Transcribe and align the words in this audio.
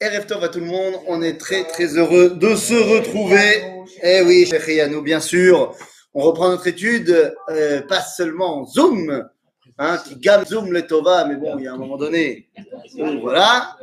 Erev 0.00 0.26
Tov 0.26 0.44
à 0.44 0.48
tout 0.48 0.60
le 0.60 0.66
monde, 0.66 0.94
on 1.06 1.22
est 1.22 1.38
très 1.38 1.64
très 1.64 1.96
heureux 1.96 2.30
de 2.30 2.54
se 2.54 2.74
retrouver. 2.74 3.64
Eh 4.02 4.22
oui, 4.22 4.46
Cheikh 4.46 4.90
nous 4.90 5.02
bien 5.02 5.20
sûr. 5.20 5.74
On 6.12 6.22
reprend 6.22 6.48
notre 6.48 6.66
étude, 6.66 7.34
euh, 7.50 7.82
pas 7.82 8.00
seulement 8.00 8.60
en 8.60 8.64
Zoom, 8.64 9.28
hein, 9.78 9.98
qui 9.98 10.16
gamme 10.16 10.44
Zoom 10.44 10.72
le 10.72 10.86
Tova, 10.86 11.26
mais 11.26 11.36
bon, 11.36 11.58
il 11.58 11.64
y 11.64 11.68
a 11.68 11.72
un 11.72 11.76
moment 11.76 11.96
donné, 11.96 12.48
voilà. 13.20 13.76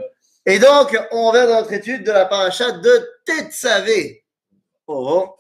Et 0.46 0.60
donc, 0.60 0.98
on 1.12 1.30
revient 1.30 1.48
dans 1.48 1.62
notre 1.62 1.74
étude 1.74 2.04
de 2.04 2.12
la 2.12 2.26
paracha 2.26 2.72
de 2.72 3.10
Tetzavé. 3.26 4.24
Oh, 4.88 5.06
oh. 5.10 5.36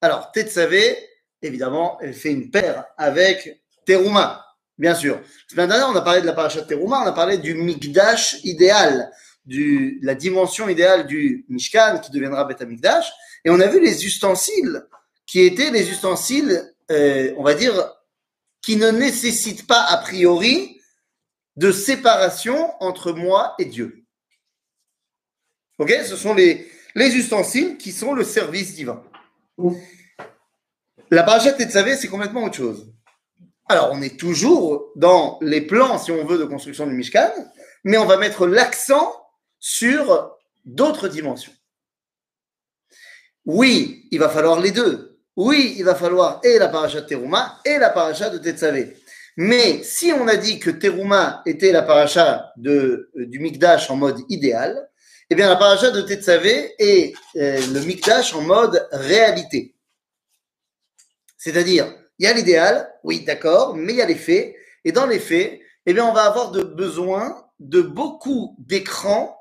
Alors, 0.00 0.32
Tetzavé, 0.32 0.96
évidemment, 1.40 1.98
elle 2.00 2.14
fait 2.14 2.32
une 2.32 2.50
paire 2.50 2.86
avec 2.96 3.62
Teruma, 3.86 4.44
bien 4.80 4.94
sûr. 4.94 5.20
Semaine 5.46 5.68
dernière, 5.68 5.88
on 5.88 5.94
a 5.94 6.00
parlé 6.00 6.22
de 6.22 6.26
la 6.26 6.32
paracha 6.32 6.62
de 6.62 6.66
Teruma, 6.66 7.02
on 7.02 7.06
a 7.06 7.12
parlé 7.12 7.38
du 7.38 7.54
Mikdash 7.54 8.42
idéal 8.42 9.12
du, 9.44 10.00
la 10.02 10.14
dimension 10.14 10.68
idéale 10.68 11.06
du 11.06 11.44
Mishkan 11.48 12.00
qui 12.02 12.10
deviendra 12.10 12.44
Beth 12.44 12.62
Amikdash. 12.62 13.12
Et 13.44 13.50
on 13.50 13.60
a 13.60 13.66
vu 13.66 13.80
les 13.80 14.04
ustensiles 14.06 14.82
qui 15.26 15.40
étaient 15.40 15.70
les 15.70 15.88
ustensiles, 15.90 16.74
euh, 16.90 17.32
on 17.36 17.42
va 17.42 17.54
dire, 17.54 17.94
qui 18.62 18.76
ne 18.76 18.90
nécessitent 18.90 19.66
pas 19.66 19.82
a 19.82 19.98
priori 19.98 20.80
de 21.56 21.72
séparation 21.72 22.72
entre 22.82 23.12
moi 23.12 23.54
et 23.58 23.66
Dieu. 23.66 24.04
Ok? 25.78 25.90
Ce 26.04 26.16
sont 26.16 26.34
les, 26.34 26.70
les 26.94 27.14
ustensiles 27.16 27.76
qui 27.76 27.92
sont 27.92 28.14
le 28.14 28.24
service 28.24 28.74
divin. 28.74 29.02
La 31.10 31.22
parachute 31.22 31.56
Tetzavé, 31.56 31.96
c'est 31.96 32.08
complètement 32.08 32.44
autre 32.44 32.56
chose. 32.56 32.90
Alors, 33.70 33.90
on 33.92 34.02
est 34.02 34.18
toujours 34.18 34.90
dans 34.96 35.38
les 35.42 35.60
plans, 35.60 35.96
si 35.96 36.10
on 36.10 36.24
veut, 36.24 36.38
de 36.38 36.44
construction 36.44 36.88
du 36.88 36.92
Mishkan, 36.92 37.30
mais 37.84 37.98
on 37.98 38.04
va 38.04 38.16
mettre 38.16 38.48
l'accent 38.48 39.14
sur 39.60 40.36
d'autres 40.64 41.06
dimensions. 41.06 41.52
Oui, 43.44 44.08
il 44.10 44.18
va 44.18 44.28
falloir 44.28 44.58
les 44.58 44.72
deux. 44.72 45.20
Oui, 45.36 45.76
il 45.78 45.84
va 45.84 45.94
falloir 45.94 46.40
et 46.42 46.58
la 46.58 46.66
paracha 46.66 47.00
de 47.00 47.06
Teruma 47.06 47.60
et 47.64 47.78
la 47.78 47.90
paracha 47.90 48.28
de 48.28 48.38
Tetzavé. 48.38 48.96
Mais 49.36 49.84
si 49.84 50.12
on 50.12 50.26
a 50.26 50.34
dit 50.34 50.58
que 50.58 50.70
Teruma 50.70 51.40
était 51.46 51.70
la 51.70 51.82
paracha 51.82 52.52
euh, 52.66 53.08
du 53.14 53.38
Mikdash 53.38 53.88
en 53.88 53.94
mode 53.94 54.18
idéal, 54.28 54.90
eh 55.30 55.36
bien 55.36 55.48
la 55.48 55.54
paracha 55.54 55.92
de 55.92 56.00
Tetzavé 56.00 56.74
est 56.80 57.14
euh, 57.36 57.60
le 57.72 57.80
Mikdash 57.82 58.34
en 58.34 58.42
mode 58.42 58.88
réalité. 58.90 59.76
C'est-à-dire, 61.38 61.99
il 62.20 62.24
y 62.24 62.26
a 62.26 62.34
l'idéal, 62.34 62.92
oui, 63.02 63.24
d'accord, 63.24 63.74
mais 63.74 63.94
il 63.94 63.96
y 63.96 64.02
a 64.02 64.06
les 64.06 64.14
faits. 64.14 64.54
Et 64.84 64.92
dans 64.92 65.06
les 65.06 65.18
faits, 65.18 65.58
eh 65.86 65.94
bien, 65.94 66.04
on 66.04 66.12
va 66.12 66.24
avoir 66.24 66.52
de 66.52 66.62
besoin 66.62 67.44
de 67.58 67.80
beaucoup 67.80 68.54
d'écrans 68.58 69.36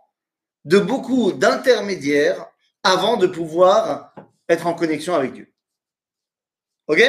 de 0.66 0.80
beaucoup 0.80 1.32
d'intermédiaires 1.32 2.46
avant 2.84 3.18
de 3.18 3.28
pouvoir 3.28 4.14
être 4.48 4.68
en 4.68 4.74
connexion 4.74 5.14
avec 5.16 5.34
Dieu. 5.34 5.52
Ok? 6.88 7.02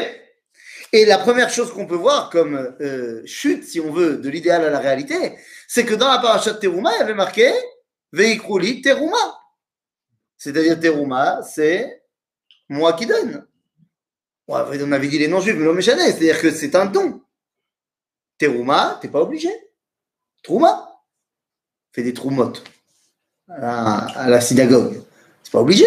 Et 0.92 1.04
la 1.04 1.18
première 1.18 1.50
chose 1.50 1.72
qu'on 1.72 1.86
peut 1.86 1.94
voir 1.94 2.30
comme 2.30 2.56
euh, 2.80 3.22
chute, 3.24 3.64
si 3.64 3.80
on 3.80 3.92
veut, 3.92 4.16
de 4.16 4.28
l'idéal 4.28 4.64
à 4.64 4.70
la 4.70 4.80
réalité, 4.80 5.36
c'est 5.68 5.84
que 5.84 5.94
dans 5.94 6.10
la 6.10 6.18
paracha 6.18 6.52
de 6.52 6.58
Teruma, 6.58 6.90
il 6.96 6.98
y 6.98 7.02
avait 7.02 7.14
marqué 7.14 7.52
Veikruli 8.12 8.82
Teruma. 8.82 9.38
C'est-à-dire 10.36 10.80
Teruma, 10.80 11.42
c'est 11.42 12.02
moi 12.68 12.94
qui 12.94 13.06
donne. 13.06 13.46
On 14.48 14.92
avait 14.92 15.08
dit 15.08 15.18
les 15.18 15.28
non-juifs, 15.28 15.56
mais 15.56 15.64
l'homme 15.64 15.80
c'est-à-dire 15.80 16.40
que 16.40 16.50
c'est 16.50 16.74
un 16.74 16.86
don. 16.86 17.22
Teruma, 18.38 18.98
t'es 19.00 19.08
pas 19.08 19.20
obligé. 19.20 19.50
Trouma, 20.42 21.02
fais 21.92 22.02
des 22.02 22.14
troumottes 22.14 22.64
à, 23.48 24.26
la 24.28 24.40
synagogue. 24.40 25.02
C'est 25.42 25.52
pas 25.52 25.60
obligé. 25.60 25.84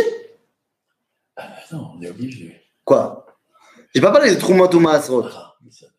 Ah, 1.36 1.50
non, 1.72 1.94
on 1.98 2.02
est 2.02 2.10
obligé. 2.10 2.62
Quoi? 2.86 3.26
J'ai 3.94 4.02
pas 4.02 4.12
parlé 4.12 4.34
de 4.34 4.40
Trouma 4.40 4.66
ou 4.66 4.80
Maasrot. 4.80 5.26
Ah, 5.26 5.56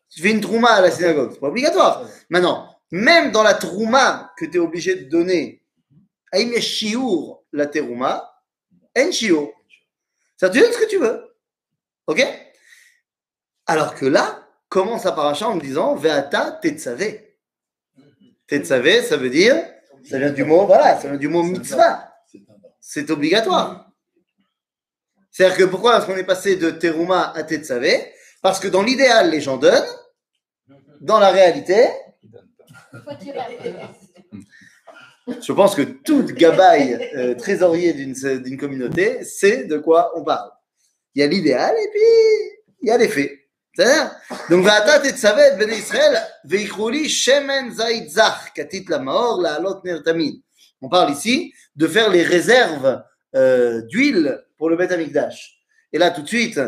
tu 0.09 0.21
fais 0.21 0.31
une 0.31 0.41
Trouma 0.41 0.69
à 0.69 0.81
la 0.81 0.91
synagogue, 0.91 1.31
c'est 1.33 1.39
pas 1.39 1.49
obligatoire. 1.49 2.05
Maintenant, 2.29 2.73
même 2.91 3.31
dans 3.31 3.43
la 3.43 3.53
Trouma 3.53 4.31
que 4.37 4.45
tu 4.45 4.57
es 4.57 4.59
obligé 4.59 4.95
de 4.95 5.09
donner, 5.09 5.61
Aïm 6.31 6.53
Shiour 6.59 7.43
la 7.51 7.65
Terouma, 7.65 8.41
En 8.97 9.11
Shiour. 9.11 9.53
Ça 10.37 10.49
te 10.49 10.57
donne 10.57 10.71
ce 10.71 10.77
que 10.77 10.89
tu 10.89 10.97
veux. 10.97 11.35
Ok? 12.07 12.23
Alors 13.67 13.95
que 13.95 14.05
là, 14.05 14.47
commence 14.69 15.05
à 15.05 15.11
paracha 15.11 15.47
en 15.47 15.55
me 15.55 15.61
disant 15.61 15.95
Veata 15.95 16.59
Tetsavé. 16.61 17.37
Tetsavé, 18.47 19.01
ça 19.01 19.17
veut 19.17 19.29
dire 19.29 19.55
ça 20.09 20.19
vient 20.19 20.31
du 20.31 20.43
mot, 20.43 20.67
voilà, 20.67 20.99
ça 20.99 21.07
vient 21.07 21.17
du 21.17 21.27
mot 21.27 21.41
mitzvah. 21.41 22.13
C'est 22.79 23.09
obligatoire. 23.09 23.91
C'est-à-dire 25.31 25.57
que 25.57 25.63
pourquoi 25.63 25.97
est-ce 25.97 26.05
qu'on 26.05 26.15
est 26.15 26.23
passé 26.23 26.55
de 26.57 26.69
Teruma 26.69 27.33
à 27.35 27.43
Tetzavé 27.43 28.13
Parce 28.41 28.59
que 28.59 28.67
dans 28.67 28.83
l'idéal, 28.83 29.31
les 29.31 29.41
gens 29.41 29.57
donnent. 29.57 29.83
Dans 31.01 31.19
la 31.19 31.31
réalité, 31.31 31.87
je 35.41 35.51
pense 35.51 35.75
que 35.75 35.81
tout 35.81 36.23
gabaille 36.23 36.93
euh, 37.15 37.35
trésorier 37.35 37.93
d'une 37.93 38.57
communauté 38.57 39.23
sait 39.23 39.65
de 39.65 39.77
quoi 39.77 40.11
on 40.15 40.23
parle. 40.23 40.51
Il 41.15 41.21
y 41.21 41.23
a 41.23 41.27
l'idéal 41.27 41.75
et 41.75 41.89
puis 41.89 42.01
il 42.81 42.89
y 42.89 42.91
a 42.91 42.97
les 42.97 43.09
faits. 43.09 43.44
Donc, 44.50 44.66
ואתה 44.66 45.08
תצווה 45.08 45.48
את 45.48 45.58
בני 45.58 45.74
ישראל, 45.74 46.14
ויקראו 46.44 46.90
לי 46.90 47.08
שמן 47.08 47.70
זית 47.70 48.10
זך, 48.10 48.48
כתית 48.54 48.90
למאור, 48.90 49.42
לעלות 49.42 49.84
נר 49.84 49.98
תמיד. 50.04 50.34
On 50.82 50.88
parle 50.88 51.12
ici 51.12 51.52
de 51.76 51.86
faire 51.86 52.08
les 52.10 52.22
réserves 52.22 53.02
euh, 53.36 53.82
d'huile 53.82 54.42
pour 54.56 54.70
le 54.70 54.76
Beth 54.76 54.92
Amikdash. 54.92 55.58
Et 55.92 55.98
là, 55.98 56.10
tout 56.10 56.22
de 56.22 56.26
suite, 56.26 56.58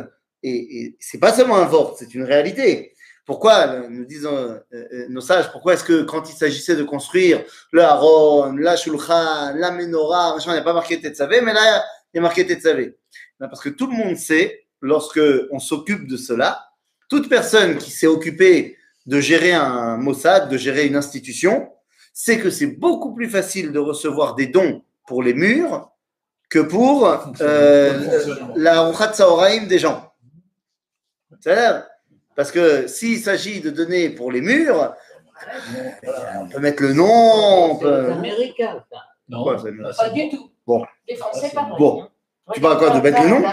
et, 0.42 0.78
et 0.78 0.97
c'est 1.00 1.19
pas 1.19 1.32
seulement 1.32 1.56
un 1.56 1.64
vort, 1.64 1.97
c'est 1.98 2.14
une 2.14 2.25
réalité. 2.25 2.92
Pourquoi, 3.25 3.88
nous 3.88 4.04
disons 4.04 4.36
euh, 4.36 4.58
euh, 4.75 5.06
nos 5.08 5.20
sages, 5.20 5.50
pourquoi 5.53 5.75
est-ce 5.75 5.84
que 5.84 6.03
quand 6.03 6.28
il 6.28 6.34
s'agissait 6.34 6.76
de 6.76 6.82
construire 6.82 7.44
le 7.70 7.82
Haron, 7.82 8.53
la 8.56 8.76
Shulchan, 8.76 9.54
la 9.54 9.70
Menorah, 9.70 10.34
machin, 10.34 10.50
il 10.50 10.54
n'y 10.54 10.60
a 10.60 10.64
pas 10.64 10.72
marqué 10.72 11.00
Tetzavé, 11.00 11.41
mais 11.41 11.54
là, 11.54 11.82
il 12.12 12.16
y 12.16 12.19
a 12.19 12.22
marqué 12.22 12.44
Tetzavé. 12.44 12.98
Parce 13.38 13.60
que 13.60 13.70
tout 13.70 13.86
le 13.86 13.97
monde 13.97 14.16
sait, 14.16 14.66
lorsque 14.80 15.20
on 15.50 15.58
s'occupe 15.58 16.06
de 16.08 16.16
cela, 16.16 16.64
toute 17.09 17.29
personne 17.29 17.78
qui 17.78 17.91
s'est 17.91 18.07
occupée 18.07 18.78
de 19.06 19.19
gérer 19.19 19.53
un 19.53 19.97
Mossad, 19.97 20.50
de 20.50 20.57
gérer 20.57 20.85
une 20.85 20.95
institution, 20.95 21.72
sait 22.13 22.40
que 22.40 22.50
c'est 22.50 22.68
beaucoup 22.68 23.13
plus 23.13 23.29
facile 23.29 23.72
de 23.72 23.79
recevoir 23.79 24.35
des 24.35 24.47
dons 24.47 24.84
pour 25.06 25.23
les 25.23 25.34
murs 25.34 25.91
que 26.50 26.59
pour 26.59 27.07
euh, 27.41 28.50
la 28.56 28.81
Ruchat 28.81 29.13
Saoraim 29.13 29.67
des 29.67 29.79
gens. 29.79 30.12
C'est 31.41 31.56
Parce 32.35 32.51
que 32.51 32.88
s'il 32.88 33.19
s'agit 33.19 33.62
de 33.62 33.69
donner 33.69 34.09
pour 34.09 34.31
les 34.31 34.41
murs, 34.41 34.94
on 36.40 36.47
peut 36.47 36.59
mettre 36.59 36.84
le 36.84 36.94
nom. 36.94 37.72
On 37.72 37.75
peut... 37.75 38.12
américain, 38.12 38.84
ça. 38.91 38.97
Non, 39.29 39.46
pas 39.46 40.09
du 40.09 40.29
tout. 40.29 40.51
Bon. 40.66 40.85
Les 41.07 41.16
Français, 41.16 41.51
pas 41.53 41.69
Bon. 41.78 42.07
Tu 42.53 42.62
parles 42.62 42.78
quoi 42.78 42.90
de 42.91 43.01
mettre 43.01 43.22
le 43.22 43.29
nom 43.29 43.44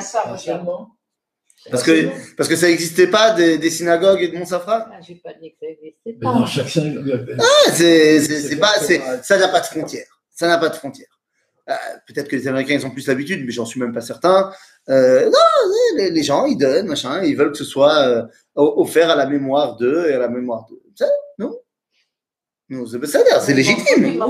parce 1.70 1.82
que, 1.82 2.34
parce 2.36 2.48
que 2.48 2.56
ça 2.56 2.66
n'existait 2.66 3.06
pas 3.06 3.32
des, 3.32 3.58
des, 3.58 3.70
synagogues 3.70 4.22
et 4.22 4.28
de 4.28 4.36
Montsafra 4.36 4.88
ah, 4.90 5.00
J'ai 5.06 5.14
pas 5.14 5.32
dit 5.34 5.50
que 5.50 5.56
ça 5.60 5.66
n'existait 5.66 6.12
pas. 6.12 6.34
Non, 6.34 6.46
chaque 6.46 6.68
synagogue. 6.68 7.36
Ah, 7.38 7.70
c'est, 7.72 8.20
c'est, 8.20 8.56
pas, 8.56 8.72
c'est, 8.80 9.00
ça 9.22 9.38
n'a 9.38 9.48
pas 9.48 9.60
de 9.60 9.66
frontières. 9.66 10.20
Ça 10.30 10.46
n'a 10.46 10.58
pas 10.58 10.68
de 10.68 10.74
frontières. 10.74 11.08
Euh, 11.70 11.74
peut-être 12.06 12.28
que 12.28 12.36
les 12.36 12.46
Américains, 12.48 12.74
ils 12.74 12.86
ont 12.86 12.90
plus 12.90 13.06
l'habitude, 13.06 13.42
mais 13.44 13.52
j'en 13.52 13.64
suis 13.64 13.80
même 13.80 13.92
pas 13.92 14.02
certain. 14.02 14.52
Euh, 14.90 15.24
non, 15.24 15.38
les, 15.96 16.10
les, 16.10 16.22
gens, 16.22 16.44
ils 16.44 16.58
donnent, 16.58 16.86
machin, 16.86 17.22
ils 17.22 17.36
veulent 17.36 17.52
que 17.52 17.58
ce 17.58 17.64
soit 17.64 17.96
euh, 18.06 18.22
offert 18.54 19.08
à 19.08 19.16
la 19.16 19.26
mémoire 19.26 19.76
d'eux 19.76 20.10
et 20.10 20.14
à 20.14 20.18
la 20.18 20.28
mémoire 20.28 20.66
d'eux. 20.68 20.82
Ça, 20.94 21.06
non 21.38 21.58
Non, 22.68 22.84
c'est, 22.86 22.98
c'est 23.06 23.54
légitime. 23.54 24.22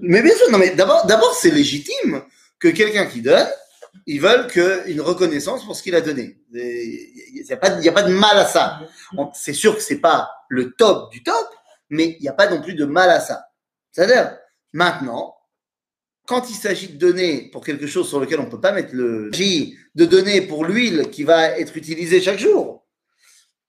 Mais 0.00 0.22
bien 0.22 0.34
sûr, 0.34 0.50
non, 0.50 0.58
mais 0.58 0.70
d'abord, 0.70 1.06
d'abord, 1.06 1.32
c'est 1.34 1.52
légitime 1.52 2.22
que 2.58 2.68
quelqu'un 2.68 3.06
qui 3.06 3.22
donne, 3.22 3.46
ils 4.06 4.20
veulent 4.20 4.46
une 4.86 5.00
reconnaissance 5.00 5.64
pour 5.64 5.74
ce 5.74 5.82
qu'il 5.82 5.94
a 5.94 6.00
donné. 6.00 6.38
Il 6.52 7.42
n'y 7.44 7.52
a, 7.52 7.56
pas, 7.56 7.70
a 7.70 7.92
pas 7.92 8.02
de 8.02 8.12
mal 8.12 8.38
à 8.38 8.46
ça. 8.46 8.80
C'est 9.34 9.52
sûr 9.52 9.74
que 9.74 9.82
c'est 9.82 9.98
pas 9.98 10.30
le 10.48 10.72
top 10.72 11.10
du 11.10 11.22
top, 11.22 11.48
mais 11.90 12.16
il 12.18 12.22
n'y 12.22 12.28
a 12.28 12.32
pas 12.32 12.48
non 12.48 12.62
plus 12.62 12.74
de 12.74 12.84
mal 12.84 13.10
à 13.10 13.20
ça. 13.20 13.46
C'est-à-dire, 13.90 14.38
maintenant, 14.72 15.36
quand 16.26 16.50
il 16.50 16.54
s'agit 16.54 16.88
de 16.88 16.98
donner 16.98 17.50
pour 17.50 17.64
quelque 17.64 17.86
chose 17.86 18.08
sur 18.08 18.20
lequel 18.20 18.40
on 18.40 18.44
ne 18.44 18.50
peut 18.50 18.60
pas 18.60 18.72
mettre 18.72 18.94
le 18.94 19.32
J, 19.32 19.76
de 19.94 20.04
donner 20.04 20.40
pour 20.42 20.64
l'huile 20.64 21.10
qui 21.10 21.24
va 21.24 21.58
être 21.58 21.76
utilisée 21.76 22.20
chaque 22.20 22.38
jour, 22.38 22.86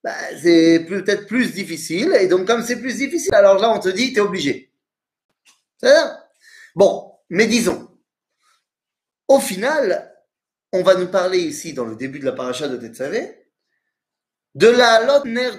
bah, 0.03 0.13
c'est 0.41 0.85
peut-être 0.87 1.25
plus 1.25 1.53
difficile. 1.53 2.15
Et 2.19 2.27
donc, 2.27 2.45
comme 2.45 2.63
c'est 2.63 2.79
plus 2.79 2.97
difficile, 2.97 3.33
alors 3.33 3.59
là, 3.59 3.71
on 3.71 3.79
te 3.79 3.89
dit, 3.89 4.13
tu 4.13 4.19
es 4.19 4.21
obligé. 4.21 4.71
C'est-à-dire 5.77 6.17
Bon, 6.75 7.11
mais 7.29 7.47
disons, 7.47 7.89
au 9.27 9.39
final, 9.39 10.13
on 10.73 10.83
va 10.83 10.95
nous 10.95 11.07
parler 11.07 11.39
ici, 11.39 11.73
dans 11.73 11.85
le 11.85 11.95
début 11.95 12.19
de 12.19 12.25
la 12.25 12.33
paracha 12.33 12.67
de 12.67 12.77
Tetzavé, 12.77 13.47
de 14.55 14.67
la 14.67 15.05
lot 15.05 15.25
ner 15.25 15.51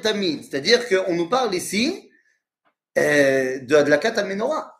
c'est-à-dire 0.42 0.88
qu'on 0.88 1.14
nous 1.14 1.28
parle 1.28 1.54
ici 1.54 2.10
euh, 2.98 3.60
de 3.60 3.76
la. 3.76 4.74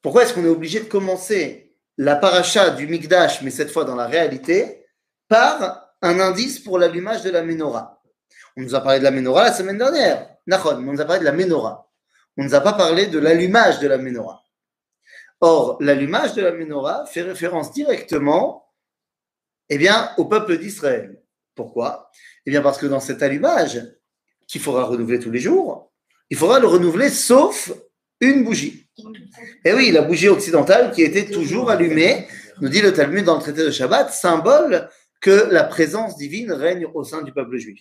Pourquoi 0.00 0.22
est-ce 0.22 0.32
qu'on 0.32 0.44
est 0.44 0.48
obligé 0.48 0.80
de 0.80 0.86
commencer 0.86 1.76
la 1.98 2.16
paracha 2.16 2.70
du 2.70 2.86
Mikdash, 2.86 3.42
mais 3.42 3.50
cette 3.50 3.70
fois 3.70 3.84
dans 3.84 3.96
la 3.96 4.06
réalité, 4.06 4.86
par 5.28 5.94
un 6.00 6.20
indice 6.20 6.58
pour 6.58 6.78
l'allumage 6.78 7.22
de 7.22 7.30
la 7.30 7.42
menorah? 7.42 8.02
On 8.56 8.62
nous 8.62 8.74
a 8.74 8.80
parlé 8.80 8.98
de 8.98 9.04
la 9.04 9.10
menorah 9.10 9.44
la 9.44 9.52
semaine 9.52 9.78
dernière. 9.78 10.36
Nachon, 10.46 10.78
mais 10.78 10.88
on 10.88 10.94
nous 10.94 11.00
a 11.00 11.04
parlé 11.04 11.20
de 11.20 11.24
la 11.26 11.32
menorah. 11.32 11.90
On 12.36 12.42
ne 12.42 12.48
nous 12.48 12.54
a 12.54 12.60
pas 12.60 12.72
parlé 12.72 13.06
de 13.06 13.18
l'allumage 13.18 13.80
de 13.80 13.88
la 13.88 13.98
menorah. 13.98 14.45
Or, 15.40 15.76
l'allumage 15.80 16.34
de 16.34 16.42
la 16.42 16.52
menorah 16.52 17.06
fait 17.06 17.22
référence 17.22 17.72
directement 17.72 18.66
eh 19.68 19.78
bien, 19.78 20.10
au 20.16 20.24
peuple 20.26 20.58
d'Israël. 20.58 21.22
Pourquoi? 21.54 22.10
Eh 22.44 22.50
bien, 22.50 22.62
parce 22.62 22.78
que 22.78 22.86
dans 22.86 23.00
cet 23.00 23.22
allumage, 23.22 23.82
qu'il 24.46 24.60
faudra 24.60 24.84
renouveler 24.84 25.18
tous 25.18 25.30
les 25.30 25.40
jours, 25.40 25.92
il 26.30 26.36
faudra 26.36 26.60
le 26.60 26.66
renouveler 26.66 27.08
sauf 27.08 27.72
une 28.20 28.44
bougie. 28.44 28.88
Et 29.64 29.72
oui, 29.72 29.90
la 29.90 30.02
bougie 30.02 30.28
occidentale 30.28 30.92
qui 30.92 31.02
était 31.02 31.26
toujours 31.26 31.70
allumée, 31.70 32.26
nous 32.60 32.68
dit 32.68 32.80
le 32.80 32.92
Talmud 32.92 33.24
dans 33.24 33.36
le 33.36 33.42
traité 33.42 33.64
de 33.64 33.70
Shabbat, 33.70 34.10
symbole 34.12 34.88
que 35.20 35.48
la 35.50 35.64
présence 35.64 36.16
divine 36.16 36.52
règne 36.52 36.86
au 36.94 37.04
sein 37.04 37.22
du 37.22 37.32
peuple 37.32 37.58
juif. 37.58 37.80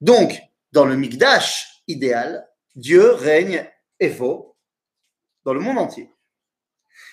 Donc, 0.00 0.38
dans 0.72 0.84
le 0.84 0.96
Mikdash 0.96 1.82
idéal, 1.86 2.46
Dieu 2.74 3.12
règne 3.12 3.68
et 3.98 4.10
faux 4.10 4.56
dans 5.44 5.54
le 5.54 5.60
monde 5.60 5.78
entier. 5.78 6.10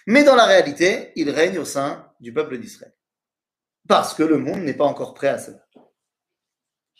Mais 0.07 0.24
dans 0.24 0.36
la 0.36 0.45
réalité, 0.45 1.12
il 1.15 1.30
règne 1.30 1.59
au 1.59 1.65
sein 1.65 2.12
du 2.19 2.33
peuple 2.33 2.57
d'Israël. 2.57 2.94
Parce 3.88 4.13
que 4.13 4.24
le 4.24 4.38
monde 4.38 4.62
n'est 4.62 4.74
pas 4.74 4.86
encore 4.86 5.13
prêt 5.13 5.27
à 5.27 5.38
cela. 5.38 5.59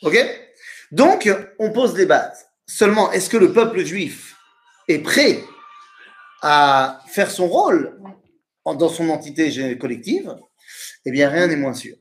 Ok? 0.04 0.18
Donc, 0.92 1.30
on 1.57 1.71
pose 1.71 1.98
les 1.98 2.06
bases. 2.06 2.45
Seulement, 2.68 3.12
est-ce 3.12 3.30
que 3.30 3.38
le 3.38 3.54
peuple 3.54 3.83
juif 3.83 4.36
est 4.88 5.00
prêt 5.00 5.42
à 6.42 7.01
faire 7.07 7.31
son 7.31 7.48
rôle 7.48 8.00
dans 8.65 8.89
son 8.89 9.09
entité 9.09 9.77
collective? 9.77 10.36
Eh 11.06 11.12
bien, 11.12 11.30
rien 11.30 11.48
n'est 11.48 11.56
moins 11.56 11.74
sûr. 11.74 11.95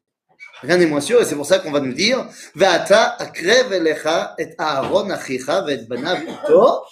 Rien 0.62 0.78
n'est 0.78 0.86
moins 0.86 1.00
sûr, 1.00 1.20
et 1.20 1.24
c'est 1.24 1.36
pour 1.36 1.46
ça 1.46 1.58
qu'on 1.58 1.70
va 1.70 1.80
nous 1.80 1.92
dire 1.92 2.26
Ve'ata 2.54 3.16
akrev 3.20 3.74
et 4.38 4.54
Aaron 4.58 5.10
achicha 5.10 5.64
ito 5.70 6.82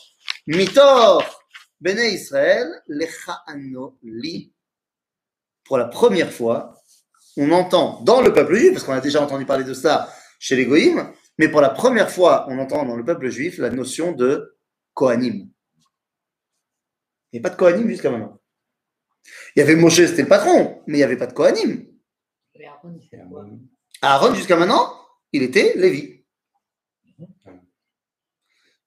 mitor 0.46 1.44
bnei 1.84 2.14
Israël 2.14 2.82
lecha'ano 2.88 3.98
li. 4.02 4.52
Pour 5.64 5.76
la 5.76 5.84
première 5.84 6.32
fois, 6.32 6.81
on 7.36 7.50
entend 7.50 8.00
dans 8.02 8.22
le 8.22 8.32
peuple 8.32 8.54
juif, 8.54 8.72
parce 8.72 8.84
qu'on 8.84 8.92
a 8.92 9.00
déjà 9.00 9.22
entendu 9.22 9.44
parler 9.44 9.64
de 9.64 9.75
ça 9.75 10.10
chez 10.38 10.56
les 10.56 10.64
Goïms, 10.64 11.12
mais 11.38 11.48
pour 11.48 11.60
la 11.60 11.70
première 11.70 12.10
fois, 12.10 12.46
on 12.48 12.58
entend 12.58 12.84
dans 12.84 12.96
le 12.96 13.04
peuple 13.04 13.28
juif 13.28 13.58
la 13.58 13.70
notion 13.70 14.12
de 14.12 14.56
Kohanim. 14.94 15.50
Il 17.32 17.34
n'y 17.34 17.38
a 17.40 17.42
pas 17.42 17.50
de 17.50 17.56
Kohanim 17.56 17.88
jusqu'à 17.88 18.10
maintenant. 18.10 18.40
Il 19.54 19.60
y 19.60 19.62
avait 19.62 19.76
Moshe, 19.76 20.06
c'était 20.06 20.22
le 20.22 20.28
patron, 20.28 20.82
mais 20.87 20.94
il 20.94 21.00
n'y 21.00 21.04
avait 21.04 21.16
pas 21.16 21.26
de 21.26 21.32
Kohanim. 21.32 21.87
Aaron, 24.00 24.34
jusqu'à 24.34 24.56
maintenant, 24.56 24.94
il 25.32 25.42
était 25.42 25.75
Lévi. 25.76 26.25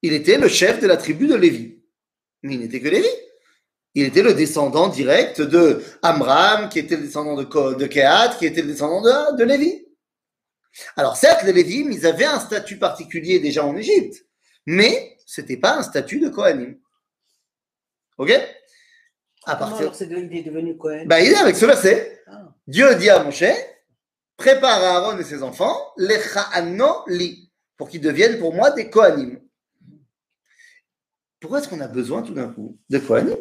Il 0.01 0.13
était 0.13 0.37
le 0.37 0.47
chef 0.47 0.79
de 0.79 0.87
la 0.87 0.97
tribu 0.97 1.27
de 1.27 1.35
Lévi. 1.35 1.76
Mais 2.43 2.55
il 2.55 2.59
n'était 2.59 2.81
que 2.81 2.89
Lévi. 2.89 3.07
Il 3.95 4.03
était 4.03 4.21
le 4.21 4.33
descendant 4.33 4.89
direct 4.89 5.41
de 5.41 5.83
Amram, 6.03 6.69
qui 6.69 6.79
était 6.79 6.95
le 6.95 7.03
descendant 7.03 7.35
de, 7.35 7.73
de 7.73 7.87
Kehat, 7.87 8.35
qui 8.37 8.45
était 8.45 8.61
le 8.61 8.67
descendant 8.67 9.01
de, 9.01 9.37
de 9.37 9.43
Lévi. 9.43 9.87
Alors 10.95 11.17
certes, 11.17 11.43
les 11.43 11.53
Lévim, 11.53 11.91
ils 11.91 12.05
avaient 12.05 12.25
un 12.25 12.39
statut 12.39 12.77
particulier 12.77 13.39
déjà 13.39 13.65
en 13.65 13.75
Égypte, 13.75 14.25
mais 14.65 15.17
c'était 15.25 15.57
pas 15.57 15.77
un 15.77 15.83
statut 15.83 16.19
de 16.19 16.29
Kohanim. 16.29 16.77
Ok? 18.17 18.31
À 19.45 19.55
partir... 19.55 19.79
alors 19.79 19.95
c'est 19.95 20.07
devenu, 20.07 20.29
il 20.31 20.37
est 20.39 20.43
devenu 20.43 20.77
Cohen 20.77 21.05
Bah, 21.07 21.21
il 21.21 21.31
est 21.31 21.37
avec 21.37 21.55
ce 21.55 21.65
verset. 21.65 22.21
Ah. 22.27 22.53
Dieu 22.67 22.95
dit 22.95 23.09
à 23.09 23.23
Moshe, 23.23 23.43
prépare 24.35 24.83
Aaron 24.83 25.17
et 25.17 25.23
ses 25.23 25.41
enfants, 25.41 25.93
les 25.97 26.19
li, 27.07 27.51
pour 27.77 27.89
qu'ils 27.89 28.01
deviennent 28.01 28.39
pour 28.39 28.53
moi 28.53 28.71
des 28.71 28.89
Kohanim. 28.89 29.39
Pourquoi 31.39 31.59
est-ce 31.59 31.69
qu'on 31.69 31.81
a 31.81 31.87
besoin 31.87 32.23
tout 32.23 32.33
d'un 32.33 32.49
coup 32.49 32.79
de 32.89 32.97
Kohanim? 32.97 33.37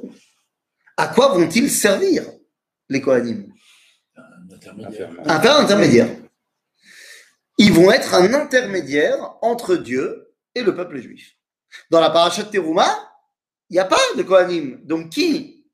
À 0.97 1.09
quoi 1.09 1.29
vont-ils 1.29 1.71
servir, 1.71 2.25
les 2.89 3.01
Kohanim? 3.01 3.53
Un 4.17 4.55
intermédiaire. 4.55 5.11
Un 5.25 5.63
intermédiaire. 5.63 6.17
Ils 7.59 7.73
vont 7.73 7.91
être 7.91 8.15
un 8.15 8.33
intermédiaire 8.35 9.37
entre 9.43 9.77
Dieu 9.77 10.35
et 10.55 10.63
le 10.63 10.75
peuple 10.75 10.99
juif. 10.99 11.35
Dans 11.91 12.01
la 12.01 12.11
paracha 12.11 12.43
de 12.43 12.51
Teruma, 12.51 12.87
il 13.71 13.75
n'y 13.75 13.79
a 13.79 13.85
pas 13.85 13.97
de 14.17 14.23
Kohanim. 14.23 14.85
Donc 14.85 15.11
qui 15.11 15.67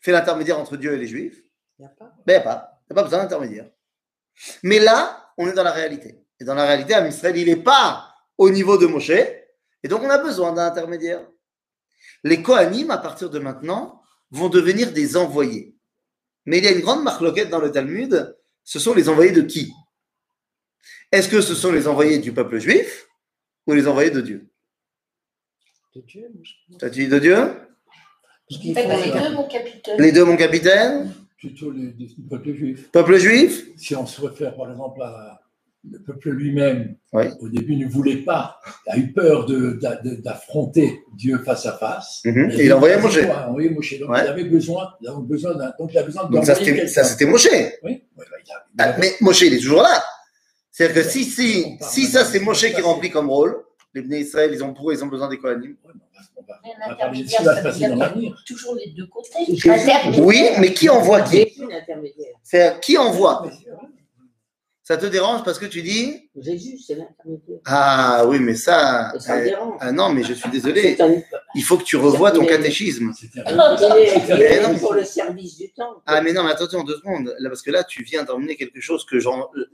fait 0.00 0.12
l'intermédiaire 0.12 0.58
entre 0.58 0.76
Dieu 0.76 0.94
et 0.94 0.98
les 0.98 1.06
juifs? 1.06 1.42
Il 1.78 1.82
n'y 1.82 1.86
a 1.86 1.90
pas. 1.90 2.12
ben, 2.26 2.32
il 2.32 2.36
n'y 2.36 2.36
a 2.36 2.40
pas. 2.40 2.82
Il 2.88 2.92
n'y 2.92 2.98
a 2.98 3.02
pas 3.02 3.02
besoin 3.02 3.18
d'intermédiaire. 3.22 3.70
Mais 4.62 4.78
là, 4.78 5.32
on 5.36 5.46
est 5.48 5.52
dans 5.52 5.62
la 5.62 5.72
réalité. 5.72 6.18
Et 6.40 6.44
dans 6.44 6.54
la 6.54 6.66
réalité, 6.66 6.94
Am 6.94 7.06
Israël, 7.06 7.36
il 7.36 7.46
n'est 7.46 7.56
pas 7.56 8.14
au 8.38 8.50
niveau 8.50 8.76
de 8.78 8.86
Moshe. 8.86 9.10
Et 9.86 9.88
donc, 9.88 10.02
on 10.02 10.10
a 10.10 10.18
besoin 10.18 10.52
d'un 10.52 10.66
intermédiaire. 10.66 11.24
Les 12.24 12.42
Kohanim, 12.42 12.90
à 12.90 12.98
partir 12.98 13.30
de 13.30 13.38
maintenant, 13.38 14.02
vont 14.32 14.48
devenir 14.48 14.90
des 14.90 15.16
envoyés. 15.16 15.76
Mais 16.44 16.58
il 16.58 16.64
y 16.64 16.66
a 16.66 16.72
une 16.72 16.80
grande 16.80 17.04
marloquette 17.04 17.50
dans 17.50 17.60
le 17.60 17.70
Talmud. 17.70 18.36
Ce 18.64 18.80
sont 18.80 18.94
les 18.94 19.08
envoyés 19.08 19.30
de 19.30 19.42
qui? 19.42 19.72
Est-ce 21.12 21.28
que 21.28 21.40
ce 21.40 21.54
sont 21.54 21.70
les 21.70 21.86
envoyés 21.86 22.18
du 22.18 22.32
peuple 22.32 22.58
juif 22.58 23.06
ou 23.68 23.74
les 23.74 23.86
envoyés 23.86 24.10
de 24.10 24.20
Dieu? 24.20 24.50
De 25.94 26.00
Dieu. 26.00 26.32
T'as 26.80 26.88
dit 26.88 27.06
de 27.06 27.20
Dieu? 27.20 27.36
Eh 28.50 28.74
ben, 28.74 28.88
les 28.88 29.12
deux, 29.12 29.30
mon 29.36 29.46
capitaine. 29.46 30.00
Les 30.00 30.10
deux, 30.10 30.24
mon 30.24 30.36
capitaine? 30.36 31.14
Plutôt 31.38 31.70
les, 31.70 31.92
les- 31.92 32.12
le 32.18 32.28
peuple 32.28 32.54
juif. 32.54 32.90
Peuple 32.90 33.18
juif? 33.18 33.68
Si 33.76 33.94
on 33.94 34.04
se 34.04 34.20
réfère 34.20 34.56
par 34.56 34.68
exemple 34.68 35.00
à 35.02 35.45
le 35.90 35.98
peuple 36.00 36.30
lui-même, 36.30 36.96
Oui. 37.12 37.24
au 37.40 37.48
début 37.48 37.76
ne 37.76 37.86
voulait 37.86 38.16
pas, 38.16 38.60
a 38.88 38.96
eu 38.98 39.12
peur 39.12 39.46
d'affronter 40.24 41.00
Dieu 41.14 41.38
face 41.44 41.66
à 41.66 41.72
face. 41.72 42.20
Mhm. 42.24 42.50
Et 42.52 42.64
il 42.64 42.72
a 42.72 42.76
envoyé 42.76 42.96
Moshe. 42.96 43.16
Il 43.16 43.30
a 43.30 43.48
envoyé 43.48 43.70
Moshe. 43.70 43.98
Donc 44.00 44.10
Ouais. 44.10 44.20
il 44.24 44.28
avait 44.28 44.44
besoin, 44.44 44.92
il 45.00 45.08
avait 45.08 45.22
besoin 45.22 45.54
d'un, 45.54 45.72
donc 45.78 45.90
il 45.92 45.98
a 45.98 46.02
besoin 46.02 46.24
Donc, 46.28 46.44
ça, 46.44 46.54
c'était 46.54 46.86
ça, 46.88 47.02
quelqu'un. 47.02 47.04
c'était 47.04 47.26
Moshe. 47.26 47.48
Oui, 47.52 47.60
ouais, 47.84 48.02
bah, 48.16 48.24
il 48.44 48.52
a- 48.52 48.64
il 48.74 48.76
Ah, 48.78 48.84
a- 48.94 48.98
mais 48.98 49.12
Moshe, 49.20 49.42
il 49.42 49.54
est 49.54 49.58
toujours 49.58 49.82
là. 49.82 50.02
C'est-à-dire 50.70 51.02
que 51.04 51.08
si, 51.08 51.24
si, 51.24 51.78
si 51.80 52.06
ça, 52.06 52.24
c'est. 52.24 52.40
Moshe 52.40 52.66
qui 52.74 52.80
remplit 52.80 53.10
comme 53.10 53.30
rôle, 53.30 53.62
les 53.94 54.02
Bnei 54.02 54.20
Israël, 54.20 54.50
ils 54.52 54.62
ont 54.62 54.74
pour 54.74 54.90
eux, 54.90 54.94
ils 54.94 55.02
ont 55.02 55.06
besoin 55.06 55.28
des 55.28 55.38
Kohanim. 55.38 55.70
Ouais, 55.84 55.92
mais 55.94 56.00
on 56.36 56.42
va- 56.42 56.42
on 56.42 56.42
va- 56.42 56.60
Mais 56.64 56.70
on 56.74 56.78
va 56.88 56.92
un 56.92 56.96
parler 56.96 57.22
de 57.22 57.28
ce 57.28 57.36
intermédiaire, 57.36 57.38
qui 57.38 57.44
va 57.44 57.50
ça 57.54 57.56
se 57.56 57.62
veut 57.62 57.68
passer 57.70 57.78
dire 57.78 57.88
dans 57.88 57.94
qu'il 57.94 58.00
y 58.00 58.02
a 58.02 58.08
l'avenir. 58.08 58.42
toujours 58.46 58.74
les 58.74 58.90
deux 58.90 59.06
côtés. 59.06 60.20
Oui, 60.20 60.42
mais 60.60 60.72
qui 60.74 60.88
envoie 60.90 61.22
qui? 61.22 61.46
C'est 62.42 62.78
qui 62.80 62.98
envoie? 62.98 63.46
Ça 64.88 64.96
te 64.96 65.06
dérange 65.06 65.42
parce 65.42 65.58
que 65.58 65.66
tu 65.66 65.82
dis 65.82 66.30
Jésus, 66.40 66.78
c'est 66.78 66.94
l'intermédiaire. 66.94 67.58
Ah 67.64 68.24
oui, 68.28 68.38
mais 68.38 68.54
ça. 68.54 69.12
Et 69.16 69.18
ça 69.18 69.36
me 69.36 69.42
dérange. 69.44 69.78
ah 69.80 69.90
non, 69.90 70.10
mais 70.12 70.22
je 70.22 70.32
suis 70.32 70.48
désolé. 70.48 70.94
C'est 70.96 71.00
un- 71.02 71.22
Il 71.56 71.64
faut 71.64 71.76
que 71.76 71.82
tu 71.82 71.96
revois 71.96 72.30
ton 72.30 72.46
catéchisme. 72.46 73.12
C'était 73.12 73.40
Il 73.48 73.58
un- 73.58 73.76
est, 73.96 74.14
il 74.28 74.30
est 74.30 74.60
Mais 74.60 74.60
non. 74.72 74.78
pour 74.78 74.94
le 74.94 75.02
service 75.04 75.56
du 75.56 75.72
temps. 75.72 76.00
Ah, 76.06 76.20
mais 76.20 76.32
non, 76.32 76.44
mais 76.44 76.52
attention, 76.52 76.84
deux 76.84 76.98
secondes. 76.98 77.34
Là, 77.40 77.48
parce 77.50 77.62
que 77.62 77.72
là, 77.72 77.82
tu 77.82 78.04
viens 78.04 78.22
d'emmener 78.22 78.54
quelque 78.54 78.80
chose 78.80 79.04
que 79.04 79.18
j'en. 79.18 79.50
euh, 79.56 79.64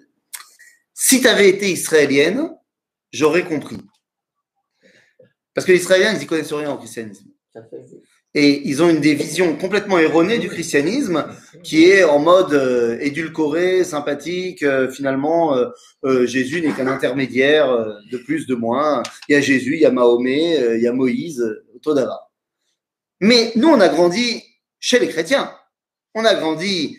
Si 0.94 1.20
tu 1.20 1.28
avais 1.28 1.50
été 1.50 1.70
israélienne, 1.70 2.50
j'aurais 3.12 3.44
compris. 3.44 3.76
Parce 5.52 5.66
que 5.66 5.72
les 5.72 5.78
Israéliens, 5.78 6.14
ils 6.14 6.20
n'y 6.20 6.26
connaissent 6.26 6.54
rien 6.54 6.72
au 6.72 6.78
christianisme. 6.78 7.26
Et 8.34 8.66
ils 8.66 8.82
ont 8.82 8.88
une 8.88 9.00
des 9.00 9.14
visions 9.14 9.54
complètement 9.56 9.98
erronées 9.98 10.38
du 10.38 10.48
christianisme 10.48 11.26
qui 11.62 11.84
est 11.90 12.02
en 12.02 12.18
mode 12.18 12.54
euh, 12.54 12.96
édulcoré, 13.00 13.84
sympathique. 13.84 14.62
euh, 14.62 14.90
finalement, 14.90 15.54
euh, 16.04 16.24
Jésus 16.26 16.62
n'est 16.62 16.72
qu'un 16.72 16.86
intermédiaire 16.86 17.68
de 18.10 18.16
plus, 18.16 18.46
de 18.46 18.54
moins. 18.54 19.02
Il 19.28 19.32
y 19.32 19.36
a 19.36 19.40
Jésus, 19.42 19.74
il 19.74 19.80
y 19.80 19.86
a 19.86 19.90
Mahomet, 19.90 20.76
il 20.76 20.82
y 20.82 20.86
a 20.86 20.92
Moïse, 20.92 21.44
Todava. 21.82 22.30
Mais 23.20 23.52
nous, 23.56 23.68
on 23.68 23.80
a 23.80 23.88
grandi 23.90 24.42
chez 24.80 24.98
les 24.98 25.08
chrétiens. 25.08 25.52
On 26.14 26.24
a 26.24 26.34
grandi, 26.34 26.96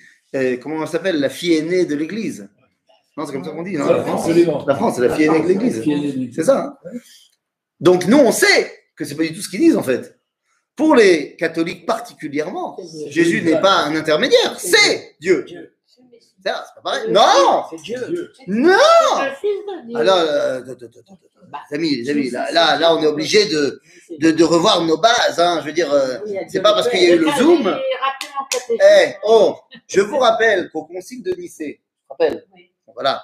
comment 0.61 0.75
on 0.77 0.85
s'appelle, 0.85 1.19
la 1.19 1.29
fille 1.29 1.55
aînée 1.55 1.85
de 1.85 1.95
l'Église. 1.95 2.47
Non, 3.17 3.25
c'est 3.25 3.33
comme 3.33 3.43
ça 3.43 3.51
qu'on 3.51 3.63
dit, 3.63 3.75
non 3.77 3.87
La 3.87 4.03
France, 4.03 4.27
Absolument. 4.27 4.65
la 4.67 4.75
France, 4.75 4.95
c'est 4.97 5.07
la 5.07 5.15
fille 5.15 5.25
aînée 5.25 5.41
de 5.41 5.47
l'Église. 5.47 5.83
C'est 6.33 6.43
ça. 6.43 6.77
hein 6.85 6.89
Donc 7.79 8.05
nous, 8.05 8.17
on 8.17 8.31
sait 8.31 8.71
que 8.95 9.03
c'est 9.03 9.15
pas 9.15 9.23
du 9.23 9.33
tout 9.33 9.41
ce 9.41 9.49
qu'ils 9.49 9.59
disent 9.59 9.75
en 9.77 9.83
fait. 9.83 10.12
Pour 10.75 10.96
les 10.96 11.36
catholiques 11.36 11.86
particulièrement, 11.86 12.77
Jésus 13.08 13.42
n'est 13.42 13.62
pas 13.62 13.84
un 13.84 13.96
intermédiaire, 13.96 14.60
c'est 14.60 15.15
Dieu. 15.20 15.44
Dieu. 15.44 15.75
C'est 15.86 16.01
ça, 16.50 16.65
c'est 16.68 16.75
pas 16.75 16.82
pareil. 16.82 17.12
Non, 17.12 17.63
C'est 17.70 17.82
Dieu. 17.84 18.00
Dieu. 18.10 18.34
non. 18.48 18.74
Alors, 19.96 20.18
euh, 20.18 20.62
attends, 20.62 20.86
attends. 20.86 21.20
Bah, 21.50 21.60
les 21.70 21.77
amis, 21.77 21.96
les 21.98 22.10
amis, 22.10 22.30
là, 22.32 22.51
là, 22.51 22.80
là, 22.80 22.96
on 22.96 23.03
est 23.03 23.08
obligé 23.08 23.46
de, 23.46 23.80
C'est 24.08 24.20
de, 24.20 24.32
de 24.32 24.44
revoir 24.44 24.84
nos 24.84 24.98
bases. 24.98 25.39
Hein. 25.39 25.60
Je 25.62 25.68
veux 25.68 25.74
dire, 25.74 25.92
euh, 25.94 26.18
c'est 26.48 26.62
pas 26.62 26.74
parce 26.74 26.89
qu'il 26.89 27.03
y 27.03 27.06
a 27.06 27.15
eu 27.15 27.20
le 27.20 27.32
Zoom. 27.38 27.77
Eh, 28.72 29.13
oh, 29.24 29.58
je 29.88 30.01
vous 30.01 30.18
rappelle 30.18 30.70
qu'au 30.72 30.86
concile 30.86 31.22
de 31.22 31.34
Nicée, 31.36 31.82
rappelle, 32.10 32.46
voilà, 32.94 33.24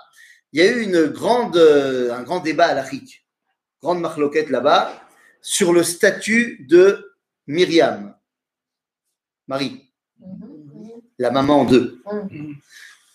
il 0.54 0.62
y 0.62 0.64
a 0.64 0.72
eu 0.72 0.82
une 0.84 1.06
grande, 1.08 1.58
euh, 1.58 2.14
un 2.14 2.24
grand 2.24 2.40
débat 2.40 2.68
à 2.68 2.74
l'Afrique, 2.74 3.26
grande 3.82 4.02
marloquette 4.02 4.50
là-bas, 4.50 4.94
sur 5.42 5.74
le 5.74 5.84
statut 5.84 6.66
de 6.70 7.09
Myriam. 7.50 8.16
Marie, 9.48 9.92
la 11.18 11.32
maman 11.32 11.66
d'eux. 11.66 12.00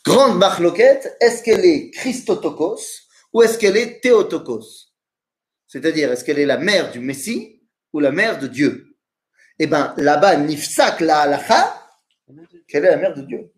Grande 0.05 0.37
marloquette, 0.38 1.17
est-ce 1.21 1.41
qu'elle 1.45 1.64
est 1.64 1.91
Christotokos 1.93 2.81
ou 3.33 3.43
est-ce 3.43 3.57
qu'elle 3.57 3.76
est 3.76 4.00
Théotokos? 4.00 4.91
C'est-à-dire, 5.69 6.11
est-ce 6.11 6.25
qu'elle 6.25 6.41
est 6.41 6.47
la 6.47 6.59
mère 6.59 6.91
du 6.91 6.99
Messie 6.99 7.62
ou 7.93 8.00
la 8.00 8.11
mère 8.11 8.41
de 8.41 8.49
Dieu? 8.49 8.97
Eh 9.61 9.69
bien, 9.69 9.95
là-bas, 9.99 10.37
Nifsak 10.38 10.99
la 11.00 11.21
halacha, 11.21 11.81
qu'elle 12.67 12.85
est 12.87 12.91
la 12.91 12.97
mère 12.97 13.14
de 13.14 13.23
Dieu. 13.23 13.53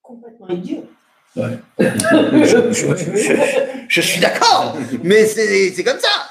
Complètement 0.00 0.48
idiot. 0.48 0.86
Ouais. 1.34 1.58
Je, 1.80 2.72
je- 2.72 2.96
je- 3.16 3.84
je 3.88 4.00
suis 4.00 4.20
d'accord, 4.20 4.78
mais 5.02 5.26
c'est 5.26 5.82
comme 5.82 5.98
ça. 5.98 6.30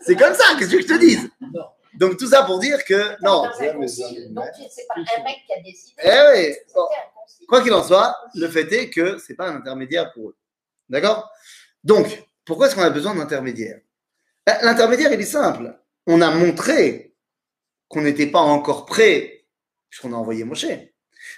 C'est 0.00 0.16
comme 0.16 0.34
ça, 0.34 0.44
qu'est-ce 0.58 0.70
que 0.70 0.80
je 0.80 0.86
te 0.86 0.98
dise? 0.98 1.28
Non. 1.42 1.64
Donc, 2.00 2.16
tout 2.16 2.28
ça 2.28 2.44
pour 2.44 2.58
dire 2.58 2.82
que, 2.82 3.22
non. 3.22 3.42
Donc, 3.42 3.52
c'est 3.58 3.66
pas 3.66 4.94
un 4.94 5.22
mec 5.22 5.36
qui 5.46 5.52
a 5.52 5.62
décidé. 5.62 6.02
Eh 6.02 6.08
oui, 6.32 6.54
bon. 6.74 6.86
Quoi 7.46 7.62
qu'il 7.62 7.74
en 7.74 7.84
soit, 7.84 8.16
le 8.34 8.48
fait 8.48 8.72
est 8.72 8.88
que 8.88 9.18
c'est 9.18 9.34
pas 9.34 9.48
un 9.50 9.56
intermédiaire 9.56 10.10
pour 10.14 10.30
eux. 10.30 10.36
D'accord? 10.88 11.30
Donc, 11.84 12.24
pourquoi 12.46 12.66
est-ce 12.66 12.74
qu'on 12.74 12.80
a 12.80 12.88
besoin 12.88 13.14
d'intermédiaire 13.14 13.80
Ben, 14.46 14.56
L'intermédiaire, 14.62 15.12
il 15.12 15.20
est 15.20 15.24
simple. 15.24 15.78
On 16.06 16.22
a 16.22 16.30
montré 16.30 17.14
qu'on 17.88 18.00
n'était 18.00 18.28
pas 18.28 18.40
encore 18.40 18.86
prêt, 18.86 19.44
puisqu'on 19.90 20.14
a 20.14 20.16
envoyé 20.16 20.44
Moshe. 20.44 20.68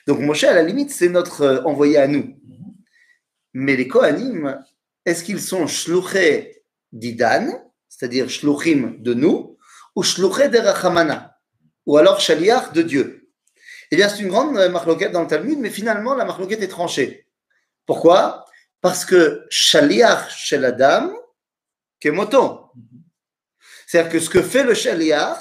Donc, 0.06 0.20
Moshe, 0.20 0.44
à 0.44 0.54
la 0.54 0.62
limite, 0.62 0.92
c'est 0.92 1.08
notre 1.08 1.40
euh, 1.40 1.62
envoyé 1.64 1.96
à 1.96 2.06
nous. 2.06 2.38
Mais 3.52 3.74
les 3.74 3.88
Kohanim, 3.88 4.64
est-ce 5.04 5.24
qu'ils 5.24 5.40
sont 5.40 5.66
shluché 5.66 6.62
d'Idan, 6.92 7.48
c'est-à-dire 7.88 8.30
shluchim 8.30 8.94
de 9.00 9.12
nous, 9.12 9.51
ou 9.94 10.02
ou 11.84 11.96
alors 11.96 12.20
shaliach 12.20 12.72
de 12.72 12.82
Dieu 12.82 13.28
Eh 13.90 13.96
bien, 13.96 14.08
c'est 14.08 14.22
une 14.22 14.28
grande 14.28 14.56
euh, 14.56 14.68
marloquette 14.68 15.12
dans 15.12 15.22
le 15.22 15.26
Talmud, 15.26 15.58
mais 15.58 15.70
finalement, 15.70 16.14
la 16.14 16.24
marloquette 16.24 16.62
est 16.62 16.68
tranchée. 16.68 17.26
Pourquoi? 17.86 18.46
Parce 18.80 19.04
que 19.04 19.44
shaliach 19.50 20.30
shel 20.30 20.64
Adam, 20.64 21.12
kemoto. 22.00 22.72
C'est-à-dire 23.86 24.12
que 24.12 24.20
ce 24.20 24.30
que 24.30 24.42
fait 24.42 24.64
le 24.64 24.74
shaliach, 24.74 25.38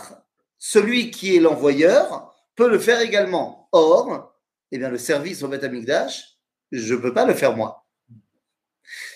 celui 0.57 1.11
qui 1.11 1.35
est 1.35 1.39
l'envoyeur, 1.39 2.33
peut 2.55 2.69
le 2.69 2.79
faire 2.79 2.99
également. 2.99 3.69
Or, 3.71 4.35
eh 4.71 4.77
bien, 4.77 4.89
le 4.89 4.97
service 4.97 5.43
au 5.43 5.47
Beth 5.47 5.63
Amikdash, 5.63 6.37
je 6.71 6.93
ne 6.93 6.99
peux 6.99 7.13
pas 7.13 7.25
le 7.25 7.33
faire 7.33 7.55
moi. 7.55 7.85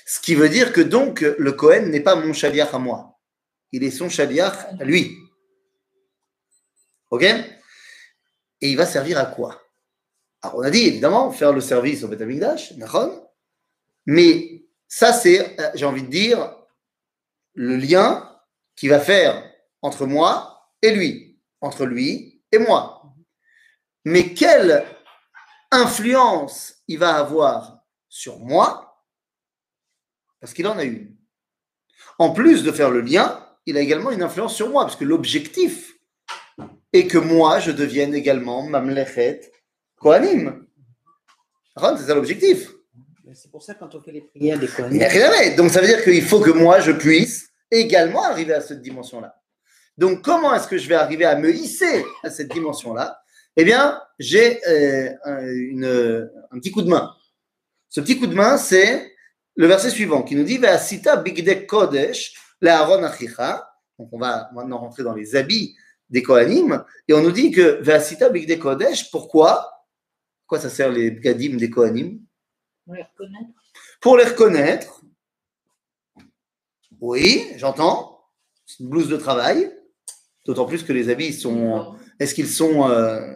Ce 0.06 0.20
qui 0.20 0.36
veut 0.36 0.50
dire 0.50 0.72
que 0.72 0.82
donc 0.82 1.22
le 1.22 1.52
Cohen 1.52 1.88
n'est 1.88 2.00
pas 2.00 2.16
mon 2.16 2.34
shaliach 2.34 2.74
à 2.74 2.80
moi. 2.80 3.20
Il 3.72 3.84
est 3.84 3.92
son 3.92 4.10
shaliach 4.10 4.68
à 4.80 4.84
lui. 4.84 5.18
Ok 7.10 7.24
Et 7.24 7.46
il 8.62 8.78
va 8.78 8.86
servir 8.86 9.18
à 9.18 9.26
quoi 9.26 9.62
Alors 10.42 10.58
on 10.58 10.62
a 10.62 10.70
dit 10.70 10.88
évidemment 10.88 11.32
faire 11.32 11.54
le 11.54 11.62
service 11.62 12.04
au 12.04 12.08
Beth 12.08 12.22
Amikdash, 12.22 12.74
d'accord 12.74 13.34
Mais 14.06 14.66
ça 14.88 15.14
c'est, 15.14 15.60
euh, 15.60 15.72
j'ai 15.76 15.86
envie 15.86 16.04
de 16.04 16.10
dire, 16.10 16.56
le 17.54 17.78
lien 17.78 18.30
qui 18.76 18.88
va 18.88 19.00
faire 19.00 19.52
entre 19.82 20.06
moi 20.06 20.72
et 20.82 20.92
lui, 20.92 21.40
entre 21.62 21.86
lui 21.86 22.44
et 22.52 22.58
moi. 22.58 23.14
Mais 24.04 24.34
quelle 24.34 24.86
influence 25.72 26.84
il 26.88 27.00
va 27.00 27.16
avoir 27.16 27.80
sur 28.10 28.40
moi 28.40 29.04
Parce 30.40 30.54
qu'il 30.54 30.68
en 30.68 30.78
a 30.78 30.84
une. 30.84 31.16
En 32.20 32.32
plus 32.32 32.64
de 32.64 32.72
faire 32.72 32.92
le 32.92 33.02
lien, 33.02 33.42
il 33.66 33.78
a 33.78 33.82
également 33.82 34.12
une 34.12 34.22
influence 34.22 34.56
sur 34.56 34.70
moi, 34.70 34.84
parce 34.84 34.96
que 34.96 35.06
l'objectif 35.06 35.95
est 36.96 37.08
que 37.08 37.18
moi, 37.18 37.60
je 37.60 37.72
devienne 37.72 38.14
également 38.14 38.64
Mamlechet 38.64 39.52
Kohanim. 39.98 40.66
C'est 41.78 41.98
ça 42.08 42.16
l'objectif. 42.16 42.72
C'est 43.34 43.52
pour 43.52 43.64
ça 43.64 43.74
quand 43.74 43.94
on 43.96 44.02
fait 44.02 44.12
les 44.14 44.22
prières 44.22 44.58
des 44.58 44.68
mettre. 44.90 45.56
Donc 45.58 45.70
ça 45.72 45.82
veut 45.82 45.88
dire 45.88 46.04
qu'il 46.04 46.22
faut 46.24 46.40
que 46.40 46.52
moi, 46.52 46.80
je 46.80 46.92
puisse 46.92 47.50
également 47.70 48.24
arriver 48.24 48.54
à 48.54 48.62
cette 48.62 48.82
dimension-là. 48.82 49.36
Donc 49.98 50.22
comment 50.24 50.54
est-ce 50.56 50.68
que 50.68 50.78
je 50.78 50.88
vais 50.88 50.96
arriver 50.96 51.26
à 51.26 51.36
me 51.36 51.54
hisser 51.54 52.06
à 52.24 52.30
cette 52.30 52.52
dimension-là? 52.52 53.20
Eh 53.58 53.64
bien, 53.66 54.02
j'ai 54.20 54.60
euh, 54.68 55.10
un, 55.26 55.48
une- 55.48 56.30
un 56.52 56.60
petit 56.60 56.72
coup 56.72 56.82
de 56.82 56.90
main. 56.90 57.12
Ce 57.90 58.00
petit 58.02 58.20
coup 58.20 58.28
de 58.28 58.36
main, 58.36 58.58
c'est 58.58 59.14
le 59.56 59.68
verset 59.68 59.90
suivant 59.90 60.24
qui 60.24 60.36
nous 60.36 60.44
dit 60.44 60.58
Ve'asita 60.58 61.18
bigdei 61.18 61.66
kodesh 61.66 62.34
le'aron 62.62 63.04
achicha. 63.04 63.70
Donc 63.98 64.10
on 64.12 64.18
va 64.20 64.50
maintenant 64.54 64.78
rentrer 64.80 65.04
dans 65.04 65.14
les 65.14 65.36
habits 65.36 65.76
des 66.10 66.22
Kohanim 66.22 66.84
et 67.08 67.14
on 67.14 67.22
nous 67.22 67.32
dit 67.32 67.52
que 67.52 67.82
Ve'asita 67.82 68.30
bigdei 68.30 68.60
kodesh. 68.60 69.10
Pourquoi? 69.12 69.72
Pourquoi 70.42 70.60
ça 70.60 70.70
sert 70.70 70.92
les 70.92 71.12
gadim 71.14 71.58
des 71.58 71.70
Kohanim? 71.70 72.20
On 72.88 72.94
les 72.94 73.02
reconnaît. 73.04 73.48
pour 74.00 74.18
les 74.18 74.26
reconnaître. 74.26 75.02
Oui, 77.02 77.48
j'entends. 77.58 78.22
C'est 78.66 78.84
une 78.84 78.90
blouse 78.90 79.10
de 79.10 79.18
travail. 79.18 79.72
D'autant 80.46 80.66
plus 80.66 80.84
que 80.84 80.94
les 80.94 81.10
habits 81.10 81.34
sont. 81.34 81.96
Est-ce 82.20 82.36
qu'ils 82.36 82.48
sont. 82.50 82.90
euh, 82.90 83.34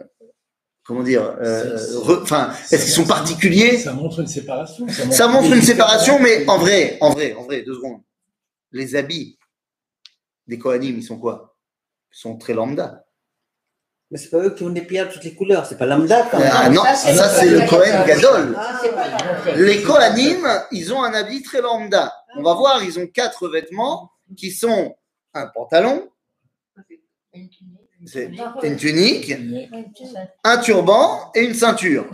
comment 0.84 1.02
dire 1.02 1.36
euh, 1.42 1.76
Enfin, 2.22 2.52
est-ce 2.70 2.84
qu'ils 2.84 2.94
sont 2.94 3.06
particuliers? 3.06 3.78
Ça 3.78 3.92
montre 3.92 4.20
une 4.20 4.28
séparation. 4.28 4.86
Ça 4.88 5.26
montre 5.28 5.52
une 5.52 5.62
séparation, 5.62 6.20
mais 6.20 6.48
en 6.48 6.58
vrai, 6.58 6.98
en 7.00 7.10
vrai, 7.10 7.34
en 7.34 7.42
vrai, 7.42 7.62
deux 7.62 7.74
secondes. 7.74 8.00
Les 8.72 8.94
habits 8.94 9.36
des 10.46 10.58
Kohanim, 10.58 10.96
ils 10.96 11.02
sont 11.02 11.18
quoi? 11.18 11.49
Ils 11.49 11.49
sont 12.10 12.36
très 12.38 12.54
lambda. 12.54 13.04
Mais 14.10 14.18
c'est 14.18 14.30
pas 14.30 14.38
eux 14.38 14.54
qui 14.54 14.64
ont 14.64 14.70
des 14.70 14.82
pierres 14.82 15.06
de 15.08 15.12
toutes 15.12 15.22
les 15.22 15.34
couleurs, 15.34 15.64
c'est 15.66 15.78
pas 15.78 15.86
lambda 15.86 16.26
quand 16.30 16.38
même. 16.40 16.50
Ah 16.52 16.68
non, 16.68 16.82
ça, 16.82 16.96
ça 16.96 17.28
c'est- 17.28 17.48
le 17.48 17.68
Kohen 17.68 18.04
Gadol. 18.06 18.56
Ah, 18.58 18.80
grave. 18.82 19.60
Les 19.60 19.82
Kohanim, 19.82 20.46
ils 20.72 20.92
ont 20.92 21.02
un 21.02 21.14
habit 21.14 21.42
très 21.42 21.60
lambda. 21.60 22.12
On 22.36 22.42
va 22.42 22.54
voir, 22.54 22.82
ils 22.82 22.98
ont 22.98 23.06
quatre 23.06 23.48
vêtements 23.48 24.10
qui 24.36 24.50
sont 24.50 24.96
un 25.34 25.46
pantalon, 25.46 26.10
Une 27.32 27.48
tunique. 27.48 29.26
C'est 29.26 29.34
une 29.34 29.68
un 30.42 30.58
turban 30.58 31.30
et 31.34 31.44
une 31.44 31.54
ceinture. 31.54 32.06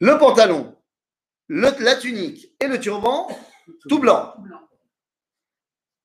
Le 0.00 0.16
pantalon, 0.18 0.76
le- 1.48 1.74
la 1.82 1.96
tunique 1.96 2.52
et 2.60 2.68
le 2.68 2.78
turban, 2.78 3.26
tout 3.88 3.98
blanc. 3.98 4.34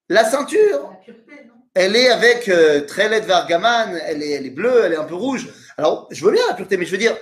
La 0.09 0.23
ceinture, 0.23 0.89
La 0.89 0.95
pureté, 0.97 1.45
non 1.45 1.52
elle 1.73 1.95
est 1.95 2.09
avec 2.09 2.47
euh, 2.49 2.81
très 2.85 3.09
laide 3.09 3.25
Vargaman, 3.25 3.95
elle 4.05 4.21
est, 4.21 4.31
elle 4.31 4.45
est 4.45 4.49
bleue, 4.51 4.81
elle 4.85 4.93
est 4.93 4.97
un 4.97 5.03
peu 5.05 5.15
rouge. 5.15 5.49
Alors, 5.77 6.07
je 6.11 6.23
veux 6.25 6.31
bien 6.31 6.41
la 6.47 6.53
pureté, 6.53 6.77
mais 6.77 6.85
je 6.85 6.91
veux 6.91 6.97
dire, 6.97 7.15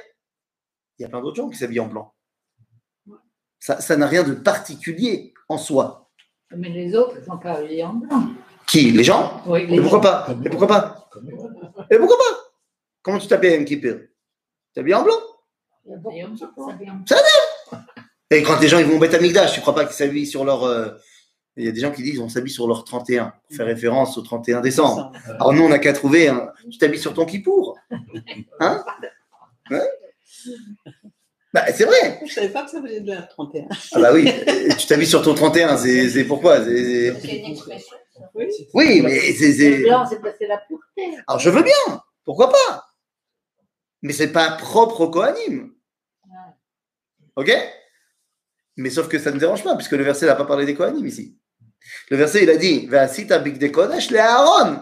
il 1.00 1.03
y 1.03 1.05
a 1.05 1.10
plein 1.10 1.22
d'autres 1.22 1.38
gens 1.38 1.50
qui 1.50 1.58
s'habillent 1.58 1.79
en 1.79 1.88
blanc. 1.88 2.13
Ça 3.60 3.79
ça 3.79 3.96
n'a 3.96 4.08
rien 4.08 4.24
de 4.24 4.34
particulier 4.34 5.34
en 5.48 5.58
soi. 5.58 6.10
Mais 6.55 6.70
les 6.70 6.96
autres, 6.96 7.15
ils 7.20 7.25
sont 7.25 7.38
pas 7.38 7.53
habillés 7.53 7.84
en 7.84 7.93
blanc. 7.93 8.24
Qui 8.67 8.91
Les 8.91 9.03
gens? 9.03 9.41
Oui, 9.46 9.67
les 9.67 9.75
Et 9.77 9.81
pourquoi 9.81 10.00
gens. 10.00 10.01
pas? 10.01 10.27
Et 10.46 10.50
pourquoi 10.50 10.67
pas? 10.67 11.10
Et 11.89 11.98
pourquoi 11.98 12.17
pas? 12.17 12.38
Comment 13.01 13.20
tu 13.20 13.27
t'habilles 13.27 13.55
un 13.55 13.63
kippur 13.63 13.96
Tu 14.00 14.08
t'habilles 14.75 14.96
en 14.96 15.03
blanc? 15.03 15.15
Blanc. 15.86 16.12
Et 18.29 18.43
quand 18.43 18.60
les 18.60 18.67
gens 18.67 18.79
ils 18.79 18.86
vont 18.86 18.96
au 18.96 19.00
Beth 19.00 19.13
Amikdash, 19.13 19.53
tu 19.53 19.62
crois 19.62 19.75
pas 19.75 19.86
qu'ils 19.86 19.96
s'habillent 19.96 20.25
sur 20.27 20.46
leur. 20.46 20.63
euh, 20.63 20.89
Il 21.58 21.65
y 21.65 21.67
a 21.67 21.72
des 21.72 21.81
gens 21.81 21.91
qui 21.91 22.01
disent 22.01 22.20
on 22.20 22.29
s'habille 22.29 22.51
sur 22.53 22.67
leur 22.67 22.84
31, 22.86 23.34
pour 23.48 23.55
faire 23.58 23.65
référence 23.65 24.17
au 24.17 24.22
31 24.22 24.62
décembre. 24.62 25.12
Alors 25.27 25.53
nous, 25.53 25.63
on 25.63 25.70
n'a 25.70 25.79
qu'à 25.79 25.93
trouver 25.93 26.29
un. 26.29 26.51
Tu 26.72 26.77
t'habilles 26.77 27.00
sur 27.00 27.13
ton 27.13 27.25
kippour 27.25 27.77
Hein 28.60 28.84
Ouais 29.70 29.81
Bah, 31.53 31.65
c'est 31.74 31.84
vrai 31.84 32.22
Je 32.25 32.31
savais 32.34 32.50
pas 32.50 32.63
que 32.63 32.72
ça 32.72 32.81
faisait 32.81 33.01
de 33.01 33.12
la 33.12 33.22
31. 33.24 33.67
Ah, 33.93 34.00
bah 34.00 34.13
oui, 34.13 34.31
tu 34.79 34.88
t'habilles 34.88 35.05
sur 35.08 35.22
ton 35.22 35.34
31, 35.34 35.75
c'est 35.77 36.10
c'est 36.10 36.24
pourquoi 36.24 36.63
C'est- 36.63 37.08
une 37.10 37.51
expression. 37.51 37.98
Oui, 38.74 39.01
mais 39.03 39.20
c'est. 39.34 39.79
Blanc, 39.84 40.05
la 40.48 40.58
pureté. 40.60 41.17
Alors 41.27 41.39
je 41.39 41.50
veux 41.50 41.63
bien, 41.63 42.01
pourquoi 42.24 42.50
pas? 42.50 42.86
Mais 44.03 44.13
c'est 44.13 44.31
pas 44.31 44.51
propre 44.51 45.01
au 45.01 45.10
Kohanim. 45.10 45.74
Ok? 47.36 47.51
Mais 48.77 48.89
sauf 48.89 49.08
que 49.10 49.20
ça 49.20 49.31
ne 49.31 49.38
dérange 49.39 49.63
pas, 49.63 49.75
puisque 49.75 49.91
le 49.91 50.03
verset 50.03 50.25
n'a 50.27 50.36
pas 50.36 50.46
parlé 50.46 50.65
des 50.65 50.75
Kohanim 50.75 51.05
ici. 51.05 51.38
Le 52.10 52.18
verset, 52.18 52.44
il 52.44 52.50
a 52.50 52.58
dit 52.58 52.88
Ve'asita 52.88 53.40
big 53.40 53.72
kodesh 53.72 54.12
le 54.12 54.20
Aaron. 54.20 54.80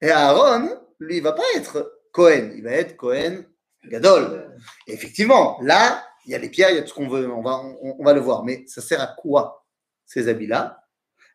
Et 0.00 0.10
Aaron, 0.10 0.70
lui, 0.98 1.18
il 1.18 1.22
va 1.22 1.32
pas 1.32 1.42
être 1.56 2.00
Kohen, 2.12 2.52
il 2.56 2.62
va 2.62 2.72
être 2.72 2.96
Kohen 2.96 3.46
Gadol. 3.84 4.56
Et 4.86 4.94
effectivement, 4.94 5.58
là, 5.62 6.04
il 6.26 6.32
y 6.32 6.34
a 6.34 6.38
les 6.38 6.48
pierres, 6.48 6.70
il 6.70 6.76
y 6.76 6.78
a 6.78 6.82
tout 6.82 6.88
ce 6.88 6.94
qu'on 6.94 7.08
veut, 7.08 7.30
on 7.30 7.42
va, 7.42 7.62
on, 7.82 7.96
on 7.98 8.04
va 8.04 8.12
le 8.12 8.20
voir. 8.20 8.44
Mais 8.44 8.64
ça 8.66 8.80
sert 8.80 9.00
à 9.00 9.08
quoi, 9.08 9.64
ces 10.06 10.28
habits-là? 10.28 10.80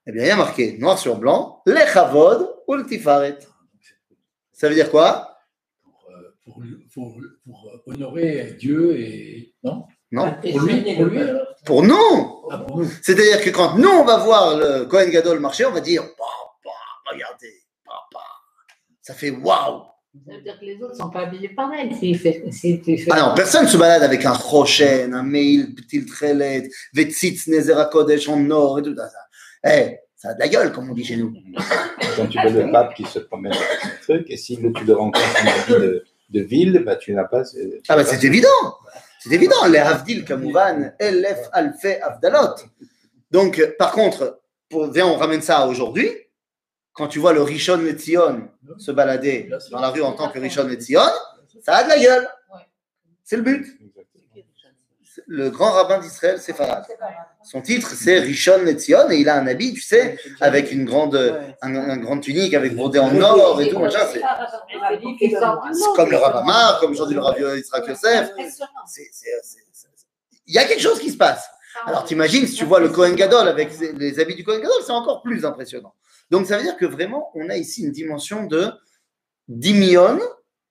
Eh 0.08 0.12
bien, 0.12 0.24
il 0.24 0.28
y 0.28 0.32
a 0.32 0.36
marqué 0.36 0.78
noir 0.80 0.98
sur 0.98 1.18
blanc 1.18 1.62
les 1.66 1.86
Chavod 1.86 2.56
ou 2.68 2.74
le 2.74 2.86
Tifaret. 2.86 3.38
Ça 4.52 4.68
veut 4.68 4.76
dire 4.76 4.90
quoi? 4.90 5.38
Pour, 5.84 6.10
euh, 6.10 6.36
pour, 6.44 6.64
pour, 6.94 7.22
pour 7.46 7.84
honorer 7.86 8.56
Dieu 8.60 9.00
et. 9.00 9.54
Non? 9.64 9.86
Non 10.12 10.36
Pour 10.42 10.60
lui, 10.62 10.96
pour 10.96 11.06
lui 11.06 11.22
alors? 11.22 11.48
Pour 11.66 11.84
nous 11.84 12.39
Ah. 12.52 12.66
C'est-à-dire 13.02 13.42
que 13.44 13.50
quand 13.52 13.76
nous, 13.78 13.90
on 13.90 14.04
va 14.06 14.18
voir 14.18 14.58
le 14.58 14.86
Kohen 14.86 15.10
Gadol 15.10 15.40
marcher, 15.40 15.66
on 15.66 15.72
va 15.72 15.82
dire 15.82 16.04
Papa, 16.04 16.76
regardez, 17.12 17.54
papa, 17.86 18.24
ça 19.02 19.14
fait 19.14 19.32
waouh 19.32 19.84
Ça 20.28 20.34
veut 20.36 20.42
dire 20.42 20.60
que 20.60 20.66
les 20.66 20.76
autres 20.82 20.94
ne 20.94 20.98
sont 20.98 21.10
pas 21.10 21.22
habillés 21.22 21.50
pareil. 21.50 21.96
Si, 22.00 22.14
fait, 22.16 22.44
si 22.52 22.82
tu 22.82 22.98
fais 22.98 23.10
Ah 23.12 23.20
non, 23.30 23.34
personne 23.36 23.66
ne 23.66 23.70
se 23.70 23.78
balade 23.78 24.04
avec 24.04 24.26
un 24.26 24.34
rochen, 24.34 25.14
un 25.14 25.24
mail, 25.24 25.76
petit 25.76 26.06
trelet, 26.06 26.70
vetzitz, 26.94 27.48
nezera 27.48 27.86
kodesh 27.86 28.28
en 28.30 28.50
or 28.50 28.80
et 28.80 28.82
tout 28.84 28.96
ça. 28.96 29.10
Eh, 29.66 29.98
ça 30.16 30.30
a 30.30 30.34
de 30.34 30.40
la 30.40 30.48
gueule, 30.48 30.72
comme 30.72 30.90
on 30.90 30.94
dit 30.94 31.04
chez 31.06 31.16
nous. 31.18 31.34
Quand 32.16 32.28
tu 32.28 32.40
vois 32.42 32.50
le 32.50 32.72
pape 32.72 32.94
qui 32.96 33.06
se 33.06 33.20
promène 33.20 33.54
avec 33.54 33.68
son 33.82 33.90
truc, 34.14 34.26
et 34.30 34.38
si 34.38 34.56
le- 34.58 34.74
tu 34.74 34.84
le 34.84 34.94
rencontres 34.94 35.20
en 35.44 35.48
habit 35.48 35.72
de, 35.82 36.04
de 36.30 36.42
ville, 36.42 36.84
bah, 36.86 36.96
tu 36.96 37.14
n'as 37.14 37.24
pas. 37.26 37.44
tu 37.46 37.58
Ah 37.88 37.96
bah 37.96 38.04
c'est 38.04 38.24
évident, 38.24 38.48
c'est 39.20 39.32
évident. 39.32 39.66
Les 39.68 39.80
Havdil, 39.80 40.26
Kamouvan, 40.26 40.94
Elef, 40.98 41.50
Alfe, 41.52 42.00
Avdalot. 42.02 42.56
Donc, 43.30 43.62
par 43.78 43.92
contre, 43.92 44.42
pour, 44.70 44.92
viens, 44.92 45.08
on 45.08 45.18
ramène 45.18 45.42
ça 45.42 45.60
à 45.60 45.68
aujourd'hui. 45.68 46.10
Quand 46.94 47.08
tu 47.08 47.20
vois 47.20 47.34
le 47.34 47.42
Rishon 47.42 47.78
Letzion 47.78 48.50
se 48.78 48.92
balader 48.92 49.50
dans 49.72 49.80
la 49.80 49.90
rue 49.90 50.02
en 50.02 50.14
tant 50.14 50.30
que 50.30 50.40
Rishon 50.40 50.68
Letzion, 50.68 51.02
ça 51.62 51.76
a 51.76 51.84
de 51.84 51.90
la 51.90 52.00
gueule. 52.00 52.28
C'est 53.24 53.38
le 53.38 53.44
but. 53.44 53.68
Le 55.32 55.52
grand 55.52 55.70
rabbin 55.72 56.00
d'Israël, 56.00 56.40
c'est 56.42 56.54
Farad. 56.54 56.84
Son 57.44 57.62
titre, 57.62 57.92
c'est 57.92 58.18
Rishon 58.20 58.64
Letzion, 58.64 59.12
et 59.12 59.18
il 59.18 59.30
a 59.30 59.36
un 59.36 59.46
habit, 59.46 59.74
tu 59.74 59.82
sais, 59.82 60.18
avec 60.42 60.72
une 60.72 60.86
grande, 60.86 61.14
Ouais. 61.14 61.56
un, 61.62 62.18
tunique 62.20 62.56
avec 62.56 62.76
brodé 62.76 62.98
en 62.98 63.16
or 63.22 63.62
et 63.62 63.70
tout, 63.70 63.78
machin. 63.78 64.00
C'est 64.12 64.22
comme 65.96 66.10
le 66.10 66.18
Amar, 66.18 66.80
comme 66.80 66.92
aujourd'hui 66.92 67.16
le 67.18 67.58
Yosef. 67.58 68.30
C'est- 68.88 69.10
c'est- 69.14 69.30
Il 70.48 70.56
y 70.56 70.58
a 70.58 70.64
quelque 70.66 70.82
chose 70.82 71.00
qui 71.00 71.12
se 71.12 71.18
passe. 71.18 71.48
Alors 71.86 72.04
t'imagines, 72.06 72.48
si 72.48 72.56
tu 72.56 72.66
vois 72.66 72.80
le 72.80 72.90
Kohen 72.90 73.14
Gadol 73.16 73.48
avec 73.48 73.70
les 73.80 74.20
habits 74.20 74.34
du 74.34 74.44
Kohen 74.44 74.60
Gadol, 74.62 74.82
c'est 74.84 74.92
encore 74.92 75.22
plus 75.22 75.46
impressionnant. 75.46 75.94
Donc 76.32 76.48
ça 76.48 76.58
veut 76.58 76.64
dire 76.64 76.76
que 76.76 76.88
vraiment, 76.88 77.30
on 77.36 77.48
a 77.50 77.56
ici 77.56 77.84
une 77.84 77.92
dimension 77.92 78.46
de 78.48 78.72
dimion, 79.48 80.20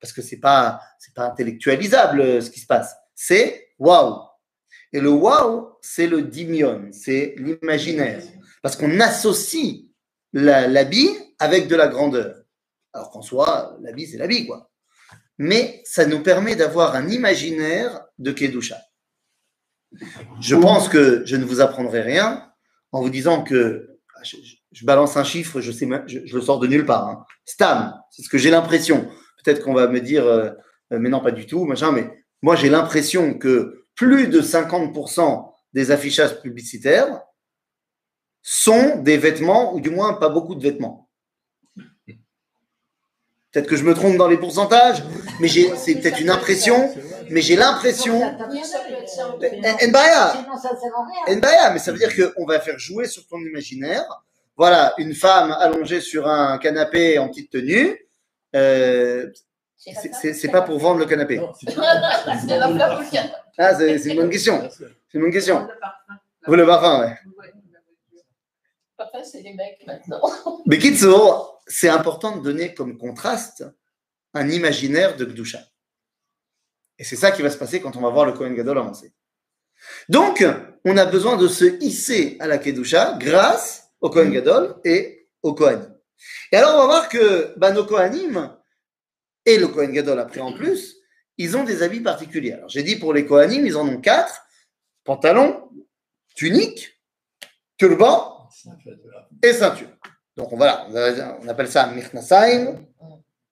parce 0.01 0.13
que 0.13 0.21
c'est 0.21 0.39
pas, 0.41 0.81
c'est 0.99 1.15
pas 1.15 1.23
intellectualisable 1.27 2.21
euh, 2.21 2.41
ce 2.41 2.51
qui 2.51 2.59
se 2.61 2.67
passe. 2.67 2.97
C'est 3.15 3.69
waouh. 3.79 4.28
Et 4.93 5.01
le 5.01 5.11
waouh, 5.11 5.69
c'est 5.81 6.07
le 6.07 6.23
dimion, 6.23 6.89
c'est 6.93 7.35
l'imaginaire. 7.39 8.23
Parce 8.63 8.77
qu'on 8.77 8.99
associe 9.01 9.83
la- 10.33 10.67
l'habit 10.67 11.11
avec 11.39 11.69
de 11.69 11.77
la 11.77 11.89
grandeur. 11.89 12.35
Alors 12.93 13.11
qu'en 13.11 13.23
soi, 13.23 13.77
l'habit, 13.83 14.07
c'est 14.07 14.17
l'habit, 14.17 14.47
quoi. 14.47 14.71
Mais 15.39 15.83
ça 15.85 16.07
nous 16.07 16.21
permet 16.23 16.57
d'avoir 16.57 16.97
un 16.97 17.09
imaginaire 17.09 18.01
de 18.19 18.33
Kedusha. 18.33 18.79
Je 20.41 20.57
pense 20.57 20.89
que 20.89 21.23
je 21.25 21.37
ne 21.37 21.45
vous 21.45 21.61
apprendrai 21.61 22.03
rien 22.03 22.51
en 22.93 23.01
vous 23.01 23.11
disant 23.11 23.43
que 23.43 23.89
ah, 24.17 24.21
je, 24.73 24.85
balance 24.85 25.17
un 25.17 25.25
chiffre, 25.25 25.61
je, 25.61 25.71
sais, 25.71 25.89
je, 26.07 26.19
je 26.25 26.35
le 26.35 26.43
sors 26.43 26.59
de 26.59 26.67
nulle 26.67 26.85
part. 26.85 27.07
hein. 27.09 27.25
Stam, 27.45 27.95
c'est 28.11 28.23
ce 28.23 28.29
que 28.29 28.39
j'ai 28.39 28.51
l'impression. 28.51 29.09
Peut-être 29.45 29.63
qu'on 29.63 29.75
va 29.75 29.87
me 29.87 30.01
dire, 30.01 30.27
euh, 30.27 30.51
euh, 30.93 30.99
mais 30.99 31.09
non, 31.09 31.21
pas 31.21 31.31
du 31.31 31.47
tout, 31.47 31.65
machin, 31.65 31.93
mais 31.93 32.11
moi 32.43 32.57
j'ai 32.57 32.69
l'impression 32.69 33.35
que 33.39 33.87
plus 33.99 34.29
de 34.29 34.41
50% 34.41 35.53
des 35.75 35.91
affichages 35.91 36.41
publicitaires 36.41 37.21
sont 38.41 38.97
des 38.99 39.19
vêtements, 39.19 39.75
ou 39.75 39.81
du 39.81 39.91
moins 39.91 40.15
pas 40.15 40.29
beaucoup 40.29 40.55
de 40.55 40.63
vêtements. 40.63 41.11
Peut-être 43.51 43.67
que 43.67 43.75
je 43.77 43.83
me 43.83 43.95
trompe 43.95 44.17
dans 44.17 44.29
les 44.29 44.37
pourcentages, 44.37 45.03
mais 45.41 45.49
c'est 45.49 45.97
peut-être 45.97 46.21
une 46.21 46.31
impression, 46.31 46.95
mais 47.29 47.41
j'ai 47.41 47.57
l'impression. 47.57 48.21
Nbaya. 49.83 50.47
Nbaya, 51.29 51.71
mais 51.73 51.81
ça 51.81 51.91
veut 51.91 51.99
dire 51.99 52.15
qu'on 52.15 52.47
va 52.47 52.61
faire 52.61 52.79
jouer 52.79 53.09
sur 53.09 53.27
ton 53.27 53.41
imaginaire. 53.41 54.05
Voilà, 54.57 54.95
une 54.99 55.15
femme 55.15 55.51
allongée 55.59 56.01
sur 56.01 56.29
un 56.29 56.59
canapé 56.59 57.19
en 57.19 57.29
petite 57.29 57.51
tenue. 57.51 57.99
euh, 58.55 59.27
c'est 59.77 60.51
pas 60.51 60.63
pour 60.63 60.79
vendre 60.79 61.01
le 61.01 61.07
canapé. 61.07 61.41
Ah, 63.59 63.75
c'est 63.75 63.99
c'est 63.99 64.11
une 64.11 64.17
bonne 64.17 64.31
question. 64.31 64.71
C'est 64.71 64.87
une 65.15 65.23
bonne 65.23 65.33
question. 65.33 65.61
Le 65.61 65.81
parfum. 65.81 66.21
Vous 66.47 66.55
le 66.55 66.67
parfum, 66.67 67.01
ouais. 67.01 67.19
Parfum, 68.97 69.25
c'est 69.25 69.43
les 69.43 69.55
mecs 69.55 69.85
maintenant. 69.87 70.21
Mais 70.67 70.79
c'est 71.67 71.89
important 71.89 72.37
de 72.37 72.43
donner 72.43 72.75
comme 72.75 72.97
contraste 72.97 73.65
un 74.35 74.49
imaginaire 74.49 75.17
de 75.17 75.25
Gdusha. 75.25 75.61
Et 76.99 77.05
c'est 77.05 77.17
ça 77.17 77.31
qui 77.31 77.43
va 77.43 77.51
se 77.51 77.59
passer 77.59 77.81
quand 77.81 77.97
on 77.97 78.01
va 78.01 78.11
voir 78.11 78.27
le 78.27 78.33
Kohen 78.33 78.55
Gadol 78.55 78.79
avancer. 78.79 79.13
Donc, 80.09 80.45
on 80.85 80.97
a 80.97 81.05
besoin 81.05 81.37
de 81.37 81.47
se 81.49 81.65
hisser 81.83 82.37
à 82.41 82.47
la 82.47 82.59
Kedusha 82.59 83.17
grâce 83.19 83.91
au 84.01 84.11
Kohen 84.11 84.31
Gadol 84.31 84.77
et 84.85 85.29
au 85.43 85.55
Kohanim. 85.55 85.95
Et 86.51 86.57
alors, 86.57 86.75
on 86.75 86.79
va 86.79 86.87
voir 86.87 87.09
que 87.09 87.55
bah, 87.57 87.71
nos 87.71 87.85
Kohanim 87.85 88.57
et 89.45 89.59
le 89.59 89.69
Kohen 89.69 89.93
Gadol 89.93 90.19
après 90.19 90.41
en 90.41 90.53
plus, 90.53 90.98
ils 91.39 91.57
ont 91.57 91.65
des 91.65 91.83
habits 91.83 92.01
particuliers. 92.01 92.53
Alors, 92.53 92.69
j'ai 92.69 92.83
dit 92.83 92.97
pour 92.97 93.15
les 93.15 93.25
Kohanim, 93.25 93.65
ils 93.65 93.77
en 93.77 93.89
ont 93.89 94.01
quatre 94.01 94.43
pantalon, 95.05 95.71
tunique, 96.35 97.01
turban 97.77 98.49
de 98.65 99.49
et 99.49 99.53
ceinture. 99.53 99.89
Donc 100.37 100.53
voilà, 100.53 100.87
on 101.41 101.49
appelle 101.49 101.69
ça 101.69 101.87
Mirnasaim. 101.87 102.85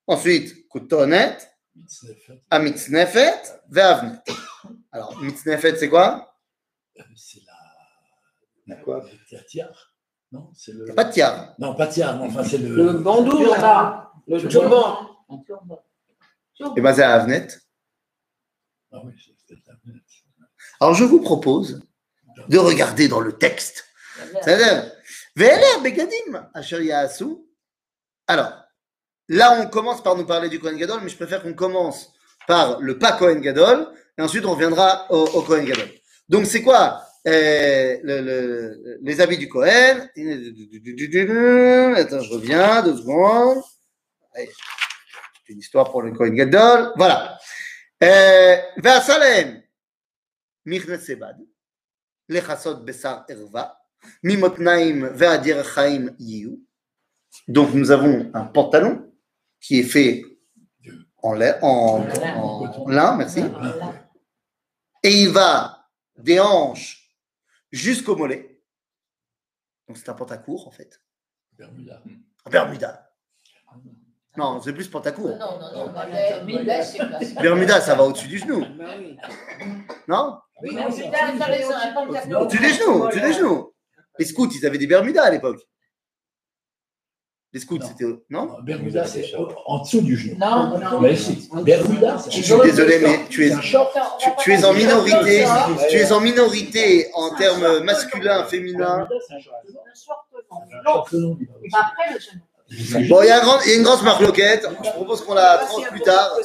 Ensuite, 0.07 0.69
fait. 0.71 2.41
Amitznefet, 2.51 3.43
Veavnet. 3.69 4.19
Alors, 4.93 5.21
Mitznefet, 5.21 5.77
c'est 5.77 5.89
quoi? 5.89 6.39
C'est 7.17 7.41
la. 7.45 7.53
La 8.67 8.83
quoi? 8.83 9.05
La 9.33 9.41
tiare. 9.43 9.93
Non, 10.33 10.51
c'est 10.55 10.73
le. 10.73 10.95
Pas 10.95 11.05
de 11.05 11.13
tiare. 11.13 11.55
Non, 11.59 11.75
pas 11.75 11.87
tiare, 11.89 12.17
non, 12.17 12.27
enfin, 12.27 12.45
c'est 12.45 12.59
le. 12.59 12.75
Le 12.75 12.93
bandou, 12.95 13.45
là. 13.45 14.13
Turban. 14.49 15.09
Le 15.29 15.45
turban. 15.45 15.83
Et 16.77 16.81
bien, 16.81 16.95
c'est 16.95 17.03
Avnet. 17.03 17.49
Ah 18.86 18.86
oui, 18.86 18.86
c'est 18.86 18.86
peut-être 18.86 18.86
la 18.86 18.86
planète. 18.86 18.86
Alors, 20.81 20.95
je 20.95 21.05
vous 21.05 21.21
propose 21.21 21.81
de 22.49 22.59
regarder 22.59 23.09
dans 23.09 23.21
le 23.21 23.33
texte. 23.33 23.85
Begadim. 25.83 26.49
Alors, 28.27 28.53
là, 29.29 29.61
on 29.61 29.67
commence 29.69 30.03
par 30.03 30.17
nous 30.17 30.25
parler 30.27 30.49
du 30.49 30.59
Kohen 30.59 30.77
Gadol, 30.77 31.01
mais 31.03 31.09
je 31.09 31.17
préfère 31.17 31.43
qu'on 31.43 31.55
commence 31.55 32.13
par 32.47 32.81
le 32.81 32.99
pas 32.99 33.13
Kohen 33.13 33.41
Gadol, 33.41 33.89
et 34.19 34.23
ensuite 34.23 34.45
on 34.47 34.53
reviendra 34.55 35.07
au, 35.11 35.25
au 35.25 35.43
Kohen 35.43 35.65
Gadol. 35.65 35.89
Donc, 36.29 36.47
c'est 36.47 36.63
quoi 36.63 37.03
euh, 37.27 37.97
le- 38.03 38.21
le- 38.23 38.99
les 39.03 39.21
habits 39.21 39.37
du 39.39 39.49
Kohen? 39.49 40.09
Attends, 41.97 42.21
je 42.21 42.33
reviens, 42.33 42.83
deux 42.83 42.97
secondes. 42.97 43.63
Allez, 44.35 44.51
c'est 45.47 45.53
une 45.53 45.59
histoire 45.59 45.91
pour 45.91 46.03
le 46.03 46.13
Kohen 46.13 46.35
Gadol. 46.35 46.93
Voilà. 46.97 47.39
Donc 57.49 57.73
nous 57.75 57.91
avons 57.91 58.31
un 58.35 58.45
pantalon 58.45 59.13
qui 59.61 59.81
est 59.81 59.85
fait 59.85 60.25
en 61.23 61.33
lin, 61.33 61.59
en, 61.63 62.07
en 62.09 62.89
lin, 62.89 63.17
merci. 63.17 63.43
Et 65.03 65.23
il 65.23 65.31
va 65.31 65.89
des 66.17 66.41
hanches 66.41 67.11
jusqu'au 67.71 68.17
mollet. 68.17 68.63
Donc 69.89 69.97
c'est 69.97 70.09
un 70.09 70.15
pantacourt 70.15 70.67
en 70.69 70.71
fait. 70.71 71.01
Bermuda. 71.53 72.03
Bermuda. 72.51 73.11
Non, 74.37 74.61
c'est 74.63 74.73
plus 74.73 74.89
pantacourt. 74.89 75.37
Non, 75.39 75.59
non, 75.59 75.87
non. 75.87 75.93
c'est 77.23 77.35
Bermuda, 77.41 77.81
ça 77.81 77.95
va 77.95 78.05
au-dessus 78.05 78.29
du 78.29 78.39
genou. 78.39 78.61
Bah 78.79 78.85
oui. 78.99 79.17
Non 80.09 80.39
Oui, 80.63 80.71
mais 80.75 80.91
c'est 80.91 81.11
pas 81.11 81.27
intéressant, 81.33 81.75
un 81.75 81.93
pantalon. 81.93 82.41
Au-dessus 82.41 82.61
des 82.61 82.73
genoux, 82.73 83.05
au-dessus 83.05 83.21
des 83.21 83.33
genoux. 83.33 83.73
Les 84.19 84.25
scouts, 84.25 84.49
ils 84.49 84.67
avaient 84.67 84.79
des 84.79 84.87
Bermudas 84.87 85.25
à 85.25 85.31
l'époque. 85.31 85.61
Les 87.53 87.61
scouts, 87.61 87.81
c'était. 87.81 88.05
Non 88.29 88.59
Bermuda, 88.63 89.07
c'est 89.07 89.33
en 89.67 89.83
dessous 89.83 90.03
du 90.03 90.17
genou. 90.17 90.37
Non, 90.39 90.79
non. 90.79 91.01
Mais 91.01 91.17
si, 91.17 91.49
Bermuda, 91.63 92.19
c'est 92.19 92.31
Je 92.31 92.43
suis 92.43 92.61
désolé, 92.63 92.99
mais 92.99 93.27
tu 93.31 93.47
es, 93.47 93.55
tu, 94.41 94.53
es 94.53 94.65
en 94.65 94.75
minorité. 94.75 95.47
Tu 95.89 95.97
es 95.97 96.13
en 96.13 96.21
minorité 96.21 97.11
en 97.15 97.35
termes. 97.37 97.63
Bermuda, 97.63 98.43
va 98.43 99.09
aussi. 99.15 99.35
Après 101.73 102.13
le 102.13 102.21
genou. 102.21 102.43
Bon, 103.09 103.23
il 103.23 103.27
y 103.29 103.31
a, 103.31 103.39
un 103.41 103.45
grand- 103.45 103.61
il 103.63 103.71
y 103.71 103.75
a 103.75 103.77
une 103.77 103.83
grosse 103.85 104.03
marloquette. 104.03 104.67
Je 104.85 104.91
propose 104.91 105.23
qu'on 105.25 105.35
la 105.35 105.59
tranche 105.59 105.89
plus 105.91 106.01
tard. 106.01 106.37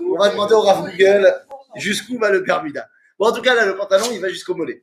On 0.00 0.16
va 0.18 0.30
demander 0.30 0.54
au 0.54 0.60
Rav 0.62 0.90
Google 0.90 1.34
jusqu'où 1.76 2.18
va 2.18 2.30
le 2.30 2.40
Bermuda. 2.40 2.88
Bon, 3.18 3.26
en 3.26 3.32
tout 3.32 3.42
cas, 3.42 3.54
là, 3.54 3.66
le 3.66 3.76
pantalon, 3.76 4.06
il 4.12 4.20
va 4.20 4.28
jusqu'au 4.28 4.54
mollet. 4.54 4.82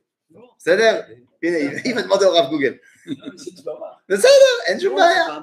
C'est-à-dire, 0.58 1.04
il 1.42 1.80
il 1.84 1.94
va 1.94 2.02
demander 2.02 2.26
au 2.26 2.30
Rav 2.30 2.50
Google. 2.50 2.80
Mais. 4.08 4.16
Enjoubaya. 4.72 5.42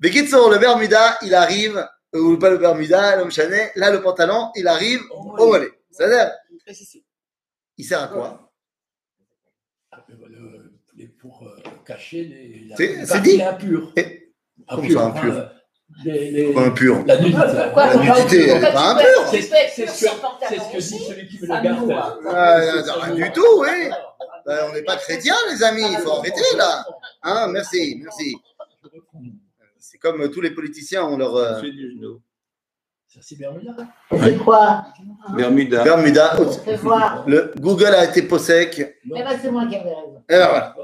Bekitsour, 0.00 0.50
le 0.50 0.58
Bermuda, 0.58 1.18
il 1.22 1.34
arrive, 1.34 1.86
ou 2.12 2.36
pas 2.38 2.50
le 2.50 2.58
Bermuda, 2.58 3.16
l'homme 3.16 3.30
chanet, 3.30 3.72
là, 3.76 3.90
le 3.90 4.02
pantalon, 4.02 4.50
il 4.54 4.66
arrive 4.68 5.00
au 5.12 5.46
mollet. 5.46 5.70
C'est-à-dire, 5.90 6.32
il 7.78 7.84
sert 7.84 8.02
à 8.02 8.08
quoi? 8.08 8.52
Le- 10.08 10.72
les- 10.96 11.08
Pour 11.08 11.42
euh, 11.46 11.56
cacher 11.86 12.24
les, 12.24 12.66
la 12.68 12.76
C'est- 12.76 13.20
dit. 13.20 13.40
Et- 13.96 14.23
Ça, 14.68 14.76
enfin, 15.06 15.18
impures 15.18 15.34
euh, 15.36 15.44
les- 16.04 16.30
les- 16.30 16.52
Pas 16.52 16.60
impur. 16.62 17.04
la 17.06 17.16
nudité. 17.20 17.36
Pourquoi 17.64 17.86
La 17.86 17.92
pas- 17.94 17.98
nudité, 18.02 18.46
pas 18.60 18.70
peux- 18.70 18.76
impure. 18.78 19.26
C'est 19.30 19.38
pur 19.78 19.88
ce 19.90 20.72
que- 20.72 20.76
dit 20.78 20.98
celui 21.04 21.28
qui 21.28 21.40
me 21.40 21.46
le 21.46 21.62
garde. 21.62 21.92
Ah, 22.30 23.10
du 23.10 23.32
tout, 23.32 23.42
oui. 23.60 23.90
Ben, 24.46 24.58
on 24.68 24.74
n'est 24.74 24.82
pas 24.82 24.96
chrétiens, 24.96 25.34
les 25.50 25.62
amis, 25.62 25.84
il 25.90 25.96
faut 25.98 26.12
arrêter 26.12 26.42
là. 26.56 26.84
Hein, 27.22 27.48
merci, 27.48 28.00
merci. 28.02 28.36
C'est 29.78 29.98
comme 29.98 30.28
tous 30.30 30.40
les 30.40 30.50
politiciens 30.50 31.04
ont 31.04 31.16
leur 31.16 31.34
euh, 31.36 31.60
c'est 33.20 33.38
Bermuda. 33.38 33.72
C'est 34.10 34.36
quoi? 34.38 34.86
Bermuda. 35.36 35.84
Bermuda. 35.84 36.36
Fais 36.64 36.76
voir. 36.76 37.24
Le 37.28 37.52
Google 37.60 37.94
a 37.94 38.04
été 38.04 38.22
possec. 38.22 38.78
Et 38.80 38.96
Eh 39.04 39.08
ben, 39.22 39.38
c'est 39.40 39.50
moi 39.52 39.66
qui 39.66 39.76
avais 39.76 39.90
raison. 39.90 40.22
ben, 40.28 40.48
voilà. 40.48 40.74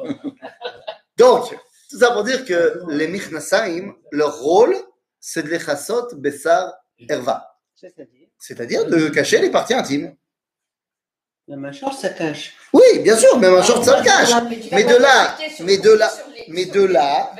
Donc, 1.18 1.56
tout 1.90 1.98
ça 1.98 2.12
pour 2.12 2.24
dire 2.24 2.44
que 2.44 2.82
les 2.88 3.08
Michnasaim, 3.08 3.94
leur 4.12 4.38
rôle, 4.38 4.76
c'est 5.18 5.42
de 5.42 5.48
les 5.48 5.58
chassot, 5.58 6.08
bessar, 6.16 6.72
herva. 7.08 7.46
C'est-à-dire, 8.38 8.86
de 8.86 9.08
cacher 9.08 9.38
les 9.40 9.50
parties 9.50 9.74
intimes. 9.74 10.14
même 11.48 11.64
un 11.64 11.72
short, 11.72 11.98
ça 11.98 12.10
cache. 12.10 12.54
Oui, 12.72 13.00
bien 13.02 13.16
sûr, 13.16 13.38
même 13.38 13.54
un 13.54 13.62
short, 13.62 13.84
ça 13.84 13.98
le 13.98 14.04
cache. 14.04 14.30
Mais 14.70 14.84
de 14.84 14.96
là, 14.96 15.36
mais 15.64 15.78
de 15.78 15.90
là, 15.90 16.10
mais 16.48 16.66
de 16.66 16.82
là- 16.82 17.32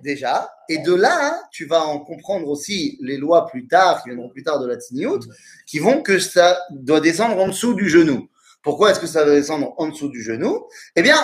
déjà. 0.00 0.50
Et 0.68 0.78
de 0.78 0.94
là, 0.94 1.40
tu 1.50 1.64
vas 1.66 1.80
en 1.82 2.00
comprendre 2.00 2.48
aussi 2.48 2.98
les 3.00 3.16
lois 3.16 3.46
plus 3.46 3.66
tard, 3.66 4.02
qui 4.02 4.10
viendront 4.10 4.28
plus 4.28 4.42
tard 4.42 4.60
de 4.60 4.66
la 4.66 4.76
Tsiniout, 4.76 5.20
qui 5.66 5.78
vont 5.78 6.02
que 6.02 6.18
ça 6.18 6.60
doit 6.70 7.00
descendre 7.00 7.38
en 7.38 7.48
dessous 7.48 7.74
du 7.74 7.88
genou. 7.88 8.28
Pourquoi 8.62 8.90
est-ce 8.90 9.00
que 9.00 9.06
ça 9.06 9.24
doit 9.24 9.34
descendre 9.34 9.74
en 9.78 9.88
dessous 9.88 10.08
du 10.08 10.22
genou? 10.22 10.66
Eh 10.96 11.02
bien, 11.02 11.16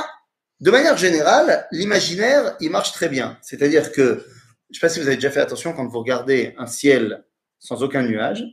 de 0.61 0.71
manière 0.71 0.97
générale, 0.97 1.67
l'imaginaire, 1.73 2.57
il 2.61 2.71
marche 2.71 2.93
très 2.93 3.09
bien. 3.09 3.39
C'est-à-dire 3.43 3.93
que, 3.93 4.03
je 4.03 4.71
ne 4.71 4.75
sais 4.75 4.81
pas 4.81 4.89
si 4.89 5.01
vous 5.01 5.07
avez 5.07 5.17
déjà 5.17 5.31
fait 5.31 5.41
attention 5.41 5.73
quand 5.73 5.87
vous 5.87 5.99
regardez 5.99 6.55
un 6.59 6.67
ciel 6.67 7.25
sans 7.59 7.83
aucun 7.83 8.03
nuage. 8.03 8.45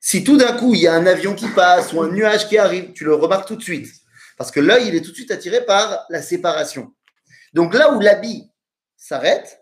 Si 0.00 0.22
tout 0.22 0.36
d'un 0.36 0.52
coup, 0.56 0.74
il 0.74 0.80
y 0.80 0.86
a 0.86 0.94
un 0.94 1.06
avion 1.06 1.34
qui 1.34 1.48
passe 1.48 1.92
ou 1.92 2.00
un 2.02 2.10
nuage 2.12 2.48
qui 2.48 2.58
arrive, 2.58 2.92
tu 2.92 3.04
le 3.04 3.14
remarques 3.14 3.48
tout 3.48 3.56
de 3.56 3.62
suite. 3.62 3.88
Parce 4.38 4.50
que 4.50 4.60
l'œil, 4.60 4.88
il 4.88 4.94
est 4.94 5.00
tout 5.00 5.10
de 5.10 5.16
suite 5.16 5.30
attiré 5.30 5.64
par 5.64 6.04
la 6.10 6.22
séparation. 6.22 6.92
Donc 7.54 7.74
là 7.74 7.92
où 7.92 8.00
l'habit 8.00 8.50
s'arrête, 8.96 9.60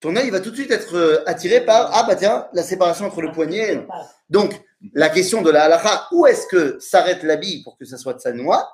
ton 0.00 0.14
œil 0.16 0.30
va 0.30 0.40
tout 0.40 0.50
de 0.50 0.56
suite 0.56 0.70
être 0.70 0.94
euh, 0.96 1.22
attiré 1.26 1.64
par 1.64 1.90
ah 1.94 2.04
bah 2.06 2.14
tiens 2.14 2.46
la 2.52 2.62
séparation 2.62 3.06
entre 3.06 3.22
le 3.22 3.32
poignet. 3.32 3.74
et- 3.74 3.86
Donc 4.28 4.52
la 4.92 5.08
question 5.08 5.40
de 5.42 5.50
la 5.50 5.64
halakha, 5.64 6.08
où 6.12 6.26
est-ce 6.26 6.46
que 6.46 6.78
s'arrête 6.78 7.22
l'habit 7.22 7.62
pour 7.62 7.78
que 7.78 7.84
ça 7.84 7.96
soit 7.96 8.14
de 8.14 8.20
sa 8.20 8.32
noix 8.32 8.68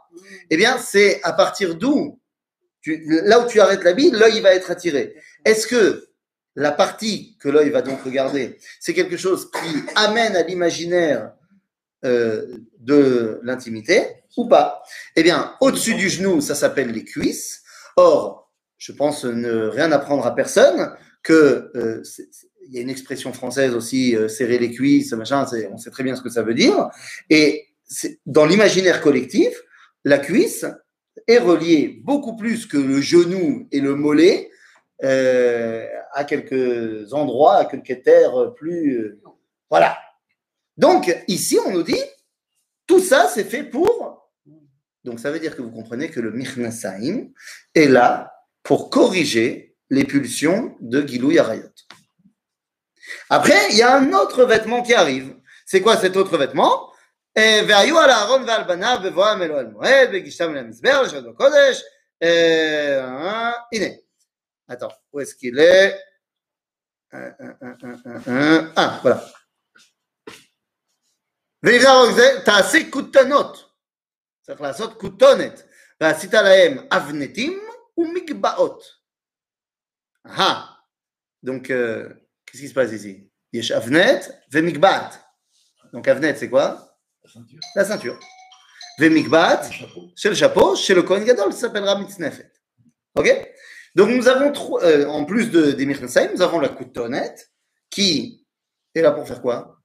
Eh 0.51 0.57
bien 0.57 0.79
c'est 0.79 1.21
à 1.23 1.33
partir 1.33 1.75
d'où 1.77 2.19
là 2.87 3.41
où 3.41 3.47
tu 3.47 3.61
arrêtes 3.61 3.85
l'habit, 3.85 4.11
l'œil 4.11 4.41
va 4.41 4.55
être 4.55 4.71
attiré. 4.71 5.15
Est-ce 5.45 5.67
que 5.67 6.09
la 6.57 6.73
partie 6.73 7.37
que 7.39 7.49
l'œil 7.49 7.71
va 7.71 7.83
donc 7.83 8.03
regarder, 8.03 8.59
c'est 8.81 8.95
quelque 8.95 9.17
chose 9.17 9.51
qui 9.51 9.77
amène 9.97 10.35
à 10.35 10.43
l'imaginaire 10.43 11.33
euh, 12.05 12.47
de 12.79 13.39
l'intimité 13.43 14.25
ou 14.37 14.49
pas? 14.49 14.83
Eh 15.15 15.23
bien, 15.23 15.55
au-dessus 15.61 15.95
du 15.95 16.09
genou, 16.09 16.41
ça 16.41 16.55
s'appelle 16.55 16.91
les 16.93 17.05
cuisses. 17.05 17.63
Or, 17.97 18.51
je 18.79 18.93
pense 18.93 19.25
ne 19.25 19.67
rien 19.67 19.93
apprendre 19.93 20.27
à 20.27 20.35
personne 20.35 20.97
que 21.23 21.71
euh, 21.77 22.03
c'est- 22.03 22.31
il 22.67 22.75
y 22.75 22.79
a 22.79 22.83
une 22.83 22.91
expression 22.91 23.33
française 23.33 23.75
aussi, 23.75 24.17
euh, 24.17 24.29
serrer 24.29 24.59
les 24.59 24.71
cuisses, 24.71 25.13
machin, 25.13 25.47
on 25.73 25.79
sait 25.79 25.91
très 25.91 26.03
bien 26.03 26.17
ce 26.17 26.23
que 26.23 26.31
ça 26.31 26.43
veut 26.43 26.55
dire. 26.55 26.89
Et 27.29 27.67
dans 28.27 28.47
l'imaginaire 28.47 29.01
collectif, 29.01 29.61
la 30.05 30.19
cuisse 30.19 30.67
est 31.27 31.39
reliée 31.39 32.01
beaucoup 32.05 32.37
plus 32.37 32.67
que 32.67 32.77
le 32.77 33.01
genou 33.01 33.69
et 33.73 33.81
le 33.81 33.95
mollet 33.95 34.51
euh, 35.03 35.87
à 36.13 36.25
quelques 36.25 37.13
endroits, 37.13 37.57
à 37.57 37.65
quelques 37.65 38.03
terres 38.03 38.55
plus. 38.55 38.99
euh, 38.99 39.21
voilà. 39.69 39.99
Donc, 40.77 41.15
ici, 41.29 41.59
on 41.65 41.73
nous 41.73 41.83
dit, 41.83 42.01
tout 42.87 43.01
ça, 43.01 43.29
c'est 43.33 43.45
fait 43.45 43.65
pour. 43.65 44.31
Donc, 45.05 45.21
ça 45.21 45.31
veut 45.31 45.41
dire 45.41 45.57
que 45.57 45.63
vous 45.63 45.71
comprenez 45.71 46.11
que 46.11 46.21
le 46.21 46.33
Mirnasaim 46.33 47.29
est 47.75 47.87
là 47.87 48.33
pour 48.63 48.91
corriger 48.91 49.77
les 49.91 50.05
pulsions 50.05 50.77
de 50.81 51.07
Gilou 51.07 51.33
Yarayot. 51.33 51.71
Après, 53.30 53.70
il 53.72 53.78
y 53.78 53.84
a 53.84 53.96
un 53.96 54.14
autre 54.14 54.46
vêtement 54.46 54.82
qui 54.82 54.94
arrive. 54.94 55.36
C'est 55.66 55.82
quoi 55.82 55.98
cet 55.98 56.16
autre 56.16 56.38
vêtement 56.38 56.92
אה, 57.38 57.62
והיו 57.68 58.00
על 58.00 58.10
אהרון 58.10 58.44
ועל 58.48 58.64
בניו 58.64 58.98
בבואם 59.04 59.42
אלוהי 59.42 59.66
המועד, 59.66 60.10
והגישתם 60.12 60.52
אל 60.52 60.58
המזבח, 60.58 61.00
לשבת 61.06 61.24
בקודש. 61.24 61.84
אה, 62.24 63.00
אה, 63.06 63.52
הנה, 63.74 63.86
attends, 64.72 64.94
où 65.14 65.20
est-ce 65.20 65.36
qu'il 65.36 65.60
est 65.60 65.96
Euh, 67.14 67.18
euh, 67.42 67.54
euh, 67.64 67.76
euh, 67.84 67.98
euh, 68.06 68.20
euh, 68.28 68.74
Ah, 68.76 69.00
voilà. 69.04 69.22
ונבנה 71.64 71.90
רק 72.04 72.16
זה, 72.16 72.42
תעשי 72.46 72.92
כותנות. 72.92 73.70
צריך 74.42 74.62
לעשות 74.62 75.02
כותונת. 75.02 75.64
ועשית 76.02 76.34
להם 76.34 76.88
אבנטים 76.92 77.70
ומגבעות. 77.98 78.84
Ah, 80.28 80.82
donc, 81.46 81.70
euh, 81.70 82.19
Qu'est-ce 82.51 82.63
qui 82.63 82.69
se 82.69 82.75
passe 82.75 82.93
ici? 82.93 83.31
Il 83.53 83.57
y 83.57 83.63
Yesh 83.63 83.71
Avnet, 83.71 84.21
Vemikbat. 84.51 85.11
Donc 85.93 86.07
Avnet, 86.09 86.35
c'est 86.35 86.49
quoi? 86.49 86.97
La 87.75 87.85
ceinture. 87.85 88.19
Vemikbat, 88.99 89.63
c'est 90.17 90.29
le 90.29 90.35
chapeau, 90.35 90.77
chez 90.77 90.95
le 90.95 91.03
Kohen 91.03 91.25
Gadol, 91.25 91.53
ça 91.53 91.61
s'appellera 91.61 91.99
Mitznefet. 91.99 92.53
Ok? 93.15 93.29
Donc 93.95 94.11
nous 94.11 94.29
avons, 94.29 94.53
euh, 94.83 95.07
en 95.07 95.25
plus 95.25 95.51
de, 95.51 95.73
des 95.73 95.87
Mirnasai, 95.87 96.33
nous 96.33 96.43
avons 96.43 96.61
la 96.61 96.69
coutonnette 96.69 97.51
qui 97.89 98.47
est 98.95 99.03
là 99.03 99.11
pour 99.13 99.27
faire 99.27 99.43
quoi? 99.43 99.79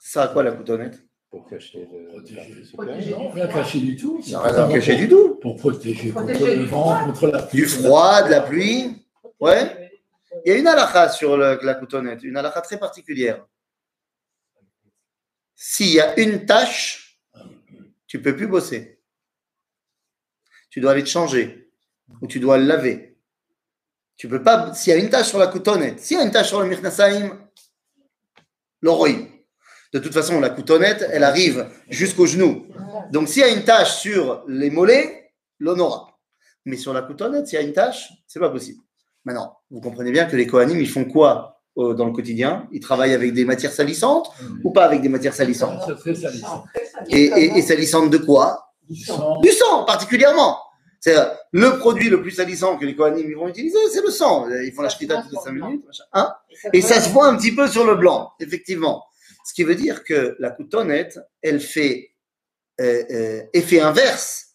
Ça 0.00 0.24
à 0.24 0.28
quoi 0.28 0.42
la 0.42 0.52
coutonnette 0.52 1.04
pour 1.30 1.46
cacher 1.46 1.88
le. 1.92 2.10
Rien 3.32 3.46
cacher 3.46 3.78
du 3.78 3.96
tout. 3.96 4.20
Rien 4.20 4.68
cacher 4.68 4.96
du 4.96 5.08
tout. 5.08 5.36
Pour 5.36 5.56
protéger, 5.56 6.10
protéger 6.10 6.38
contre 6.40 6.56
le 6.56 6.64
vent, 6.64 7.04
contre 7.04 7.26
la 7.28 7.42
pluie. 7.42 7.60
Du 7.60 7.66
froid, 7.68 8.22
de 8.24 8.30
la 8.30 8.40
pluie. 8.40 9.06
Ouais. 9.38 9.69
Il 10.44 10.52
y 10.52 10.52
a 10.52 10.58
une 10.58 10.66
halakha 10.66 11.08
sur 11.08 11.36
la 11.36 11.74
coutonnette, 11.74 12.22
une 12.22 12.36
halakha 12.36 12.60
très 12.60 12.78
particulière. 12.78 13.44
S'il 15.54 15.92
y 15.92 16.00
a 16.00 16.18
une 16.18 16.46
tâche, 16.46 17.20
tu 18.06 18.22
peux 18.22 18.34
plus 18.34 18.46
bosser. 18.46 19.00
Tu 20.70 20.80
dois 20.80 20.92
aller 20.92 21.04
te 21.04 21.08
changer 21.08 21.70
ou 22.20 22.26
tu 22.26 22.40
dois 22.40 22.58
le 22.58 22.64
laver. 22.64 23.18
Tu 24.16 24.28
peux 24.28 24.42
pas. 24.42 24.72
S'il 24.74 24.92
y 24.92 24.96
a 24.96 24.98
une 24.98 25.10
tâche 25.10 25.28
sur 25.28 25.38
la 25.38 25.48
coutonnette, 25.48 26.00
s'il 26.00 26.16
y 26.16 26.20
a 26.20 26.24
une 26.24 26.30
tâche 26.30 26.48
sur 26.48 26.60
le 26.60 26.68
mirnasaim, 26.68 27.38
l'oroïm. 28.80 29.28
De 29.92 29.98
toute 29.98 30.12
façon, 30.12 30.40
la 30.40 30.50
coutonnette, 30.50 31.06
elle 31.10 31.24
arrive 31.24 31.68
jusqu'au 31.88 32.26
genou. 32.26 32.66
Donc, 33.10 33.28
s'il 33.28 33.42
y 33.42 33.44
a 33.44 33.48
une 33.48 33.64
tâche 33.64 33.96
sur 33.96 34.44
les 34.46 34.70
mollets, 34.70 35.32
l'honora. 35.58 36.18
Mais 36.64 36.76
sur 36.76 36.92
la 36.92 37.02
coutonnette, 37.02 37.48
s'il 37.48 37.58
y 37.58 37.62
a 37.62 37.64
une 37.64 37.72
tâche, 37.72 38.12
c'est 38.26 38.38
pas 38.38 38.50
possible. 38.50 38.82
Maintenant, 39.24 39.58
vous 39.70 39.80
comprenez 39.80 40.12
bien 40.12 40.26
que 40.26 40.36
les 40.36 40.46
Kohanim, 40.46 40.78
ils 40.80 40.88
font 40.88 41.04
quoi 41.04 41.60
euh, 41.78 41.94
dans 41.94 42.06
le 42.06 42.12
quotidien? 42.12 42.68
Ils 42.72 42.80
travaillent 42.80 43.14
avec 43.14 43.32
des 43.32 43.44
matières 43.44 43.72
salissantes 43.72 44.30
ou 44.64 44.70
pas 44.72 44.84
avec 44.84 45.02
des 45.02 45.08
matières 45.08 45.34
salissantes? 45.34 45.82
Salissant. 46.04 46.64
et, 47.08 47.24
et, 47.24 47.58
et 47.58 47.62
salissantes 47.62 48.10
de 48.10 48.18
quoi? 48.18 48.72
Du 48.88 48.96
sang. 48.96 49.40
Du 49.40 49.50
sang, 49.50 49.84
particulièrement. 49.84 50.58
C'est 51.00 51.16
euh, 51.18 51.24
le 51.52 51.78
produit 51.78 52.10
le 52.10 52.20
plus 52.20 52.32
salissant 52.32 52.76
que 52.76 52.84
les 52.84 52.94
Kohanim 52.94 53.26
ils 53.26 53.36
vont 53.36 53.48
utiliser, 53.48 53.78
c'est 53.90 54.02
le 54.02 54.10
sang. 54.10 54.46
Ils 54.50 54.72
font 54.72 54.82
la 54.82 54.90
toutes 54.90 55.00
les 55.32 55.38
5 55.42 55.50
minutes. 55.52 55.86
machin. 55.86 56.04
Hein? 56.12 56.34
Et 56.72 56.82
ça 56.82 57.00
se 57.00 57.08
voit 57.08 57.26
un 57.26 57.36
petit 57.36 57.54
peu 57.54 57.66
sur 57.68 57.86
le 57.86 57.94
blanc, 57.94 58.32
effectivement. 58.38 59.04
Ce 59.44 59.54
qui 59.54 59.64
veut 59.64 59.74
dire 59.74 60.04
que 60.04 60.36
la 60.38 60.50
coutonnette, 60.50 61.18
elle 61.40 61.60
fait 61.60 62.10
euh, 62.80 63.02
euh, 63.10 63.42
effet 63.54 63.80
inverse 63.80 64.49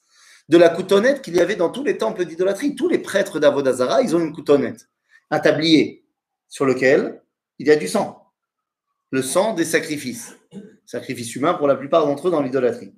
de 0.50 0.58
la 0.58 0.70
coutonnette 0.70 1.22
qu'il 1.22 1.36
y 1.36 1.42
avait 1.42 1.56
dans 1.56 1.70
tous 1.70 1.84
les 1.84 1.98
temples 1.98 2.26
d'idolâtrie. 2.26 2.76
Tous 2.76 2.88
les 2.88 3.00
prêtres 3.00 3.40
d'Avodazara, 3.40 4.02
ils 4.02 4.16
ont 4.16 4.20
une 4.20 4.34
coutonnette, 4.34 4.90
un 5.32 5.40
tablier 5.40 6.06
sur 6.48 6.66
lequel 6.66 7.22
il 7.60 7.68
y 7.68 7.72
a 7.72 7.76
du 7.76 7.88
sang. 7.88 8.32
Le 9.12 9.22
sang 9.22 9.54
des 9.54 9.66
sacrifices. 9.66 10.38
Sacrifices 10.86 11.36
humains 11.36 11.54
pour 11.54 11.68
la 11.68 11.76
plupart 11.76 12.06
d'entre 12.06 12.28
eux 12.28 12.32
dans 12.32 12.42
l'idolâtrie. 12.42 12.94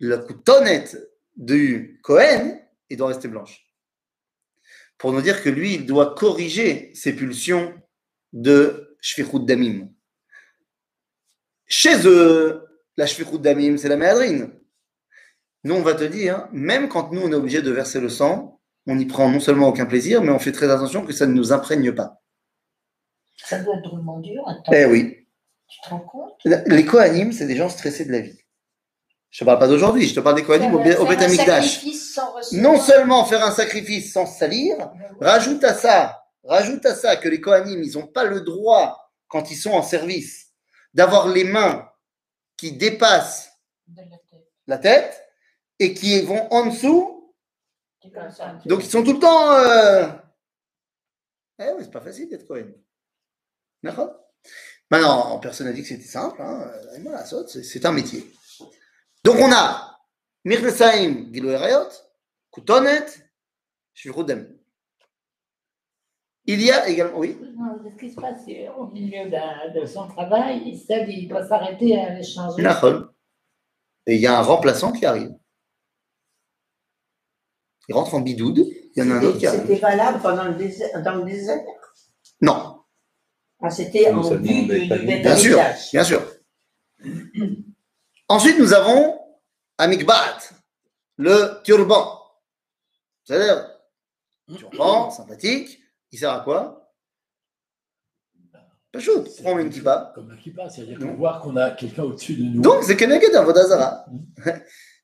La 0.00 0.18
coutonnette 0.18 1.10
du 1.36 2.00
Cohen, 2.02 2.60
il 2.90 2.96
doit 2.96 3.08
rester 3.08 3.28
blanche. 3.28 3.66
Pour 4.98 5.12
nous 5.12 5.22
dire 5.22 5.42
que 5.42 5.48
lui, 5.48 5.74
il 5.74 5.86
doit 5.86 6.14
corriger 6.14 6.90
ses 6.94 7.14
pulsions 7.14 7.74
de 8.32 8.96
Shfichut 9.00 9.44
Damim. 9.44 9.88
Chez 11.66 12.06
eux, 12.06 12.62
la 12.96 13.06
Shfichut 13.06 13.38
Damim, 13.38 13.76
c'est 13.76 13.88
la 13.88 13.96
méadrine. 13.96 14.55
Nous, 15.66 15.74
on 15.74 15.82
va 15.82 15.94
te 15.94 16.04
dire, 16.04 16.46
même 16.52 16.88
quand 16.88 17.10
nous, 17.10 17.22
on 17.22 17.32
est 17.32 17.34
obligé 17.34 17.60
de 17.60 17.72
verser 17.72 17.98
le 17.98 18.08
sang, 18.08 18.60
on 18.86 18.94
n'y 18.94 19.06
prend 19.06 19.28
non 19.28 19.40
seulement 19.40 19.66
aucun 19.66 19.84
plaisir, 19.84 20.22
mais 20.22 20.30
on 20.30 20.38
fait 20.38 20.52
très 20.52 20.70
attention 20.70 21.04
que 21.04 21.12
ça 21.12 21.26
ne 21.26 21.32
nous 21.32 21.52
imprègne 21.52 21.90
pas. 21.90 22.22
Ça 23.36 23.58
doit 23.58 23.74
être 23.74 23.82
drôlement 23.82 24.20
dur. 24.20 24.44
Attends, 24.48 24.70
Eh 24.72 24.84
oui. 24.84 25.26
tu 25.66 25.80
te 25.80 25.88
rends 25.88 25.98
compte? 25.98 26.38
Les 26.44 26.84
Kohanim, 26.84 27.32
c'est 27.32 27.48
des 27.48 27.56
gens 27.56 27.68
stressés 27.68 28.04
de 28.04 28.12
la 28.12 28.20
vie. 28.20 28.38
Je 29.30 29.42
ne 29.42 29.46
parle 29.46 29.58
pas 29.58 29.66
d'aujourd'hui, 29.66 30.06
je 30.06 30.14
te 30.14 30.20
parle 30.20 30.36
des 30.36 30.44
Kohanim 30.44 30.72
au, 30.72 30.78
au 30.78 31.06
Beth 31.06 31.20
Amikdash. 31.20 31.84
Non 32.52 32.78
seulement 32.78 33.24
faire 33.24 33.44
un 33.44 33.50
sacrifice 33.50 34.12
sans 34.12 34.24
salir, 34.24 34.76
rajoute 35.20 35.64
à 35.64 35.74
ça, 35.74 36.22
rajoute 36.44 36.86
à 36.86 36.94
ça 36.94 37.16
que 37.16 37.28
les 37.28 37.40
Kohanim, 37.40 37.82
ils 37.82 37.94
n'ont 37.98 38.06
pas 38.06 38.22
le 38.22 38.42
droit, 38.42 39.10
quand 39.26 39.50
ils 39.50 39.56
sont 39.56 39.72
en 39.72 39.82
service, 39.82 40.52
d'avoir 40.94 41.26
les 41.26 41.42
mains 41.42 41.88
qui 42.56 42.70
dépassent 42.70 43.50
la 44.68 44.78
tête 44.78 45.24
et 45.78 45.94
qui 45.94 46.20
vont 46.22 46.48
en 46.52 46.66
dessous. 46.66 47.34
Donc 48.66 48.84
ils 48.84 48.90
sont 48.90 49.02
tout 49.02 49.14
le 49.14 49.18
temps. 49.18 49.52
Euh... 49.52 50.06
Eh 51.58 51.72
oui, 51.72 51.82
c'est 51.82 51.90
pas 51.90 52.00
facile 52.00 52.28
d'être 52.28 52.46
Kohen. 52.46 52.72
D'accord? 53.82 54.14
Maintenant, 54.90 55.38
personne 55.40 55.66
n'a 55.66 55.72
dit 55.72 55.82
que 55.82 55.88
c'était 55.88 56.04
simple. 56.04 56.40
Hein. 56.40 56.70
Saute, 57.24 57.48
c'est- 57.48 57.84
un 57.86 57.92
métier. 57.92 58.30
Donc 59.24 59.36
on 59.40 59.50
a 59.52 59.98
Mirnesaim 60.44 61.32
Gilo 61.32 61.50
Erayot, 61.50 61.88
Koutonet, 62.50 63.06
Shvirudem. 63.94 64.56
Il 66.44 66.62
y 66.62 66.70
a 66.70 66.88
également. 66.88 67.18
Oui? 67.18 67.36
Non, 67.56 67.76
ce 67.82 67.98
qui 67.98 68.10
se 68.10 68.20
passe, 68.20 68.42
au 68.78 68.86
milieu 68.86 69.28
de 69.28 69.84
son 69.86 70.06
travail, 70.06 70.62
il 70.64 70.78
sait 70.78 71.04
qu'il 71.04 71.26
doit 71.28 71.44
s'arrêter 71.44 71.88
et 71.88 71.98
aller 72.00 72.22
changer. 72.22 72.62
Nachon. 72.62 73.08
Et 74.06 74.14
il 74.14 74.20
y 74.20 74.26
a 74.28 74.38
un 74.38 74.42
remplaçant 74.42 74.92
qui 74.92 75.04
arrive. 75.04 75.34
Il 77.88 77.94
rentre 77.94 78.14
en 78.14 78.20
bidoude, 78.20 78.58
il 78.58 78.92
y 78.96 79.02
en 79.02 79.10
a 79.10 79.14
un 79.14 79.22
autre 79.22 79.38
qui. 79.38 79.46
C'était 79.46 79.76
valable 79.76 80.20
pendant 80.20 80.44
le 80.44 80.54
désert, 80.54 81.02
dans 81.02 81.16
le 81.16 81.24
désert? 81.24 81.60
Non, 82.40 82.76
ah, 83.62 83.70
C'était 83.70 84.10
en 84.10 84.20
vue. 84.20 84.66
Beth 84.66 85.22
bien 85.22 85.36
sûr, 85.36 85.58
bien 85.92 86.04
sûr. 86.04 86.22
Ensuite, 88.28 88.58
nous 88.58 88.72
avons 88.72 89.18
Amikbat, 89.78 90.38
le 91.16 91.62
turban. 91.62 92.20
C'est-à-dire, 93.24 93.68
turban, 94.56 95.10
sympathique, 95.10 95.80
il 96.12 96.18
sert 96.18 96.32
à 96.32 96.40
quoi? 96.40 96.92
Pas 98.92 99.00
chaud, 99.00 99.24
prends 99.42 99.58
une 99.58 99.70
kippa. 99.70 100.12
Comme 100.14 100.30
un 100.30 100.36
kippa, 100.36 100.68
c'est-à-dire 100.70 100.98
pour 100.98 101.12
voir 101.16 101.40
qu'on 101.40 101.56
a 101.56 101.70
quelqu'un 101.70 102.04
au-dessus 102.04 102.34
de 102.34 102.42
nous. 102.44 102.62
Donc, 102.62 102.82
c'est 102.82 102.96
Keneged 102.96 103.34
Avodazara. 103.34 104.06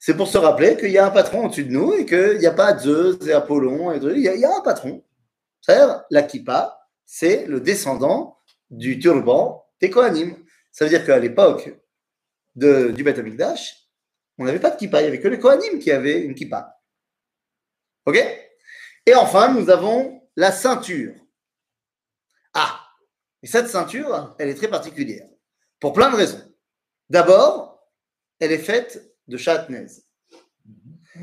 C'est 0.04 0.16
pour 0.16 0.26
se 0.26 0.36
rappeler 0.36 0.76
qu'il 0.76 0.90
y 0.90 0.98
a 0.98 1.06
un 1.06 1.12
patron 1.12 1.46
au-dessus 1.46 1.64
de 1.64 1.70
nous 1.70 1.92
et 1.92 2.04
qu'il 2.04 2.38
n'y 2.38 2.46
a 2.46 2.52
pas 2.52 2.76
Zeus 2.76 3.24
et 3.24 3.32
Apollon 3.32 3.92
et. 3.92 3.98
Il 3.98 4.18
y, 4.18 4.26
il 4.26 4.40
y 4.40 4.44
a 4.44 4.56
un 4.56 4.60
patron. 4.60 5.04
C'est-à-dire, 5.60 6.02
la 6.10 6.24
kippa, 6.24 6.76
c'est 7.06 7.46
le 7.46 7.60
descendant 7.60 8.36
du 8.68 8.98
turban 8.98 9.64
des 9.80 9.90
Kohanim. 9.90 10.36
Ça 10.72 10.84
veut 10.84 10.88
dire 10.88 11.06
qu'à 11.06 11.20
l'époque 11.20 11.72
du 12.56 13.04
Beth 13.04 13.16
Amikdash, 13.16 13.76
on 14.38 14.44
n'avait 14.44 14.58
pas 14.58 14.70
de 14.70 14.76
kippa. 14.76 14.98
Il 14.98 15.04
n'y 15.04 15.08
avait 15.08 15.20
que 15.20 15.28
les 15.28 15.38
Kohanim 15.38 15.78
qui 15.78 15.92
avaient 15.92 16.18
une 16.18 16.34
kippa. 16.34 16.82
OK? 18.06 18.18
Et 19.06 19.14
enfin, 19.14 19.54
nous 19.54 19.70
avons 19.70 20.20
la 20.34 20.50
ceinture. 20.50 21.14
Ah 22.54 22.88
Et 23.40 23.46
cette 23.46 23.68
ceinture, 23.68 24.34
elle 24.40 24.48
est 24.48 24.56
très 24.56 24.68
particulière. 24.68 25.28
Pour 25.78 25.92
plein 25.92 26.10
de 26.10 26.16
raisons. 26.16 26.42
D'abord, 27.08 27.88
elle 28.40 28.50
est 28.50 28.58
faite 28.58 29.11
de 29.32 29.36
chatnez. 29.38 29.86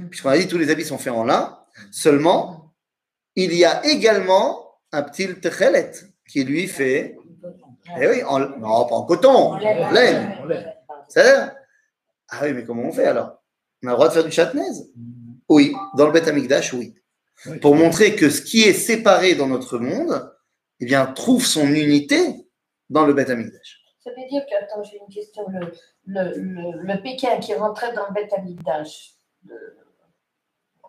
Puisqu'on 0.10 0.30
a 0.30 0.38
dit 0.38 0.48
tous 0.48 0.58
les 0.58 0.70
habits 0.70 0.86
sont 0.86 0.98
faits 0.98 1.14
en 1.14 1.24
lin, 1.24 1.58
seulement, 1.92 2.74
il 3.36 3.54
y 3.54 3.64
a 3.64 3.86
également 3.86 4.76
un 4.92 5.04
petit 5.04 5.34
techelet 5.40 5.92
qui 6.28 6.44
lui 6.44 6.68
fait, 6.68 7.18
eh 8.00 8.08
oui, 8.08 8.24
en, 8.24 8.40
non, 8.40 8.86
pas 8.86 8.96
en 8.96 9.06
coton, 9.06 9.54
en 9.54 9.58
laine. 9.92 10.36
C'est-à-dire 11.08 11.54
Ah 12.30 12.40
oui, 12.44 12.54
mais 12.54 12.64
comment 12.66 12.84
on 12.84 12.92
fait 12.92 13.06
alors? 13.06 13.42
On 13.82 13.88
a 13.88 13.92
le 13.92 13.96
droit 13.96 14.10
de 14.10 14.14
faire 14.14 14.24
du 14.26 14.32
chatnez? 14.32 14.62
Oui, 15.48 15.74
dans 15.96 16.06
le 16.06 16.12
Beth 16.12 16.28
Amikdash, 16.28 16.74
oui. 16.74 16.96
Oui. 17.46 17.60
Pour 17.60 17.76
montrer 17.76 18.16
que 18.16 18.30
ce 18.30 18.42
qui 18.42 18.64
est 18.64 18.74
séparé 18.74 19.36
dans 19.36 19.48
notre 19.48 19.80
monde, 19.80 20.30
eh 20.82 20.86
bien, 20.86 21.06
trouve 21.06 21.46
son 21.46 21.68
unité 21.68 22.20
dans 22.90 23.06
le 23.06 23.14
Beth 23.14 23.30
Amikdash. 23.30 23.79
Ça 24.16 24.22
veut 24.22 24.28
dire 24.28 24.46
que, 24.46 24.56
attends, 24.64 24.84
j'ai 24.84 24.98
une 24.98 25.14
question. 25.14 25.46
Le, 25.50 25.72
le, 26.06 26.34
le, 26.38 26.82
le 26.82 27.02
Pékin 27.02 27.38
qui 27.40 27.54
rentrait 27.54 27.94
dans 27.94 28.08
le 28.08 28.24
de- 29.44 29.78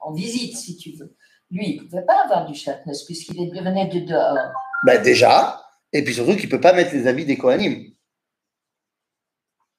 en 0.00 0.12
visite, 0.12 0.56
si 0.56 0.76
tu 0.76 0.92
veux, 0.92 1.14
lui, 1.50 1.74
il 1.76 1.82
ne 1.82 1.88
pouvait 1.88 2.04
pas 2.04 2.24
avoir 2.24 2.46
du 2.46 2.54
chatness 2.54 3.04
puisqu'il 3.04 3.50
venait 3.52 3.86
de 3.88 4.00
dehors. 4.00 4.52
Ben 4.84 5.02
déjà, 5.02 5.62
et 5.92 6.02
puis 6.02 6.14
surtout 6.14 6.32
qu'il 6.36 6.46
ne 6.46 6.50
peut 6.50 6.60
pas 6.60 6.72
mettre 6.72 6.94
les 6.94 7.06
habits 7.06 7.26
des 7.26 7.36
Kohanim. 7.36 7.92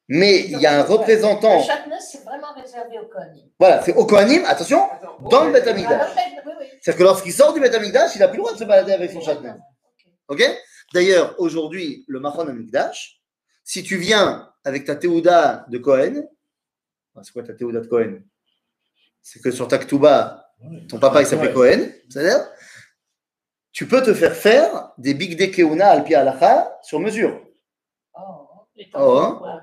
Mais 0.08 0.42
il 0.42 0.60
y 0.60 0.66
a 0.66 0.78
un 0.80 0.84
représentant, 0.84 1.58
Le 1.58 1.64
chatness, 1.64 2.10
c'est 2.12 2.24
vraiment 2.26 2.54
réservé 2.54 3.00
aux 3.00 3.08
Kohanim. 3.08 3.46
voilà, 3.58 3.82
c'est 3.82 3.96
au 3.96 4.06
Kohanim, 4.06 4.44
attention, 4.46 4.84
dans 5.30 5.46
le 5.46 5.54
oui, 5.54 6.54
oui. 6.60 6.66
C'est-à-dire 6.82 6.98
que 7.00 7.04
lorsqu'il 7.04 7.34
sort 7.34 7.54
du 7.54 7.60
Beth 7.62 7.74
Amikdash, 7.74 8.16
il 8.16 8.20
n'a 8.20 8.28
plus 8.28 8.38
le 8.38 8.44
droit 8.44 8.54
de 8.54 8.58
se 8.60 8.66
balader 8.66 8.92
avec 8.92 9.12
son 9.12 9.22
chatnez. 9.22 9.54
Ok 10.28 10.44
D'ailleurs, 10.94 11.36
aujourd'hui, 11.38 12.04
le 12.08 12.20
Machon 12.20 12.48
Amikdash, 12.48 13.21
si 13.64 13.84
tu 13.84 13.98
viens 13.98 14.52
avec 14.64 14.86
ta 14.86 14.96
Théouda 14.96 15.66
de 15.70 15.78
Cohen, 15.78 16.28
c'est 17.22 17.34
quoi 17.34 17.44
ta 17.44 17.54
Théouda 17.54 17.82
de 17.82 17.88
Cohen? 17.88 18.22
C'est 19.22 19.42
que 19.42 19.52
sur 19.52 19.68
ta 19.68 19.78
Ketouba, 19.78 20.52
ton 20.90 21.00
papa 21.00 21.22
il 21.22 21.28
s'appelait 21.28 21.54
Cohen, 21.54 21.90
c'est-à-dire, 22.10 22.48
tu 23.72 23.88
peux 23.88 24.02
te 24.02 24.14
faire 24.14 24.36
faire 24.36 24.92
des 24.98 25.14
Big 25.14 25.38
De 25.38 25.46
Keuna 25.46 25.90
al 25.90 26.04
Pi 26.04 26.16
Halacha 26.16 26.78
sur 26.84 27.00
mesure. 27.00 27.42
Oh, 28.14 28.52
Oh, 28.78 28.90
t'en 28.92 29.20
hein. 29.20 29.34
fais 29.36 29.40
quoi? 29.40 29.62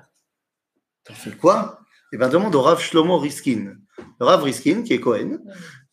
T'en 1.03 1.13
fais 1.13 1.31
quoi? 1.31 1.79
Eh 2.13 2.17
bien, 2.17 2.29
demande 2.29 2.55
au 2.55 2.61
Rav 2.61 2.79
Shlomo 2.79 3.17
Riskin. 3.17 3.75
Le 4.19 4.25
Rav 4.25 4.43
Riskin, 4.43 4.83
qui 4.83 4.93
est 4.93 4.99
Cohen, 4.99 5.39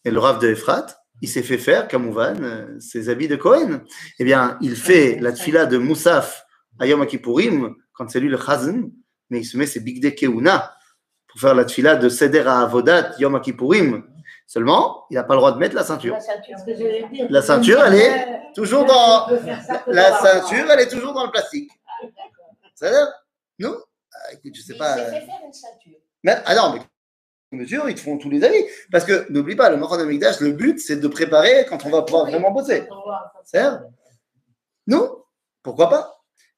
et 0.05 0.11
le 0.11 0.19
Rav 0.19 0.41
de 0.41 0.49
Ephrat, 0.49 0.87
il 1.23 1.29
s'est 1.29 1.43
fait 1.43 1.59
faire, 1.59 1.89
Kamouvan, 1.89 2.37
euh, 2.43 2.79
ses 2.81 3.09
habits 3.09 3.29
de 3.29 3.37
Cohen. 3.37 3.81
Eh 4.19 4.25
bien, 4.25 4.59
il 4.61 4.77
fait 4.77 5.19
la 5.21 5.33
tfila 5.33 5.67
de 5.67 5.79
Moussaf 5.79 6.45
à 6.79 6.87
Yom 6.87 7.07
Kippourim, 7.07 7.75
quand 7.97 8.09
c'est 8.11 8.21
lui 8.21 8.29
le 8.29 8.39
Chazan, 8.39 8.91
mais 9.31 9.41
il 9.41 9.45
se 9.45 9.57
met 9.57 9.67
ses 9.67 9.81
Big 9.81 10.03
De 10.03 10.11
Keuna 10.11 10.75
pour 11.29 11.41
faire 11.41 11.55
la 11.55 11.65
tfila 11.65 11.97
de 11.97 12.09
Seder 12.09 12.41
à 12.47 12.61
Avodat 12.61 13.13
Yom 13.19 13.41
Kippourim. 13.41 14.05
Seulement, 14.47 15.07
il 15.11 15.15
n'a 15.15 15.25
pas 15.25 15.35
le 15.35 15.39
droit 15.41 15.53
de 15.53 15.59
mettre 15.59 15.75
la 15.75 15.83
ceinture. 15.83 16.15
La 16.15 16.21
ceinture. 17.43 17.77
Que 17.79 17.83
La 17.83 17.89
elle 17.89 17.95
est 17.95 18.53
toujours 18.55 18.85
dans- 18.85 19.29
ça 19.67 19.83
La 19.89 20.19
ceinture, 20.21 20.71
elle 20.71 20.81
est 20.81 20.89
toujours 20.89 21.13
dans 21.13 21.25
le 21.25 21.31
plastique. 21.33 21.71
Ah, 21.87 22.05
d'accord. 22.05 22.55
C'est-à-dire 22.75 23.09
Nous 23.59 23.75
Ah, 24.15 24.33
Écoute, 24.33 24.53
je 24.55 24.63
sais 24.63 24.73
Il 24.75 24.79
pas. 24.79 24.99
euh, 24.99 25.05
fait 25.11 25.27
faire 25.27 25.41
une 25.45 25.53
ceinture. 25.53 25.99
Mais, 26.23 26.37
ah 26.45 26.55
non, 26.55 26.75
mais 26.75 27.59
mesure, 27.59 27.89
ils 27.89 27.95
te 27.95 28.01
font 28.01 28.19
tous 28.19 28.31
les 28.31 28.43
avis. 28.45 28.65
Parce 28.93 29.05
que 29.05 29.31
n'oublie 29.31 29.57
pas, 29.57 29.69
le 29.71 29.77
Moran 29.77 29.99
Amikdash, 29.99 30.41
le 30.41 30.53
but, 30.53 30.79
c'est 30.81 30.97
de 30.97 31.09
préparer 31.09 31.67
quand 31.69 31.85
on 31.87 31.91
va 31.91 32.03
pouvoir 32.03 32.25
Oui. 32.25 32.31
vraiment 32.33 32.51
bosser. 32.53 32.87
Ça. 33.45 33.81
C'est 33.81 33.87
Nous 34.87 35.25
Pourquoi 35.63 35.89
pas 35.89 36.16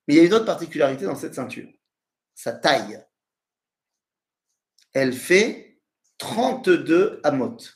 Mais 0.08 0.14
il 0.14 0.16
y 0.16 0.20
a 0.20 0.24
une 0.24 0.32
autre 0.32 0.46
particularité 0.46 1.04
dans 1.04 1.14
cette 1.14 1.34
ceinture. 1.34 1.68
Sa 2.34 2.52
taille. 2.52 3.04
Elle 4.94 5.12
fait 5.12 5.78
32 6.16 7.20
amotes. 7.22 7.74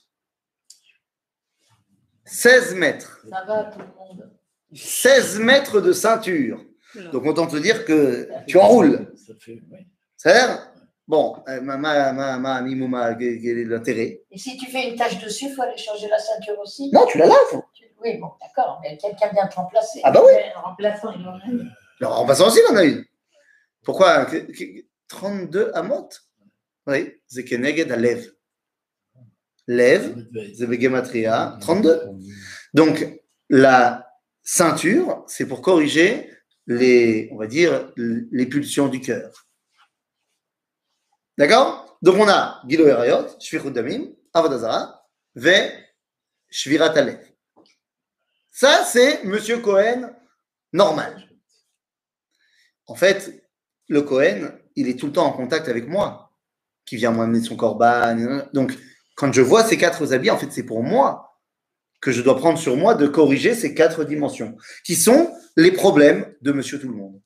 16 2.25 2.75
mètres. 2.77 3.21
Ça 3.29 3.45
va, 3.45 3.65
tout 3.65 3.79
le 3.81 3.85
monde. 3.85 4.33
16 4.75 5.41
mètres 5.41 5.81
de 5.83 5.93
ceinture. 5.93 6.65
Donc 7.13 7.27
autant 7.27 7.47
te 7.47 7.57
dire 7.57 7.85
que 7.85 8.29
tu 8.47 8.59
enroules. 8.59 9.13
Ça 9.15 9.35
fait, 9.39 9.63
oui. 9.71 9.87
C'est-à-dire 10.17 10.73
Bon, 11.09 11.43
euh, 11.49 11.61
ma, 11.61 11.77
ma, 11.77 12.13
ma, 12.13 12.39
ma 12.39 13.15
quel 13.15 13.59
est 13.59 13.65
l'intérêt? 13.65 14.23
Et 14.31 14.39
si 14.39 14.57
tu 14.57 14.71
fais 14.71 14.89
une 14.89 14.97
tache 14.97 15.19
dessus, 15.19 15.47
il 15.47 15.55
faut 15.55 15.63
aller 15.63 15.77
changer 15.77 16.09
la 16.09 16.19
ceinture 16.19 16.59
aussi. 16.61 16.91
Non, 16.93 17.05
tu 17.07 17.19
la 17.19 17.27
laves. 17.27 17.61
Oui, 18.01 18.17
bon, 18.19 18.31
d'accord, 18.41 18.81
mais 18.83 18.97
quelqu'un 18.97 19.29
vient 19.33 19.47
te 19.47 19.57
remplacer. 19.57 20.01
Ah 20.05 20.11
bah 20.11 20.23
oui. 20.25 20.33
Remplaçant, 20.55 21.13
il 21.13 21.27
en 21.27 21.35
a 21.35 21.45
une. 21.47 21.71
Alors, 22.03 22.19
en 22.21 22.27
passant 22.27 22.49
aussi, 22.49 22.59
il 22.69 22.73
en 22.73 22.77
a 22.77 22.85
une. 22.85 23.05
Pourquoi? 23.85 24.25
Que- 24.27 24.51
que- 24.53 24.85
32 25.07 25.71
amot? 25.75 26.09
Oui, 26.89 27.15
c'est 27.29 27.45
Keneged 27.45 27.93
à 27.93 27.97
Lev. 27.97 28.33
Lev, 29.69 30.27
c'est 30.59 30.67
Begematria, 30.67 31.57
32. 31.61 32.03
Donc, 32.75 33.07
la 33.49 34.11
ceinture, 34.43 35.25
c'est 35.29 35.47
pour 35.47 35.63
corriger 35.63 36.29
les, 36.67 37.29
on 37.31 37.37
va 37.37 37.47
dire, 37.47 37.93
les 37.97 38.47
pulsions 38.47 38.89
du 38.89 39.01
cœur. 39.01 39.47
D'accord? 41.39 41.97
Donc, 42.03 42.17
on 42.17 42.29
a 42.29 42.63
Gilo 42.69 42.89
Erayot, 42.89 43.29
Shvichut 43.39 43.71
Damim, 43.71 44.13
Avodazara, 44.35 45.07
Ve, 45.37 45.71
Shvirat 46.51 46.99
Alev. 46.99 47.21
Ça, 48.51 48.85
c'est 48.85 49.23
Monsieur 49.23 49.59
Cohen 49.59 50.11
normal. 50.73 51.29
En 52.87 52.95
fait, 52.95 53.45
le 53.89 54.03
Cohen, 54.03 54.53
il 54.77 54.89
est 54.89 54.99
tout 54.99 55.07
le 55.07 55.13
temps 55.13 55.27
en 55.27 55.33
contact 55.33 55.69
avec 55.69 55.89
moi, 55.89 56.33
qui 56.85 56.97
vient 56.97 57.13
m'amener 57.13 57.41
son 57.41 57.57
corban. 57.57 58.17
Donc, 58.53 58.73
quand 59.17 59.33
je 59.33 59.43
vois 59.43 59.65
ces 59.65 59.77
quatre 59.77 60.13
habits, 60.13 60.31
en 60.31 60.39
fait, 60.39 60.51
c'est 60.51 60.65
pour 60.65 60.83
moi 60.83 61.39
que 62.01 62.11
je 62.11 62.23
dois 62.23 62.37
prendre 62.37 62.59
sur 62.59 62.77
moi 62.77 62.95
de 62.95 63.07
corriger 63.07 63.55
ces 63.55 63.75
quatre 63.75 64.05
dimensions, 64.05 64.57
qui 64.85 64.97
sont 64.97 65.33
les 65.57 65.71
problèmes 65.71 66.35
de 66.43 66.51
Monsieur 66.53 66.81
Tout 66.81 66.89
le 66.89 66.97
Monde. 66.97 67.21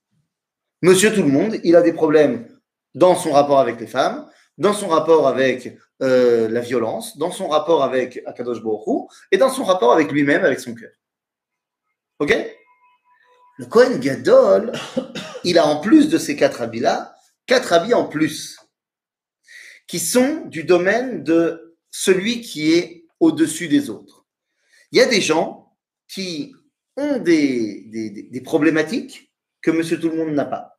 Monsieur 0.82 1.12
Tout 1.12 1.22
le 1.22 1.28
Monde, 1.28 1.56
il 1.64 1.74
a 1.76 1.82
des 1.82 1.94
problèmes 1.94 2.46
dans 2.94 3.14
son 3.14 3.32
rapport 3.32 3.60
avec 3.60 3.80
les 3.80 3.86
femmes. 3.86 4.28
dans 4.58 4.72
son 4.72 4.88
rapport 4.88 5.28
avec 5.28 5.76
euh, 6.02 6.48
la 6.48 6.60
violence, 6.60 7.18
dans 7.18 7.30
son 7.30 7.48
rapport 7.48 7.82
avec 7.82 8.22
Akadosh 8.26 8.58
Hu, 8.58 9.06
et 9.30 9.36
dans 9.36 9.50
son 9.50 9.64
rapport 9.64 9.92
avec 9.92 10.10
lui-même, 10.10 10.44
avec 10.44 10.60
son 10.60 10.74
cœur. 10.74 10.92
Ok? 12.18 12.34
Le 13.58 13.64
Kohen 13.66 13.98
Gadol, 14.00 14.72
il 15.44 15.58
a 15.58 15.66
en 15.66 15.80
plus 15.80 16.08
de 16.08 16.18
ces 16.18 16.36
quatre 16.36 16.60
habits-là, 16.60 17.16
quatre 17.46 17.72
habits 17.72 17.94
en 17.94 18.06
plus, 18.06 18.58
qui 19.86 19.98
sont 19.98 20.44
du 20.46 20.64
domaine 20.64 21.24
de 21.24 21.76
celui 21.90 22.42
qui 22.42 22.72
est 22.72 23.06
au-dessus 23.18 23.68
des 23.68 23.88
autres. 23.88 24.26
Il 24.92 24.98
y 24.98 25.02
a 25.02 25.06
des 25.06 25.22
gens 25.22 25.74
qui 26.06 26.54
ont 26.96 27.18
des, 27.18 28.42
problématiques 28.44 29.32
que 29.62 29.70
monsieur 29.70 29.98
tout 29.98 30.10
le 30.10 30.16
monde 30.16 30.34
n'a 30.34 30.44
pas, 30.44 30.78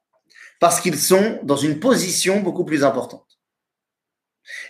parce 0.60 0.80
qu'ils 0.80 1.00
sont 1.00 1.40
dans 1.44 1.58
une 1.58 1.80
position 1.80 2.42
beaucoup 2.42 2.64
plus 2.64 2.84
importante. 2.84 3.40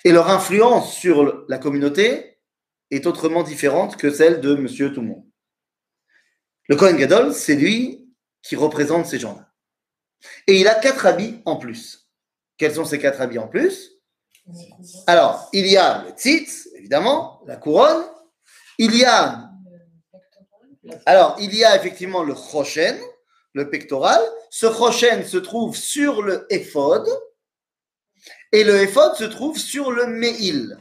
Et 0.06 0.12
leur 0.12 0.30
influence 0.30 0.96
sur 0.96 1.46
la 1.50 1.58
communauté 1.58 2.40
est 2.90 3.06
autrement 3.06 3.44
différente 3.44 3.98
que 3.98 4.10
celle 4.10 4.40
de 4.40 4.56
monsieur 4.56 4.94
tout 4.94 5.02
le 5.02 5.08
monde. 5.08 5.27
Le 6.68 6.76
Kohen 6.76 6.98
Gadol, 6.98 7.34
c'est 7.34 7.56
lui 7.56 8.14
qui 8.42 8.56
représente 8.56 9.06
ces 9.06 9.20
gens-là. 9.20 9.52
Et 10.48 10.60
il 10.60 10.68
a 10.68 10.76
quatre 10.76 11.06
habits 11.06 11.42
en 11.46 11.58
plus. 11.58 12.10
Quels 12.58 12.76
sont 12.76 12.86
ces 12.86 13.00
quatre 13.00 13.22
habits 13.22 13.40
en 13.40 13.48
plus? 13.48 13.92
Alors, 15.06 15.50
il 15.54 15.68
y 15.68 15.78
a 15.78 16.04
le 16.04 16.12
tzitz, 16.12 16.70
évidemment, 16.76 17.42
la 17.46 17.58
couronne. 17.58 18.06
Il 18.78 18.96
y 18.96 19.04
a, 19.06 19.52
alors, 21.06 21.36
il 21.40 21.54
y 21.56 21.64
a 21.64 21.76
effectivement 21.76 22.24
le 22.24 22.34
choshen, 22.34 22.98
le 23.54 23.70
pectoral. 23.70 24.22
Ce 24.50 24.68
choshen 24.72 25.26
se 25.26 25.38
trouve 25.38 25.76
sur 25.76 26.22
le 26.22 26.46
éphod. 26.50 27.08
Et 28.52 28.64
le 28.64 28.82
éphod 28.82 29.16
se 29.16 29.26
trouve 29.26 29.58
sur 29.58 29.92
le 29.92 30.08
meil. 30.08 30.78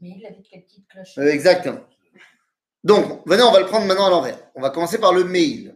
Mais 0.00 0.14
il 0.16 0.26
avait 0.26 0.42
les 0.52 0.60
petites 0.60 0.88
cloches. 0.88 1.18
Euh, 1.18 1.26
exactement. 1.26 1.80
Donc, 2.83 3.21
venez, 3.25 3.43
on 3.43 3.51
va 3.51 3.59
le 3.59 3.65
prendre 3.65 3.85
maintenant 3.85 4.07
à 4.07 4.09
l'envers. 4.09 4.39
On 4.55 4.61
va 4.61 4.69
commencer 4.69 4.97
par 4.99 5.13
le 5.13 5.23
mail. 5.23 5.75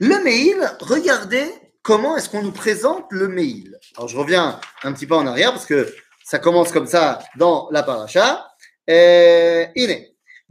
Le 0.00 0.22
mail, 0.24 0.56
regardez 0.80 1.46
comment 1.82 2.16
est-ce 2.16 2.28
qu'on 2.28 2.42
nous 2.42 2.52
présente 2.52 3.06
le 3.10 3.28
mail. 3.28 3.78
Alors, 3.96 4.08
je 4.08 4.16
reviens 4.16 4.60
un 4.82 4.92
petit 4.92 5.06
peu 5.06 5.14
en 5.14 5.26
arrière 5.26 5.52
parce 5.52 5.66
que 5.66 5.94
ça 6.24 6.38
commence 6.38 6.72
comme 6.72 6.86
ça 6.86 7.20
dans 7.36 7.68
la 7.70 7.82
paracha. 7.82 8.48
Euh, 8.90 9.64
הנה, 9.76 9.92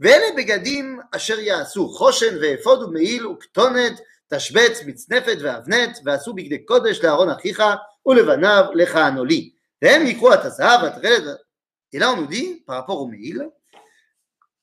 ואלה 0.00 0.26
בגדים 0.36 1.00
אשר 1.16 1.38
יעשו 1.38 1.88
חושן 1.88 2.36
ואפוד 2.42 2.82
ומעיל 2.82 3.26
וכתונת, 3.26 4.00
תשבץ, 4.34 4.82
מצנפת 4.86 5.36
ואבנת, 5.40 5.98
ועשו 6.04 6.34
בגדי 6.34 6.64
קודש 6.64 7.04
לאהרון 7.04 7.30
אחיך 7.30 7.62
ולבניו 8.06 8.64
לכהנו 8.74 9.24
לי. 9.24 9.50
והם 9.82 10.06
יקחו 10.06 10.34
את 10.34 10.44
הזהב 10.44 10.82
והתכלת. 10.82 11.36
Et 11.94 11.98
là, 11.98 12.12
on 12.12 12.16
nous 12.16 12.26
dit, 12.26 12.64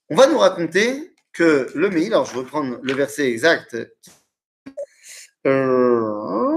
on 0.10 0.16
va 0.16 0.28
nous 0.28 0.38
raconter 0.38 1.14
que 1.34 1.72
le 1.76 1.90
mail, 1.90 2.08
alors 2.08 2.26
je 2.26 2.34
vais 2.34 2.40
reprendre 2.40 2.80
le 2.82 2.94
verset 2.94 3.30
exact. 3.30 3.78
Euh, 5.46 6.56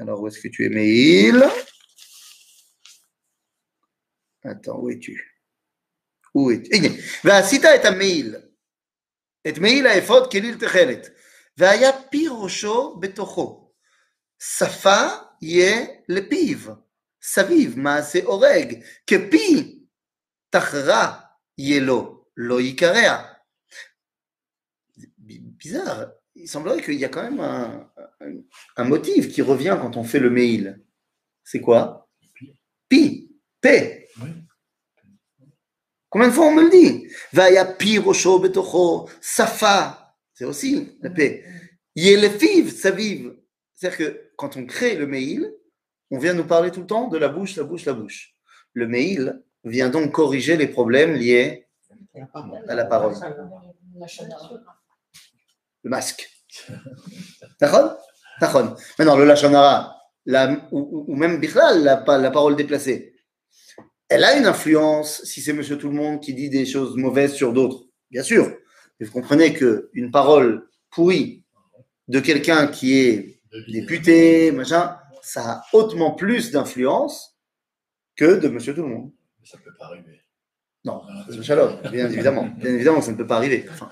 alors, 0.00 0.20
où 0.20 0.26
est-ce 0.26 0.40
que 0.40 0.48
tu 0.48 0.64
es, 0.64 0.68
mail 0.68 1.44
Attends, 4.44 4.78
où 4.78 4.90
es-tu 4.90 5.28
où 6.34 6.50
es-tu 6.50 6.74
הנה, 6.74 6.88
ועשית 7.24 7.64
את 7.64 7.84
המעיל, 7.84 8.36
את 9.48 9.58
מעיל 9.58 9.86
האפוד 9.86 10.30
כליל 10.30 10.58
תכלת, 10.58 11.08
והיה 11.56 11.90
פי 12.10 12.26
ראשו 12.30 12.96
בתוכו, 13.00 13.72
שפה 14.38 15.06
יהיה 15.42 15.86
לפיו, 16.08 16.58
סביב 17.22 17.78
מעשה 17.78 18.18
הורג, 18.24 18.84
כפי 19.06 19.78
תחרה 20.50 21.20
יהיה 21.58 21.80
לו, 21.80 22.15
Loïkarea. 22.37 23.43
Bizarre. 25.17 26.11
Il 26.35 26.47
semblerait 26.47 26.83
qu'il 26.83 26.93
y 26.93 27.05
a 27.05 27.09
quand 27.09 27.23
même 27.23 27.39
un, 28.77 28.83
motif 28.83 29.29
qui 29.29 29.41
revient 29.41 29.75
quand 29.81 29.97
on 29.97 30.03
fait 30.03 30.19
le 30.19 30.29
mail. 30.29 30.79
C'est 31.43 31.59
quoi? 31.59 32.07
Pi. 32.87 33.35
P. 33.59 34.07
Combien 36.09 36.27
de 36.27 36.33
fois 36.33 36.45
on 36.45 36.53
me 36.53 36.63
le 36.63 36.69
dit? 36.69 37.07
Vaya 37.33 37.65
pi 37.65 37.97
rosho 37.97 38.39
betocho, 38.39 39.09
safa. 39.19 40.15
C'est 40.33 40.45
aussi 40.45 40.95
la 41.01 41.09
paix. 41.09 41.43
Yelefiv, 41.95 42.71
ça 42.71 42.91
vive. 42.91 43.35
C'est-à-dire 43.73 43.97
que 43.97 44.31
quand 44.37 44.57
on 44.57 44.65
crée 44.67 44.95
le 44.95 45.07
mail, 45.07 45.51
on 46.11 46.19
vient 46.19 46.33
nous 46.33 46.45
parler 46.45 46.69
tout 46.69 46.81
le 46.81 46.87
temps 46.87 47.07
de 47.07 47.17
la 47.17 47.29
bouche, 47.29 47.55
la 47.55 47.63
bouche, 47.63 47.85
la 47.85 47.93
bouche. 47.93 48.35
Le 48.73 48.87
mail 48.87 49.41
vient 49.63 49.89
donc 49.89 50.11
corriger 50.11 50.55
les 50.55 50.67
problèmes 50.67 51.13
liés 51.13 51.66
à 52.67 52.75
la 52.75 52.85
parole, 52.85 53.15
le 55.83 55.89
masque. 55.89 56.29
D'accord 57.59 57.97
D'accord. 58.39 58.77
Maintenant, 58.99 59.17
le 59.17 59.25
lachonara, 59.25 59.97
la, 60.25 60.67
ou, 60.71 61.15
même 61.15 61.39
Bichlal, 61.39 61.83
la, 61.83 62.03
la 62.17 62.31
parole 62.31 62.55
déplacée, 62.55 63.15
elle 64.09 64.23
a 64.23 64.37
une 64.37 64.45
influence 64.45 65.23
si 65.23 65.41
c'est 65.41 65.53
monsieur 65.53 65.77
tout 65.77 65.89
le 65.89 65.95
monde 65.95 66.21
qui 66.21 66.33
dit 66.33 66.49
des 66.49 66.65
choses 66.65 66.95
mauvaises 66.95 67.33
sur 67.33 67.51
d'autres, 67.51 67.85
bien 68.11 68.23
sûr. 68.23 68.55
Mais 68.99 69.05
vous 69.05 69.11
comprenez 69.11 69.53
qu'une 69.53 70.11
parole 70.11 70.69
pourrie 70.91 71.43
de 72.07 72.19
quelqu'un 72.19 72.67
qui 72.67 72.97
est 72.99 73.41
député, 73.67 74.51
machin, 74.51 74.97
ça 75.21 75.51
a 75.51 75.63
hautement 75.73 76.11
plus 76.11 76.51
d'influence 76.51 77.37
que 78.15 78.39
de 78.39 78.47
monsieur 78.47 78.73
tout 78.73 78.83
le 78.83 78.89
monde. 78.89 79.11
Ça 79.43 79.57
peut 79.57 79.73
pas 79.77 79.85
arriver. 79.85 80.21
Non, 80.87 81.01
c'est 81.29 81.43
Shalom, 81.43 81.81
bien 81.91 82.09
évidemment. 82.09 82.43
Bien 82.45 82.71
évidemment, 82.73 83.01
ça 83.01 83.11
ne 83.11 83.17
peut 83.17 83.27
pas 83.27 83.35
arriver. 83.35 83.67
Enfin, 83.69 83.89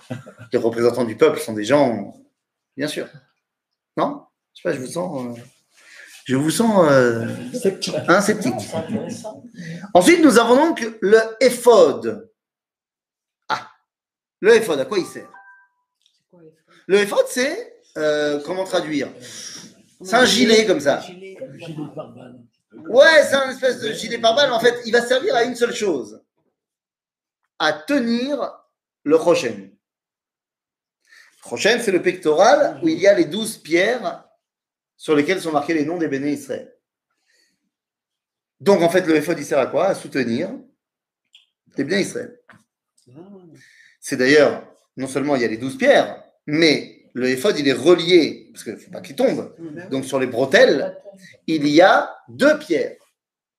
les 0.54 0.58
représentants 0.58 1.04
du 1.04 1.18
peuple 1.18 1.40
sont 1.42 1.52
des 1.52 1.66
gens, 1.66 2.16
bien 2.78 2.88
sûr. 2.88 3.06
Non? 3.98 4.24
Je 4.54 4.62
sais 4.62 4.70
pas, 4.70 4.74
je 4.74 4.80
vous 4.80 4.88
sens. 4.88 5.38
euh, 5.38 5.42
je 6.24 6.38
vous 6.38 6.50
sens 6.50 6.88
euh, 6.90 7.26
un 8.08 8.22
sceptique. 8.22 8.54
C'est 8.62 8.78
intéressant. 8.78 9.44
Ensuite, 9.94 10.24
nous 10.24 10.40
avons 10.40 10.56
donc 10.56 10.88
le 11.02 11.20
éphod. 11.42 12.30
Ah, 13.50 13.70
le 14.40 14.56
éphod, 14.56 14.80
à 14.80 14.86
quoi 14.86 14.98
il 14.98 15.06
sert? 15.06 15.30
Le 16.88 17.00
éphod, 17.00 17.26
c'est 17.28 17.74
euh, 17.98 18.40
comment 18.46 18.64
traduire? 18.64 19.10
C'est 20.02 20.16
un 20.16 20.24
gilet 20.24 20.66
comme 20.66 20.80
ça. 20.80 21.04
Ouais, 22.88 23.24
c'est 23.24 23.36
un 23.36 23.50
espèce 23.50 23.82
de 23.82 23.92
gilet 23.92 24.18
pare-balles. 24.18 24.54
En 24.54 24.62
fait, 24.62 24.76
il 24.86 24.94
va 24.94 25.02
servir 25.02 25.36
à 25.36 25.44
une 25.44 25.56
seule 25.56 25.74
chose 25.74 26.22
à 27.60 27.74
tenir 27.74 28.52
le 29.04 29.16
Rochen. 29.16 29.72
Rochen, 31.44 31.80
c'est 31.82 31.92
le 31.92 32.02
pectoral 32.02 32.80
où 32.82 32.88
il 32.88 33.00
y 33.00 33.08
a 33.08 33.14
les 33.14 33.26
douze 33.26 33.58
pierres 33.58 34.28
sur 34.98 35.16
lesquelles 35.16 35.42
sont 35.42 35.52
marqués 35.52 35.74
les 35.74 35.86
noms 35.86 35.98
des 35.98 36.08
béné 36.08 36.32
Israël. 36.32 36.76
Donc, 38.60 38.82
en 38.82 38.90
fait, 38.90 39.06
le 39.06 39.16
éphod, 39.16 39.38
il 39.38 39.46
sert 39.46 39.60
à 39.60 39.68
quoi? 39.68 39.88
À 39.88 39.96
soutenir 39.96 40.50
les 41.78 42.02
Israël. 42.02 42.40
C'est 44.00 44.16
d'ailleurs, 44.16 44.66
non 44.96 45.08
seulement 45.08 45.36
il 45.36 45.42
y 45.42 45.46
a 45.46 45.50
les 45.50 45.58
douze 45.58 45.78
pierres, 45.78 46.24
mais 46.48 47.10
le 47.14 47.30
éphod, 47.30 47.58
il 47.60 47.68
est 47.68 47.74
relié, 47.74 48.50
parce 48.52 48.64
qu'il 48.64 48.74
ne 48.74 48.78
faut 48.80 48.92
pas 48.92 49.02
qu'il 49.02 49.16
tombe. 49.16 49.56
Donc, 49.92 50.06
sur 50.06 50.20
les 50.20 50.28
bretelles, 50.28 50.98
il 51.48 51.68
y 51.68 51.82
a 51.82 52.18
deux 52.30 52.58
pierres 52.58 52.98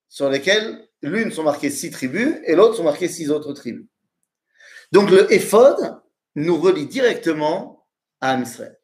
sur 0.09 0.29
lesquelles 0.31 0.86
l'une 1.03 1.31
sont 1.31 1.43
marquées 1.43 1.71
six 1.71 1.91
tribus 1.91 2.37
et 2.45 2.55
l'autre 2.55 2.77
sont 2.77 2.85
marquées 2.85 3.09
six 3.09 3.31
autres 3.31 3.53
tribus. 3.53 3.87
Donc 4.93 5.11
le 5.11 5.33
éphod 5.33 6.01
nous 6.35 6.59
relie 6.61 6.87
directement 6.87 7.87
à 8.21 8.33
Am 8.33 8.43
Israël. 8.43 8.79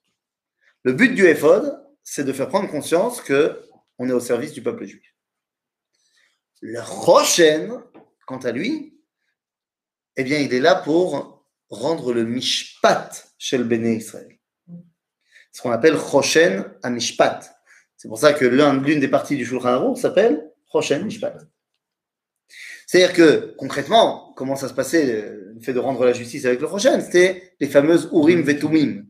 Le 0.84 0.92
but 0.92 1.14
du 1.14 1.26
éphod, 1.26 1.78
c'est 2.02 2.24
de 2.24 2.32
faire 2.32 2.48
prendre 2.48 2.70
conscience 2.70 3.20
que 3.20 3.62
on 3.98 4.08
est 4.08 4.12
au 4.12 4.20
service 4.20 4.52
du 4.52 4.62
peuple 4.62 4.84
juif. 4.84 5.04
Le 6.60 6.80
Rochen, 6.80 7.82
quant 8.26 8.38
à 8.38 8.52
lui, 8.52 8.98
eh 10.16 10.24
bien, 10.24 10.38
il 10.38 10.52
est 10.52 10.60
là 10.60 10.74
pour 10.74 11.46
rendre 11.70 12.12
le 12.12 12.24
mishpat 12.24 13.32
chez 13.38 13.58
le 13.58 13.64
béné 13.64 13.96
Israël. 13.96 14.38
Ce 15.52 15.62
qu'on 15.62 15.70
appelle 15.70 15.96
Rochen 15.96 16.64
à 16.82 16.90
mishpat. 16.90 17.40
C'est 17.96 18.08
pour 18.08 18.18
ça 18.18 18.32
que 18.32 18.44
l'un- 18.44 18.80
l'une 18.82 19.00
des 19.00 19.08
parties 19.08 19.36
du 19.36 19.46
Shulchan 19.46 19.68
Aruch 19.68 19.98
s'appelle 19.98 20.50
Rochen 20.66 21.04
Mishpat. 21.04 21.38
C'est-à-dire 22.92 23.16
que, 23.16 23.54
concrètement, 23.56 24.34
comment 24.36 24.54
ça 24.54 24.68
se 24.68 24.74
passait, 24.74 25.06
le 25.54 25.60
fait 25.62 25.72
de 25.72 25.78
rendre 25.78 26.04
la 26.04 26.12
justice 26.12 26.44
avec 26.44 26.60
le 26.60 26.66
Rochen 26.66 27.00
C'était 27.00 27.54
les 27.58 27.66
fameuses 27.66 28.10
Urim 28.12 28.42
Vetumim. 28.42 29.06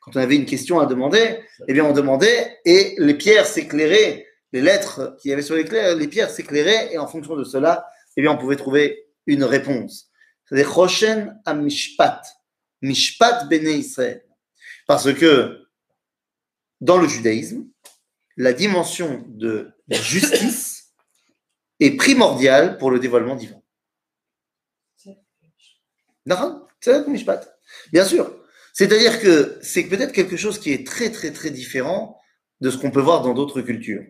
Quand 0.00 0.16
on 0.16 0.20
avait 0.20 0.34
une 0.34 0.46
question 0.46 0.80
à 0.80 0.86
demander, 0.86 1.38
eh 1.68 1.72
bien, 1.72 1.84
on 1.84 1.92
demandait 1.92 2.58
et 2.64 2.96
les 2.98 3.14
pierres 3.14 3.46
s'éclairaient, 3.46 4.26
les 4.52 4.60
lettres 4.60 5.14
qu'il 5.20 5.30
y 5.30 5.32
avait 5.32 5.42
sur 5.42 5.54
les, 5.54 5.64
clés- 5.64 5.94
les 5.96 6.08
pierres 6.08 6.28
s'éclairaient 6.28 6.92
et 6.92 6.98
en 6.98 7.06
fonction 7.06 7.36
de 7.36 7.44
cela, 7.44 7.86
eh 8.16 8.22
bien, 8.22 8.32
on 8.32 8.36
pouvait 8.36 8.56
trouver 8.56 9.04
une 9.26 9.44
réponse. 9.44 10.10
C'est 10.48 10.64
Rochen 10.64 11.40
à 11.44 11.54
Mishpat. 11.54 12.22
Mishpat 12.82 13.44
Bene 13.48 13.68
Israël. 13.68 14.24
Parce 14.88 15.14
que, 15.14 15.56
dans 16.80 16.98
le 16.98 17.06
judaïsme, 17.06 17.64
la 18.36 18.52
dimension 18.52 19.24
de 19.28 19.70
la 19.86 19.98
justice 19.98 20.69
est 21.80 21.96
primordial 21.96 22.78
pour 22.78 22.90
le 22.90 23.00
dévoilement 23.00 23.34
divin. 23.34 23.60
Bien 27.92 28.04
sûr. 28.04 28.36
C'est-à-dire 28.72 29.20
que 29.20 29.58
c'est 29.62 29.84
peut-être 29.84 30.12
quelque 30.12 30.36
chose 30.36 30.58
qui 30.58 30.72
est 30.72 30.86
très 30.86 31.10
très 31.10 31.32
très 31.32 31.50
différent 31.50 32.20
de 32.60 32.70
ce 32.70 32.76
qu'on 32.76 32.90
peut 32.90 33.00
voir 33.00 33.22
dans 33.22 33.34
d'autres 33.34 33.62
cultures. 33.62 34.04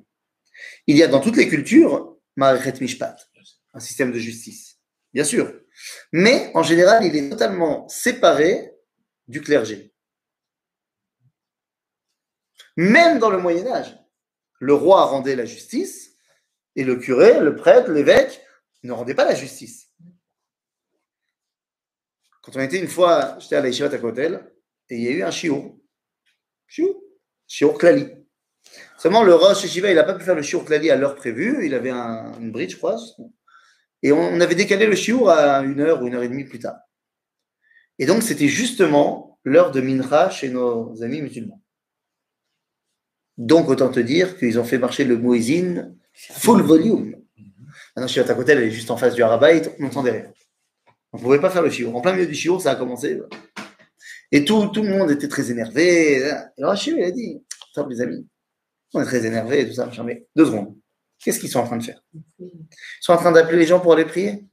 Il 0.87 0.97
y 0.97 1.03
a 1.03 1.09
dans 1.09 1.21
toutes 1.21 1.37
les 1.37 1.49
cultures 1.49 2.17
Ma'arechet 2.37 2.81
Mishpat, 2.81 3.17
un 3.75 3.81
système 3.81 4.13
de 4.13 4.19
justice. 4.19 4.79
Bien 5.13 5.25
sûr. 5.25 5.53
Mais 6.13 6.51
en 6.55 6.63
général, 6.63 7.05
il 7.05 7.17
est 7.17 7.31
totalement 7.31 7.89
séparé 7.89 8.73
du 9.29 9.41
clergé. 9.41 9.93
Même 12.77 13.19
dans 13.19 13.31
le 13.31 13.39
Moyen 13.39 13.67
Âge, 13.67 13.97
le 14.59 14.75
roi 14.75 15.07
rendait 15.07 15.37
la 15.37 15.45
justice 15.45 16.10
et 16.81 16.85
le 16.85 16.97
curé, 16.97 17.41
le 17.41 17.57
prêtre, 17.57 17.91
l'évêque 17.91 18.41
ne 18.85 18.93
rendait 18.93 19.15
pas 19.15 19.27
la 19.27 19.35
justice. 19.35 19.91
Quand 22.41 22.57
on 22.57 22.61
était 22.61 22.81
une 22.81 22.89
fois, 22.89 23.37
j'étais 23.39 23.57
à 23.57 23.61
la 23.61 23.69
Yeshivat 23.69 23.95
à 23.95 23.99
Kotel, 23.99 24.51
et 24.89 24.97
il 24.97 25.03
y 25.03 25.09
a 25.09 25.11
eu 25.11 25.23
un 25.23 25.31
shiur. 25.31 25.77
Shiur 26.67 26.95
Shiur 27.47 27.77
Klali. 27.77 28.09
Seulement, 28.97 29.23
le 29.23 29.35
Rosh 29.35 29.63
Yeshiva, 29.63 29.91
il 29.91 29.95
n'a 29.95 30.05
pas 30.05 30.15
pu 30.15 30.25
faire 30.25 30.35
le 30.35 30.41
shiur 30.41 30.65
Klali 30.65 30.91
à 30.91 30.97
l'heure 30.97 31.17
prévue. 31.17 31.67
Il 31.67 31.75
avait 31.75 31.91
un, 31.91 32.33
une 32.41 32.51
bridge, 32.51 32.73
je 32.73 32.77
crois. 32.79 32.97
Et 34.03 34.11
on 34.11 34.41
avait 34.41 34.55
décalé 34.55 34.87
le 34.87 34.97
shiur 34.97 35.29
à 35.29 35.59
une 35.59 35.81
heure 35.81 36.03
ou 36.03 36.07
une 36.07 36.15
heure 36.15 36.23
et 36.23 36.31
demie 36.31 36.45
plus 36.45 36.61
tard. 36.61 36.79
Et 37.99 38.07
donc, 38.07 38.23
c'était 38.23 38.49
justement 38.49 39.39
l'heure 39.45 39.71
de 39.71 39.83
Mincha 39.83 40.31
chez 40.31 40.49
nos 40.49 41.03
amis 41.03 41.21
musulmans. 41.21 41.63
Donc, 43.37 43.69
autant 43.69 43.91
te 43.91 44.01
dire 44.01 44.39
qu'ils 44.39 44.59
ont 44.59 44.65
fait 44.65 44.79
marcher 44.79 45.05
le 45.05 45.19
muezzin 45.19 45.95
full 46.33 46.63
volume. 46.63 47.17
Maintenant, 47.95 48.09
Shivat 48.09 48.31
à 48.31 48.35
Kotel, 48.35 48.59
elle 48.59 48.65
est 48.65 48.71
juste 48.71 48.91
en 48.91 48.97
face 48.97 49.15
du 49.15 49.23
Harabait, 49.23 49.63
on 49.79 49.85
n'entendait 49.85 50.11
rien. 50.11 50.33
On 51.13 51.19
ne 51.19 51.23
pouvait 51.23 51.41
pas 51.41 51.51
faire 51.51 51.63
le 51.63 51.71
shiur. 51.71 51.95
En 51.95 52.01
plein 52.01 52.13
milieu 52.13 52.27
du 52.27 52.35
shiur, 52.35 52.61
ça 52.61 52.73
a 52.73 52.77
commencé. 52.77 53.21
Et 54.31 54.45
tout, 54.45 54.69
tout 54.69 54.83
le 54.83 54.91
monde 54.91 55.11
était 55.11 55.29
très 55.29 55.51
énervé. 55.51 56.19
Et 56.19 56.31
alors, 56.59 56.77
shiur, 56.77 56.97
il 56.99 57.05
a 57.05 57.11
dit 57.11 57.43
Attends, 57.73 57.89
les 57.89 58.01
amis, 58.01 58.27
on 58.95 59.03
est 59.03 59.05
très 59.05 59.27
énervé 59.27 59.61
et 59.61 59.69
tout 59.69 59.75
ça. 59.75 59.91
Mais 60.05 60.27
deux 60.37 60.47
secondes. 60.47 60.77
Qu'est-ce 61.19 61.41
qu'ils 61.41 61.51
sont 61.51 61.61
en 61.61 61.67
train 61.67 61.77
de 61.77 61.83
faire? 61.83 62.01
Ils 62.39 62.49
sont 63.01 63.13
en 63.13 63.17
train 63.17 63.33
d'appeler 63.33 63.59
les 63.59 63.67
gens 63.67 63.81
pour 63.81 63.93
aller 63.93 64.05
prier? 64.05 64.47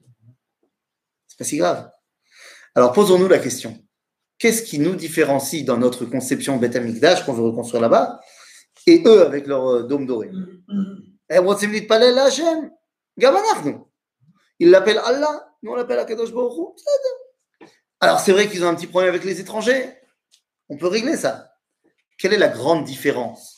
C'est 1.28 1.38
pas 1.38 1.44
si 1.44 1.56
grave. 1.56 1.90
Alors, 2.74 2.92
posons-nous 2.92 3.28
la 3.28 3.38
question 3.38 3.78
qu'est-ce 4.38 4.62
qui 4.62 4.78
nous 4.78 4.94
différencie 4.94 5.64
dans 5.64 5.76
notre 5.76 6.04
conception 6.04 6.60
Amikdash 6.60 7.24
qu'on 7.24 7.32
veut 7.32 7.42
reconstruire 7.42 7.82
là-bas 7.82 8.20
et 8.86 9.02
eux 9.04 9.26
avec 9.26 9.46
leur 9.46 9.66
euh, 9.68 9.82
dôme 9.82 10.06
doré? 10.06 10.30
Eh, 11.31 11.39
רוצים 11.39 11.71
להתפלל 11.71 12.15
להשם, 12.15 12.67
גם 13.19 13.33
אנחנו. 13.37 13.87
Ils 14.59 14.69
l'appellent 14.69 14.99
Allah, 14.99 15.55
nous 15.63 15.71
on 15.71 15.75
l'appelle 15.75 15.99
Akadosh 15.99 16.31
Baruch 16.31 16.53
Hu. 16.53 16.73
בסדר. 16.75 17.67
Alors 18.01 18.19
c'est 18.19 18.31
vrai 18.31 18.47
qu'ils 18.47 18.63
ont 18.63 18.67
un 18.69 18.75
petit 18.75 18.87
problème 18.87 19.09
avec 19.09 19.23
les 19.23 19.39
étrangers. 19.39 19.89
On 20.69 20.77
peut 20.77 20.87
régler 20.87 21.17
ça. 21.17 21.51
Quelle 22.17 22.33
est 22.33 22.37
la 22.37 22.49
grande 22.49 22.83
différence 22.85 23.57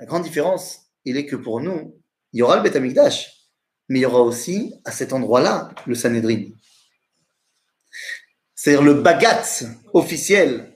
La 0.00 0.06
grande 0.06 0.22
différence, 0.22 0.80
il 1.04 1.16
est 1.16 1.26
que 1.26 1.36
pour 1.36 1.60
nous, 1.60 2.00
il 2.32 2.40
y 2.40 2.42
aura 2.42 2.56
le 2.56 2.62
Beth 2.62 2.76
Amikdash, 2.76 3.50
mais 3.88 3.98
il 3.98 4.02
y 4.02 4.06
aura 4.06 4.20
aussi 4.20 4.74
à 4.84 4.92
cet 4.92 5.12
endroit-là 5.12 5.70
le 5.86 5.94
Sanhedrin. 5.94 6.44
C'est-à-dire 8.54 8.82
le 8.82 8.94
bagat 8.94 9.44
officiel, 9.92 10.72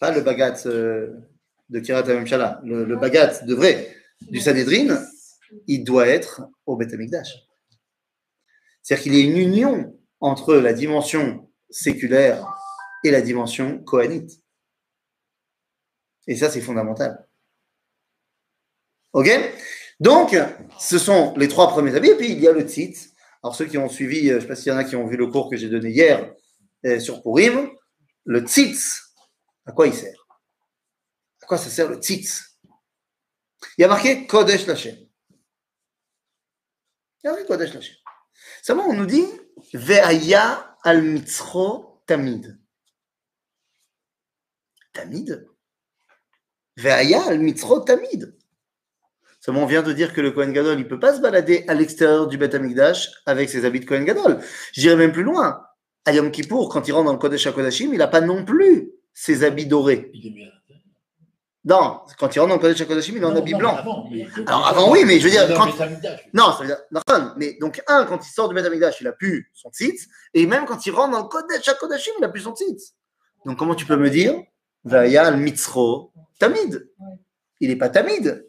pas 0.00 0.10
le 0.10 0.20
bagat 0.20 0.66
euh, 0.66 1.08
de 1.68 1.80
Kirat 1.80 2.00
Hamemshala, 2.00 2.60
le, 2.64 2.84
le 2.84 2.96
bagat 2.96 3.42
de 3.44 3.54
vrai 3.54 3.94
du 4.22 4.40
Sanhedrin, 4.40 5.02
il 5.67 5.83
doit 5.83 6.07
être 6.07 6.41
au 6.65 6.75
Beth. 6.75 6.89
C'est-à-dire 6.89 9.03
qu'il 9.03 9.15
y 9.15 9.21
a 9.21 9.25
une 9.25 9.37
union 9.37 9.99
entre 10.19 10.55
la 10.55 10.73
dimension 10.73 11.51
séculaire 11.69 12.45
et 13.03 13.11
la 13.11 13.21
dimension 13.21 13.83
kohanite. 13.83 14.41
Et 16.27 16.35
ça, 16.35 16.49
c'est 16.49 16.61
fondamental. 16.61 17.27
Ok? 19.13 19.29
Donc, 19.99 20.35
ce 20.79 20.97
sont 20.97 21.35
les 21.37 21.47
trois 21.47 21.69
premiers 21.69 21.95
habits. 21.95 22.11
Et 22.11 22.15
puis, 22.15 22.31
il 22.31 22.39
y 22.39 22.47
a 22.47 22.51
le 22.51 22.61
tzitz. 22.61 23.13
Alors, 23.41 23.55
ceux 23.55 23.65
qui 23.65 23.77
ont 23.77 23.89
suivi, 23.89 24.29
euh, 24.29 24.33
je 24.33 24.35
ne 24.35 24.41
sais 24.41 24.47
pas 24.47 24.55
s'il 24.55 24.71
y 24.71 24.75
en 24.75 24.77
a 24.77 24.83
qui 24.83 24.95
ont 24.95 25.07
vu 25.07 25.17
le 25.17 25.27
cours 25.27 25.49
que 25.49 25.57
j'ai 25.57 25.69
donné 25.69 25.89
hier 25.89 26.33
euh, 26.85 26.99
sur 26.99 27.21
Purim, 27.21 27.69
le 28.25 28.41
tzitz, 28.41 29.13
à 29.65 29.71
quoi 29.71 29.87
il 29.87 29.93
sert? 29.93 30.27
À 31.41 31.45
quoi 31.45 31.57
ça 31.57 31.69
sert 31.69 31.89
le 31.89 31.97
tzitz? 31.97 32.57
Il 33.77 33.81
y 33.81 33.85
a 33.85 33.87
marqué 33.87 34.27
Kodesh 34.27 34.67
Lachem. 34.67 34.95
Il 34.95 34.97
y 34.97 34.99
a 34.99 35.07
marqué 35.07 35.07
Kodesh 35.07 35.07
Lachem. 35.07 35.09
Seulement, 38.61 38.87
on 38.87 38.93
nous 38.93 39.05
dit 39.05 39.25
Ve'aya 39.73 40.77
al 40.83 41.01
mitzro 41.01 42.01
tamid. 42.05 42.57
Tamid? 44.93 45.47
Ve'aya 46.77 47.23
al 47.27 47.39
mitzro 47.39 47.81
tamid. 47.81 48.35
Seulement, 49.39 49.63
on 49.63 49.67
vient 49.67 49.83
de 49.83 49.93
dire 49.93 50.13
que 50.13 50.21
le 50.21 50.31
Kohen 50.31 50.51
Gadol, 50.51 50.79
il 50.79 50.83
ne 50.83 50.89
peut 50.89 50.99
pas 50.99 51.15
se 51.15 51.21
balader 51.21 51.63
à 51.67 51.73
l'extérieur 51.73 52.27
du 52.27 52.37
Beth 52.37 52.55
Amikdash 52.55 53.09
avec 53.25 53.49
ses 53.49 53.63
habits 53.65 53.79
de 53.79 53.85
Kohen 53.85 54.03
Gadol. 54.03 54.39
J'irai 54.73 54.95
même 54.95 55.13
plus 55.13 55.23
loin. 55.23 55.65
À 56.05 56.13
Yom 56.13 56.31
Kippour, 56.31 56.69
quand 56.69 56.87
il 56.87 56.91
rentre 56.91 57.05
dans 57.05 57.13
le 57.13 57.19
Kodesh 57.19 57.47
HaKodashim, 57.47 57.91
il 57.93 57.97
n'a 57.99 58.07
pas 58.07 58.21
non 58.21 58.43
plus 58.43 58.91
ses 59.13 59.43
habits 59.43 59.65
dorés. 59.65 60.09
Il 60.13 60.27
est 60.27 60.31
bien. 60.31 60.58
Non, 61.65 62.01
quand 62.17 62.33
il 62.33 62.39
rentre 62.39 62.49
dans 62.49 62.55
le 62.55 62.61
Kodesh 62.61 62.81
HaKodashim, 62.81 63.17
il 63.17 63.21
est 63.21 63.25
en 63.25 63.35
habit 63.35 63.53
blanc. 63.53 63.75
Avant, 63.75 64.07
mais- 64.09 64.25
Alors, 64.47 64.65
avant, 64.67 64.91
oui, 64.91 65.03
mais 65.05 65.19
je 65.19 65.25
veux 65.25 65.29
dire, 65.29 65.47
Non, 65.49 65.55
quand-. 65.55 65.65
Non, 66.33 66.51
ça 66.53 66.59
veut 66.61 66.67
dire, 66.67 67.33
mais 67.37 67.57
donc, 67.59 67.81
un, 67.87 68.05
quand 68.05 68.25
il 68.25 68.29
sort 68.31 68.47
du 68.47 68.55
Beth 68.55 68.65
Amikdash, 68.65 69.01
il 69.01 69.07
a 69.07 69.11
plus 69.11 69.51
son 69.53 69.69
tzitz, 69.69 70.07
et 70.33 70.45
même 70.47 70.65
quand 70.65 70.85
il 70.85 70.91
rentre 70.91 71.11
dans 71.11 71.23
le 71.23 71.27
Kodesh 71.27 71.67
HaKodashim, 71.67 72.11
il 72.17 72.23
a 72.23 72.29
plus 72.29 72.41
son 72.41 72.55
tzitz. 72.55 72.93
Donc, 73.45 73.57
comment 73.59 73.75
tu 73.75 73.85
peux 73.85 73.97
me 73.97 74.09
dire, 74.09 74.41
Vaya 74.85 75.25
al 75.27 75.37
mitzro 75.37 76.13
tamid? 76.39 76.89
Il 77.59 77.67
n'est 77.69 77.75
pas 77.75 77.89
tamid. 77.89 78.45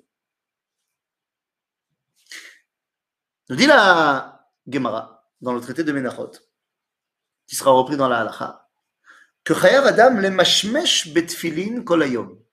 Nous 3.48 3.56
dit 3.56 3.66
la 3.66 4.46
Gemara, 4.68 5.26
dans 5.40 5.52
le 5.52 5.61
traité 5.61 5.82
de 5.82 5.90
Menachot, 5.90 6.30
qui 7.48 7.56
sera 7.56 7.72
repris 7.72 7.96
dans 7.96 8.08
la 8.08 8.18
Halacha, 8.20 8.68
que 9.42 9.54
Chayav 9.54 9.86
Adam 9.86 10.20
le 10.20 10.30
mashmesh 10.30 11.12
betfilin 11.12 11.82
kol 11.82 12.04
hayom. 12.04 12.38
Il 12.38 12.49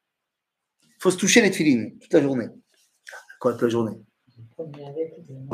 faut 1.08 1.12
se 1.12 1.18
toucher 1.18 1.42
les 1.42 1.52
tefilines 1.52 1.98
toute 2.00 2.12
la 2.12 2.22
journée. 2.22 2.50
Quoi, 3.40 3.54
toute 3.54 3.62
la 3.62 3.70
journée 3.70 3.98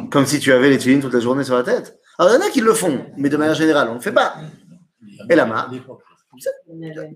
Comme 0.09 0.25
si 0.25 0.39
tu 0.39 0.51
avais 0.51 0.69
les 0.69 0.77
tefilines 0.77 1.01
toute 1.01 1.13
la 1.13 1.19
journée 1.19 1.43
sur 1.43 1.55
la 1.55 1.63
tête. 1.63 1.99
Alors, 2.17 2.33
il 2.33 2.35
y 2.35 2.43
en 2.43 2.47
a 2.47 2.49
qui 2.49 2.61
le 2.61 2.73
font, 2.73 3.05
mais 3.17 3.29
de 3.29 3.37
manière 3.37 3.53
générale, 3.53 3.87
on 3.89 3.91
ne 3.91 3.97
le 3.97 4.01
fait 4.01 4.11
pas. 4.11 4.35
Et 5.29 5.35
la 5.35 5.45
main 5.45 5.69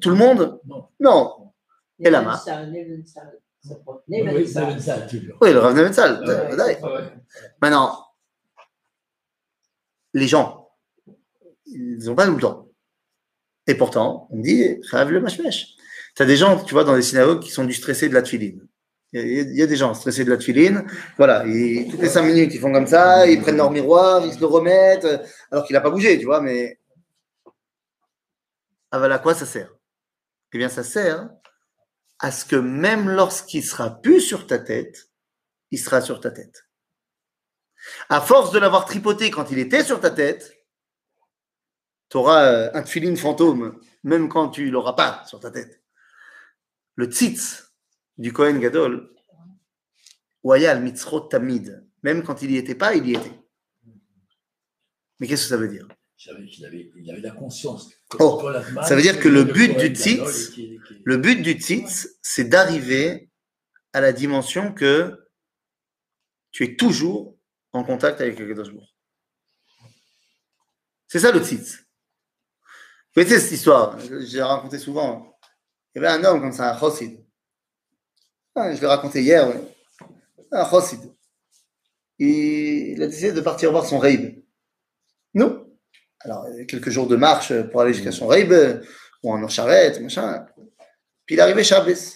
Tout 0.02 0.10
le 0.10 0.16
monde 0.16 0.60
Non. 1.00 1.52
Et 2.00 2.12
la 2.12 2.22
main 2.22 2.40
oui, 4.10 4.24
le 5.52 5.58
Rav 5.58 5.76
Nevensal. 5.76 6.24
Maintenant, 7.62 8.06
les 10.14 10.28
gens, 10.28 10.70
ils 11.66 11.98
n'ont 12.06 12.16
pas 12.16 12.28
tout 12.28 12.36
le 12.36 12.40
temps. 12.40 12.70
Et 13.66 13.76
pourtant, 13.76 14.28
on 14.30 14.40
dit, 14.40 14.80
Rav 14.92 15.10
le 15.10 15.20
mashmesh. 15.20 15.77
Tu 16.18 16.24
as 16.24 16.26
des 16.26 16.36
gens, 16.36 16.64
tu 16.64 16.74
vois, 16.74 16.84
dans 16.84 16.96
des 16.96 17.04
synagogues 17.04 17.42
qui 17.42 17.52
sont 17.52 17.64
du 17.64 17.74
stressé 17.74 18.10
de 18.10 18.16
la 18.16 18.24
tfiline. 18.24 18.68
Il 19.14 19.56
y, 19.56 19.62
a, 19.62 19.68
des 19.68 19.76
gens 19.76 19.94
stressés 19.94 20.26
de 20.26 20.32
la 20.32 20.38
tfiline. 20.38 20.84
Voilà, 21.16 21.42
toutes 21.42 22.02
les 22.02 22.10
cinq 22.10 22.24
minutes, 22.24 22.56
ils 22.56 22.60
font 22.60 22.74
comme 22.74 22.88
ça, 22.88 23.28
ils 23.28 23.40
prennent 23.40 23.58
leur 23.58 23.70
miroir, 23.70 24.26
ils 24.26 24.34
se 24.34 24.40
le 24.40 24.48
remettent, 24.48 25.06
euh, 25.06 25.20
alors 25.52 25.64
qu'il 25.66 25.76
n'a 25.76 25.82
pas 25.82 25.92
bougé, 25.92 26.18
tu 26.18 26.26
vois, 26.26 26.42
mais. 26.42 26.80
Ah, 28.90 28.98
voilà, 28.98 29.16
à 29.16 29.20
quoi 29.20 29.36
ça 29.36 29.46
sert? 29.46 29.70
Eh 30.54 30.58
bien, 30.58 30.70
ça 30.70 30.84
sert 30.84 31.30
à 32.18 32.32
ce 32.32 32.46
que 32.46 32.56
même 32.56 33.10
lorsqu'il 33.10 33.64
sera 33.64 33.92
plus 33.92 34.20
sur 34.20 34.48
ta 34.48 34.58
tête, 34.58 35.12
il 35.70 35.78
sera 35.78 36.02
sur 36.02 36.20
ta 36.20 36.32
tête. 36.32 36.66
À 38.10 38.22
force 38.22 38.52
de 38.52 38.58
l'avoir 38.58 38.86
tripoté 38.86 39.30
quand 39.30 39.52
il 39.52 39.60
était 39.60 39.84
sur 39.84 40.00
ta 40.00 40.10
tête, 40.10 40.52
tu 42.10 42.18
auras 42.18 42.72
un 42.74 42.82
tfiline 42.82 43.18
fantôme, 43.18 43.80
même 44.04 44.30
quand 44.30 44.50
tu 44.50 44.72
l'auras 44.72 44.94
pas 44.94 45.24
sur 45.28 45.40
ta 45.40 45.52
tête. 45.52 45.84
Le 46.98 47.06
tzitz 47.06 47.72
du 48.18 48.34
Kohen 48.34 48.60
Gadol, 48.60 49.14
Wayal 50.44 50.82
Mitzrot 50.82 51.22
Tamid, 51.30 51.88
même 52.04 52.24
quand 52.24 52.42
il 52.42 52.50
n'y 52.52 52.58
était 52.58 52.76
pas, 52.76 52.96
il 52.96 53.08
y 53.08 53.14
était. 53.16 53.32
Mais 55.20 55.28
qu'est-ce 55.28 55.44
que 55.44 55.50
ça 55.50 55.58
veut 55.58 55.68
dire? 55.68 55.88
Qu'il 56.18 56.66
avait, 56.66 56.92
il 56.96 57.12
avait 57.12 57.22
la 57.22 57.32
conscience. 57.32 57.92
Oh, 58.20 58.42
ça 58.84 58.96
veut 58.96 59.02
dire 59.04 59.20
que 59.20 59.28
le 59.30 59.44
but 59.44 59.78
du 59.78 59.88
tzitz, 59.96 60.50
et 60.50 60.52
qui- 60.52 60.80
qui- 60.88 61.02
Le 61.06 61.18
but 61.18 61.42
du 61.42 61.52
tzitz, 61.54 62.18
c'est 62.24 62.46
d'arriver 62.46 63.30
à 63.94 64.02
la 64.02 64.12
dimension 64.12 64.74
que 64.74 65.16
tu 66.52 66.64
es 66.64 66.76
toujours 66.76 67.38
en 67.74 67.84
contact 67.84 68.20
avec 68.22 68.40
le 68.40 68.48
Kadosh. 68.48 68.74
C'est 71.08 71.20
ça 71.20 71.32
le 71.32 71.44
tzitz. 71.44 71.78
Vous 73.16 73.24
connaissez 73.24 73.40
cette 73.40 73.52
histoire 73.52 73.98
J'ai 74.22 74.42
raconté 74.42 74.80
souvent. 74.80 75.37
Il 75.98 76.04
y 76.04 76.06
avait 76.06 76.16
un 76.16 76.24
homme 76.30 76.42
comme 76.42 76.52
ça, 76.52 76.76
un 76.76 76.78
chossid. 76.78 77.18
Ah, 78.54 78.72
je 78.72 78.80
l'ai 78.80 78.86
raconté 78.86 79.24
hier. 79.24 79.48
ouais. 79.48 79.60
Un 80.52 80.64
chossid. 80.64 81.00
il 82.20 83.02
a 83.02 83.08
décidé 83.08 83.32
de 83.32 83.42
partir 83.42 83.72
voir 83.72 83.84
son 83.84 83.98
Reib. 83.98 84.44
Non. 85.34 85.68
Alors, 86.20 86.46
quelques 86.68 86.92
jours 86.92 87.08
de 87.08 87.16
marche 87.16 87.52
pour 87.72 87.82
aller 87.82 87.96
jusqu'à 87.96 88.12
son 88.12 88.32
euh, 88.32 88.80
ou 89.24 89.34
en 89.34 89.48
charrette, 89.48 90.00
machin. 90.00 90.46
Puis 91.26 91.34
il 91.34 91.40
est 91.40 91.42
arrivé 91.42 91.64
Shabbos. 91.64 92.14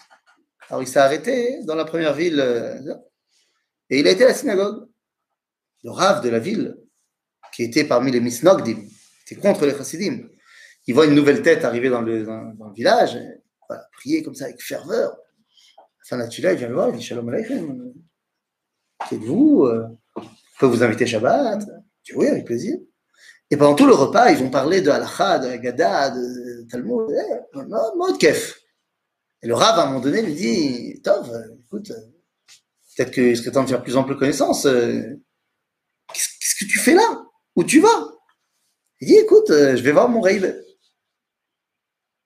Alors, 0.69 0.83
il 0.83 0.87
s'est 0.87 0.99
arrêté 0.99 1.63
dans 1.63 1.73
la 1.73 1.85
première 1.85 2.13
ville, 2.13 2.39
euh, 2.39 2.77
et 3.89 3.99
il 3.99 4.07
a 4.07 4.11
été 4.11 4.25
à 4.25 4.27
la 4.27 4.35
synagogue. 4.35 4.87
Le 5.83 5.89
Rav 5.89 6.23
de 6.23 6.29
la 6.29 6.37
ville, 6.37 6.77
qui 7.51 7.63
était 7.63 7.85
parmi 7.85 8.11
les 8.11 8.19
Misnogdim, 8.19 8.77
était 9.25 9.41
contre 9.41 9.65
les 9.65 9.75
Chassidim. 9.75 10.29
Il 10.85 10.93
voit 10.93 11.07
une 11.07 11.15
nouvelle 11.15 11.41
tête 11.41 11.65
arriver 11.65 11.89
dans 11.89 12.01
le, 12.01 12.27
village, 12.75 13.17
voilà, 13.71 13.87
prier 13.93 14.21
comme 14.21 14.35
ça 14.35 14.45
avec 14.45 14.61
ferveur. 14.61 15.17
Là, 16.11 16.27
il 16.53 16.57
vient 16.57 16.67
le 16.67 16.73
voir, 16.73 16.89
il 16.89 16.97
dit 16.97 17.03
Shalom 17.03 17.29
Aleichem. 17.29 17.93
Qui 19.07 19.15
êtes-vous 19.15 19.63
euh, 19.63 19.87
Je 20.17 20.59
peux 20.59 20.65
vous 20.65 20.83
inviter 20.83 21.07
Shabbat? 21.07 21.61
Il 21.61 22.03
dit 22.03 22.13
oui, 22.17 22.27
avec 22.27 22.43
plaisir. 22.45 22.77
Et 23.49 23.55
pendant 23.55 23.75
tout 23.75 23.85
le 23.85 23.93
repas, 23.93 24.29
ils 24.31 24.37
vont 24.37 24.49
parler 24.49 24.81
de 24.81 24.89
Halacha, 24.89 25.39
de 25.39 25.47
Haggadah, 25.47 26.09
de 26.09 26.67
Talmud, 26.69 27.07
mode 27.95 28.17
kef. 28.17 28.59
Et 29.41 29.47
le 29.47 29.55
Rav, 29.55 29.79
à 29.79 29.83
un 29.83 29.85
moment 29.87 30.01
donné, 30.01 30.21
lui 30.21 30.33
dit 30.33 31.01
Tov, 31.01 31.29
euh, 31.31 31.55
écoute, 31.65 31.91
euh, 31.91 31.99
peut-être 32.95 33.11
qu'il 33.11 33.37
serait 33.37 33.51
temps 33.51 33.63
de 33.63 33.69
faire 33.69 33.81
plus 33.83 33.95
ample 33.95 34.17
connaissance. 34.17 34.65
euh, 34.65 35.01
Qu'est-ce 36.13 36.27
qu'est-ce 36.39 36.55
que 36.65 36.69
tu 36.69 36.77
fais 36.77 36.93
là? 36.93 37.25
Où 37.55 37.63
tu 37.63 37.79
vas? 37.79 38.11
Il 38.99 39.07
dit 39.07 39.15
écoute, 39.15 39.49
euh, 39.49 39.77
je 39.77 39.81
vais 39.81 39.93
voir 39.93 40.09
mon 40.09 40.19
Reib. 40.19 40.45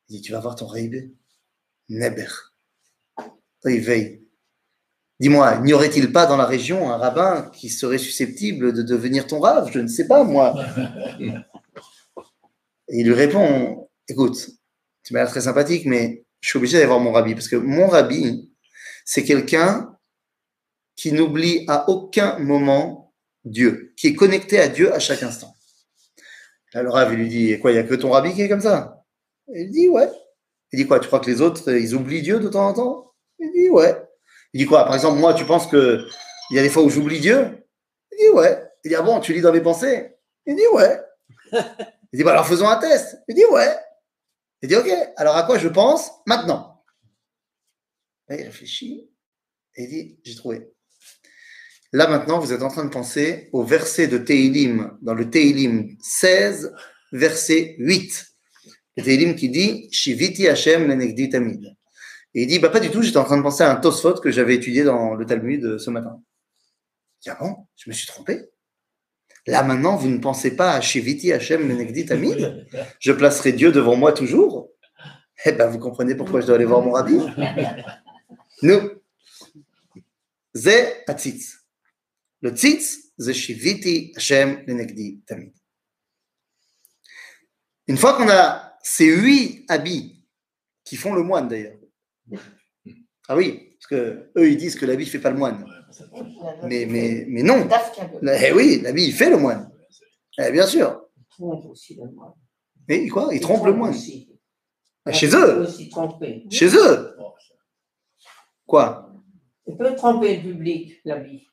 Il 0.10 0.16
dit 0.16 0.22
tu 0.22 0.32
vas 0.32 0.40
voir 0.40 0.56
ton 0.56 0.66
Reib? 0.66 0.96
Neber. 1.90 2.54
Il 3.66 3.82
veille. 3.82 4.22
Dis-moi, 5.20 5.60
n'y 5.60 5.74
aurait-il 5.74 6.12
pas 6.12 6.26
dans 6.26 6.38
la 6.38 6.46
région 6.46 6.92
un 6.92 6.98
rabbin 6.98 7.50
qui 7.54 7.70
serait 7.70 7.98
susceptible 7.98 8.74
de 8.74 8.82
devenir 8.82 9.28
ton 9.28 9.40
rave? 9.40 9.70
Je 9.72 9.80
ne 9.80 9.88
sais 9.88 10.08
pas, 10.08 10.24
moi. 10.24 10.56
Il 12.90 13.08
lui 13.08 13.14
répond 13.14 13.90
Écoute, 14.08 14.50
tu 15.04 15.14
m'as 15.14 15.22
l'air 15.22 15.30
très 15.30 15.42
sympathique, 15.42 15.86
mais 15.86 16.26
je 16.42 16.50
suis 16.50 16.58
obligé 16.58 16.74
d'aller 16.74 16.86
voir 16.86 17.00
mon 17.00 17.12
rabbi. 17.12 17.34
Parce 17.34 17.48
que 17.48 17.56
mon 17.56 17.88
rabbi, 17.88 18.52
c'est 19.04 19.24
quelqu'un 19.24 19.98
qui 20.96 21.12
n'oublie 21.12 21.66
à 21.68 21.90
aucun 21.90 22.38
moment 22.40 23.14
Dieu, 23.44 23.94
qui 23.98 24.08
est 24.08 24.16
connecté 24.16 24.60
à 24.60 24.68
Dieu 24.68 24.94
à 24.94 25.00
chaque 25.00 25.24
instant. 25.24 25.56
Là, 26.74 26.84
le 26.84 26.90
rave, 26.90 27.14
lui 27.14 27.28
dit 27.28 27.60
Quoi, 27.60 27.72
il 27.72 27.76
n'y 27.76 27.80
a 27.80 27.84
que 27.84 27.96
ton 27.96 28.12
rabbi 28.12 28.34
qui 28.34 28.42
est 28.42 28.50
comme 28.50 28.62
ça? 28.62 29.04
Il 29.48 29.72
dit 29.72 29.88
Ouais. 29.90 30.10
Il 30.72 30.78
dit 30.78 30.88
quoi 30.88 31.00
Tu 31.00 31.08
crois 31.08 31.20
que 31.20 31.30
les 31.30 31.42
autres, 31.42 31.72
ils 31.72 31.96
oublient 31.96 32.22
Dieu 32.22 32.40
de 32.40 32.50
temps 32.50 32.68
en 32.68 32.74
temps? 32.74 33.14
Il 33.40 33.52
dit 33.52 33.70
Ouais. 33.70 33.96
Il 34.54 34.60
dit 34.60 34.66
quoi 34.66 34.86
Par 34.86 34.96
exemple, 34.96 35.20
moi, 35.20 35.34
tu 35.34 35.46
penses 35.46 35.68
que 35.68 36.06
il 36.50 36.58
y 36.58 36.60
a 36.60 36.64
des 36.64 36.70
fois 36.70 36.84
où 36.84 36.90
j'oublie 36.90 37.20
Dieu? 37.20 37.66
Il 38.12 38.18
dit 38.18 38.30
ouais. 38.30 38.64
Il 38.84 38.90
dit 38.90 38.96
ah 38.96 39.02
bon, 39.02 39.20
tu 39.20 39.34
lis 39.34 39.42
dans 39.42 39.52
mes 39.52 39.62
pensées? 39.62 40.16
Il 40.46 40.56
dit 40.56 40.68
ouais. 40.74 41.02
Il 42.14 42.18
dit 42.18 42.24
bah 42.24 42.32
alors 42.32 42.48
faisons 42.48 42.68
un 42.68 42.78
test. 42.78 43.18
Il 43.28 43.36
dit 43.36 43.46
ouais. 43.46 43.76
Il 44.62 44.70
dit 44.70 44.76
ok. 44.76 44.90
Alors 45.18 45.36
à 45.36 45.44
quoi 45.44 45.58
je 45.58 45.68
pense 45.68 46.12
maintenant? 46.26 46.84
Là, 48.28 48.38
il 48.40 48.44
réfléchit 48.44 49.10
et 49.76 49.84
il 49.84 49.90
dit 49.90 50.20
j'ai 50.24 50.36
trouvé. 50.36 50.72
Là 51.92 52.08
maintenant, 52.08 52.40
vous 52.40 52.54
êtes 52.54 52.62
en 52.62 52.70
train 52.70 52.86
de 52.86 52.90
penser 52.90 53.50
au 53.54 53.64
verset 53.64 54.08
de 54.08 54.18
Teilim 54.18 54.98
dans 55.02 55.14
le 55.14 55.30
Teilim 55.30 55.96
16, 56.00 56.74
verset 57.12 57.76
8. 57.80 58.35
Qui 58.98 59.50
dit 59.50 59.90
Shiviti 59.92 60.48
Hashem 60.48 60.88
lenegdi 60.88 61.30
tamid. 61.30 61.76
Et 62.34 62.44
il 62.44 62.48
dit, 62.48 62.60
bah, 62.60 62.70
pas 62.70 62.80
du 62.80 62.90
tout, 62.90 63.02
j'étais 63.02 63.18
en 63.18 63.24
train 63.24 63.38
de 63.38 63.44
penser 63.44 63.64
à 63.64 63.72
un 63.72 63.76
Tosfot 63.76 64.16
que 64.16 64.32
j'avais 64.32 64.56
étudié 64.56 64.84
dans 64.84 65.16
le 65.16 65.26
Talmud 65.26 65.78
ce 65.78 65.90
matin. 65.90 66.22
Il 67.26 67.32
ah 67.32 67.38
bon, 67.40 67.56
je 67.76 67.90
me 67.90 67.94
suis 67.94 68.08
trompé? 68.08 68.42
Là 69.48 69.64
maintenant, 69.64 69.96
vous 69.96 70.10
ne 70.10 70.18
pensez 70.18 70.56
pas 70.56 70.74
à 70.74 70.82
Shiviti 70.82 71.32
Hashem 71.32 71.66
Menegdi 71.66 72.06
Tamid? 72.06 72.68
Je 73.00 73.12
placerai 73.12 73.54
Dieu 73.54 73.72
devant 73.72 73.96
moi 73.96 74.12
toujours? 74.12 74.70
Eh 75.46 75.52
ben, 75.52 75.68
vous 75.68 75.80
comprenez 75.80 76.16
pourquoi 76.16 76.42
je 76.42 76.48
dois 76.48 76.56
aller 76.56 76.66
voir 76.66 76.82
mon 76.82 76.92
rabbi 76.92 77.18
Nous. 78.62 78.92
Ze 80.54 81.04
Atzitz. 81.08 81.60
Le 82.42 82.52
Tzitz, 82.52 83.12
ze 83.18 83.32
Shiviti 83.34 84.14
Hashem 84.16 84.64
Menegdi 84.68 85.22
Tamid. 85.26 85.54
Une 87.88 87.98
fois 87.98 88.14
qu'on 88.14 88.30
a 88.30 88.75
ces 88.86 89.08
huit 89.08 89.66
habits 89.68 90.24
qui 90.84 90.96
font 90.96 91.16
le 91.16 91.24
moine 91.24 91.48
d'ailleurs, 91.48 91.78
ah 93.28 93.36
oui, 93.36 93.76
parce 93.80 93.88
que 93.88 94.32
eux 94.38 94.50
ils 94.50 94.58
disent 94.58 94.76
que 94.76 94.86
l'habit 94.86 95.08
fait 95.08 95.20
pas 95.20 95.32
le 95.32 95.38
moine. 95.38 95.66
Mais, 96.64 96.86
mais, 96.86 97.26
mais 97.28 97.42
non. 97.42 97.68
Eh 98.22 98.52
oui, 98.54 98.82
l'habit 98.84 99.08
il 99.08 99.14
fait 99.14 99.32
le 99.32 99.38
moine. 99.38 99.72
Eh, 100.38 100.52
bien 100.52 100.68
sûr. 100.68 101.02
trompe 101.30 101.66
aussi 101.66 101.96
le 101.96 102.12
moine. 102.12 102.34
Mais 102.88 103.08
quoi? 103.08 103.30
Il 103.34 103.40
trompe 103.40 103.66
le 103.66 103.74
moine. 103.74 103.96
Ah, 105.06 105.12
Chez 105.12 105.30
eux 105.36 105.62
aussi 105.62 105.90
tromper. 105.90 106.46
Chez 106.52 106.68
eux 106.76 107.16
Quoi? 108.68 109.12
Il 109.68 109.78
peut 109.78 109.96
tromper 109.96 110.38
le 110.38 110.44
public, 110.44 111.00
la 111.06 111.20
vie. 111.20 111.48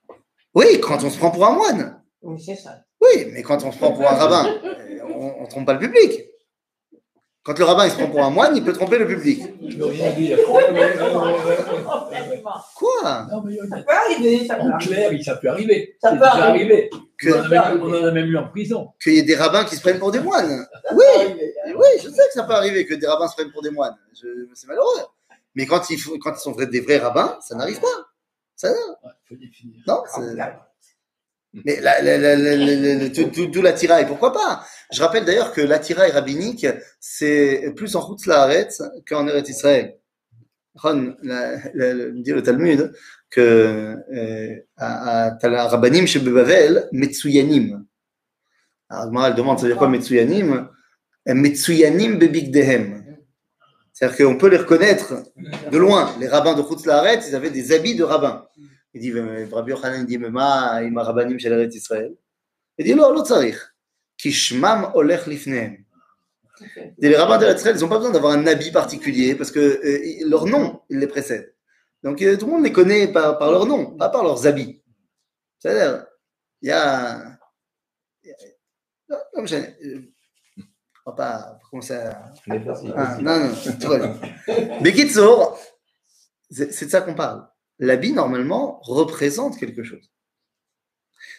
Oui, 0.54 0.80
quand 0.82 1.02
on 1.02 1.08
se 1.08 1.16
prend 1.16 1.30
pour 1.30 1.46
un 1.46 1.54
moine. 1.54 2.02
Oui, 2.20 2.38
c'est 2.38 2.56
ça. 2.56 2.84
Oui, 3.00 3.26
mais 3.32 3.42
quand 3.42 3.64
on 3.64 3.72
se 3.72 3.78
prend 3.78 3.92
pour 3.92 4.02
un 4.02 4.14
rabbin, 4.14 4.60
on 5.04 5.42
ne 5.42 5.48
trompe 5.48 5.64
pas 5.66 5.74
le 5.74 5.78
public. 5.78 6.20
Quand 7.44 7.58
le 7.58 7.64
rabbin 7.64 7.86
il 7.86 7.90
se 7.90 7.96
prend 7.96 8.06
pour 8.08 8.22
un 8.22 8.30
moine, 8.30 8.56
il 8.56 8.62
peut 8.64 8.72
tromper 8.72 8.98
le 8.98 9.06
public. 9.08 9.42
Je 9.68 9.76
veux 9.76 9.86
rien 9.86 10.12
dire. 10.12 10.38
Quoi 12.74 13.26
Non, 13.30 13.42
mais 13.44 13.56
Ça 13.68 13.76
peut 13.82 13.92
arriver, 13.92 14.46
ça 14.46 14.54
peut 14.56 14.62
en 14.62 14.70
arriver. 14.70 14.94
clair, 14.94 15.24
ça 15.24 15.36
peut 15.36 15.48
arriver. 15.48 15.96
Ça 16.00 16.10
peut 16.10 16.16
déjà 16.18 16.30
arriver. 16.46 16.90
Que- 17.18 17.30
On, 17.30 17.38
en 17.40 17.44
a 17.44 17.48
même, 17.48 17.82
on 17.82 17.90
en 17.90 18.04
a 18.04 18.10
même 18.10 18.26
eu 18.26 18.36
en 18.36 18.48
prison. 18.48 18.88
Qu'il 19.02 19.14
y 19.14 19.18
ait 19.18 19.22
des 19.22 19.34
rabbins 19.36 19.64
qui 19.64 19.76
se 19.76 19.80
prennent 19.80 19.98
pour 19.98 20.10
des 20.12 20.20
moines. 20.20 20.66
Ça 20.84 20.94
Oui, 20.94 21.04
peut 21.14 21.20
arriver. 21.20 21.54
oui, 21.76 21.86
je 22.02 22.08
sais 22.08 22.26
que 22.28 22.32
ça 22.32 22.42
peut 22.44 22.54
arriver 22.54 22.86
que 22.86 22.94
des 22.94 23.06
rabbins 23.06 23.28
se 23.28 23.34
prennent 23.34 23.52
pour 23.52 23.62
des 23.62 23.70
moines. 23.70 23.96
Je- 24.20 24.46
C'est 24.54 24.66
malheureux. 24.66 25.02
Mais 25.54 25.66
quand 25.66 25.88
ils, 25.90 25.98
font- 25.98 26.18
quand 26.20 26.32
ils 26.34 26.40
sont 26.40 26.52
des 26.52 26.80
vrais 26.80 26.98
rabbins, 26.98 27.38
ça 27.40 27.54
n'arrive 27.54 27.80
pas. 27.80 27.86
Ça, 28.56 28.70
Ouais, 28.70 29.10
faut 29.28 29.34
définir. 29.36 29.76
non, 29.86 30.02
c'est- 30.14 30.20
Mais 31.64 31.80
la, 31.80 32.00
la, 32.00 32.16
la, 32.16 32.34
la, 32.36 32.56
la- 32.56 32.74
la- 32.76 32.94
la- 32.94 33.10
tout, 33.10 33.24
tout, 33.24 33.46
tout 33.48 33.60
l'attirail, 33.62 34.06
pourquoi 34.06 34.32
pas? 34.32 34.64
Je 34.92 35.00
rappelle 35.00 35.24
d'ailleurs 35.24 35.52
que 35.52 35.62
l'attirail 35.62 36.10
rabbinique, 36.10 36.66
c'est 37.00 37.72
plus 37.74 37.96
en 37.96 38.00
route 38.00 38.26
la 38.26 38.48
qu'en 39.08 39.26
Eretz 39.26 39.48
Israël. 39.48 39.96
Ron 40.74 41.16
dit 42.14 42.32
le 42.32 42.42
Talmud 42.42 42.92
que 43.30 43.96
euh, 44.14 44.56
Rabbanim 44.76 46.06
chez 46.06 46.20
Bebavel, 46.20 46.88
Metsuyanim. 46.92 47.84
Alors, 48.88 49.26
elle 49.26 49.34
demande, 49.34 49.58
ça 49.58 49.62
veut 49.62 49.70
dire 49.70 49.78
quoi 49.78 49.86
ah. 49.86 49.90
Metsuyanim? 49.90 50.68
Euh, 51.28 51.34
Metsuyanim 51.34 52.18
Bebigdehem. 52.18 53.02
C'est-à-dire 53.92 54.26
qu'on 54.26 54.36
peut 54.36 54.48
les 54.48 54.58
reconnaître 54.58 55.22
de 55.70 55.78
loin. 55.78 56.14
Les 56.20 56.28
rabbins 56.28 56.54
de 56.54 56.62
Chutz 56.62 56.84
ils 56.84 57.34
avaient 57.34 57.50
des 57.50 57.72
habits 57.72 57.94
de 57.94 58.04
rabbins. 58.04 58.46
Il 58.94 59.00
dit, 59.00 59.12
euh, 59.12 59.46
Rabbi 59.50 59.70
Yochanan, 59.70 60.00
il 60.00 60.06
dit, 60.06 60.18
mais 60.18 60.30
ma, 60.30 60.82
il 60.82 60.92
m'a 60.92 61.02
rabbanim 61.02 61.38
chez 61.38 61.48
l'Eretz 61.48 61.74
Israël. 61.74 62.14
Il 62.76 62.84
dit, 62.84 62.94
non, 62.94 63.10
l'autre, 63.12 63.28
ça 63.28 63.38
Kishmam 64.22 64.92
Olech 64.94 65.26
Lifneem. 65.26 65.84
Les 66.98 67.16
rabbins 67.16 67.38
de 67.38 67.52
Israël, 67.52 67.76
ils 67.76 67.80
n'ont 67.80 67.88
pas 67.88 67.98
besoin 67.98 68.12
d'avoir 68.12 68.34
un 68.34 68.46
habit 68.46 68.70
particulier 68.70 69.34
parce 69.34 69.50
que 69.50 69.58
euh, 69.58 70.28
leur 70.28 70.46
nom, 70.46 70.80
il 70.88 70.98
les 71.00 71.08
précède. 71.08 71.56
Donc 72.04 72.22
euh, 72.22 72.36
tout 72.36 72.46
le 72.46 72.52
monde 72.52 72.62
les 72.62 72.72
connaît 72.72 73.08
par, 73.12 73.50
leur 73.50 73.66
nom, 73.66 73.96
pas 73.96 74.10
par 74.10 74.22
leurs 74.22 74.46
habits. 74.46 74.80
C'est-à-dire, 75.58 76.06
il 76.60 76.68
y 76.68 76.72
a. 76.72 77.36
Comme 79.34 79.46
euh, 79.50 80.00
on 81.04 81.10
va 81.10 81.16
pas 81.16 81.58
commencer 81.68 81.94
à. 81.94 82.32
Ah, 82.94 83.18
non, 83.20 83.48
non, 83.48 83.54
tout 83.80 83.88
va 83.88 83.98
bien. 83.98 84.20
c'est 86.50 86.84
de 86.84 86.90
ça 86.90 87.00
qu'on 87.00 87.14
parle. 87.14 87.48
L'habit, 87.80 88.12
normalement, 88.12 88.78
représente 88.82 89.58
quelque 89.58 89.82
chose. 89.82 90.12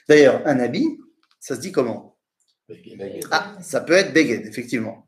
D'ailleurs, 0.09 0.41
un 0.45 0.59
habit, 0.59 0.99
ça 1.39 1.55
se 1.55 1.61
dit 1.61 1.71
comment? 1.71 2.12
Ah, 3.31 3.57
ça 3.61 3.81
peut 3.81 3.93
être 3.93 4.13
Beged, 4.13 4.45
effectivement. 4.45 5.05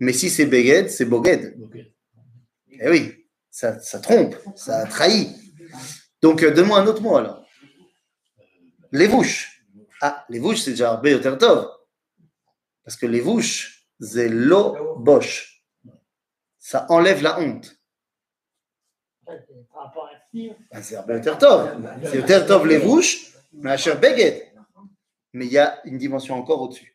Mais 0.00 0.12
si 0.12 0.30
c'est 0.30 0.46
Beged, 0.46 0.88
c'est 0.90 1.04
Boged. 1.04 1.56
Eh 2.70 2.88
oui, 2.88 3.26
ça, 3.50 3.78
ça 3.78 4.00
trompe, 4.00 4.36
ça 4.56 4.86
trahit. 4.86 5.30
Donc, 6.22 6.42
euh, 6.42 6.50
donne-moi 6.50 6.78
un 6.80 6.86
autre 6.86 7.02
mot 7.02 7.16
alors. 7.16 7.44
Les 8.92 9.06
vouches. 9.06 9.64
Ah, 10.00 10.24
les 10.28 10.38
vouches, 10.38 10.60
c'est 10.62 10.72
déjà 10.72 10.92
Arbe. 10.92 11.08
Parce 12.84 12.96
que 12.96 13.06
les 13.06 13.20
vouches, 13.20 13.86
c'est 14.00 14.28
lo 14.28 14.96
bosh. 14.98 15.62
Ça 16.58 16.86
enlève 16.88 17.22
la 17.22 17.40
honte. 17.40 17.76
Ah, 20.70 20.82
c'est 20.82 20.96
Arbe 20.96 21.10
Yoter 21.10 21.38
Tov. 21.38 21.82
C'est 22.04 22.16
Yoter 22.16 22.46
Tov 22.46 22.66
les 22.66 22.78
vouches, 22.78 23.32
mais 23.52 23.72
Asher 23.72 23.94
Beged. 23.96 24.42
Mais 25.32 25.46
il 25.46 25.52
y 25.52 25.58
a 25.58 25.80
une 25.84 25.98
dimension 25.98 26.36
encore 26.36 26.62
au-dessus. 26.62 26.93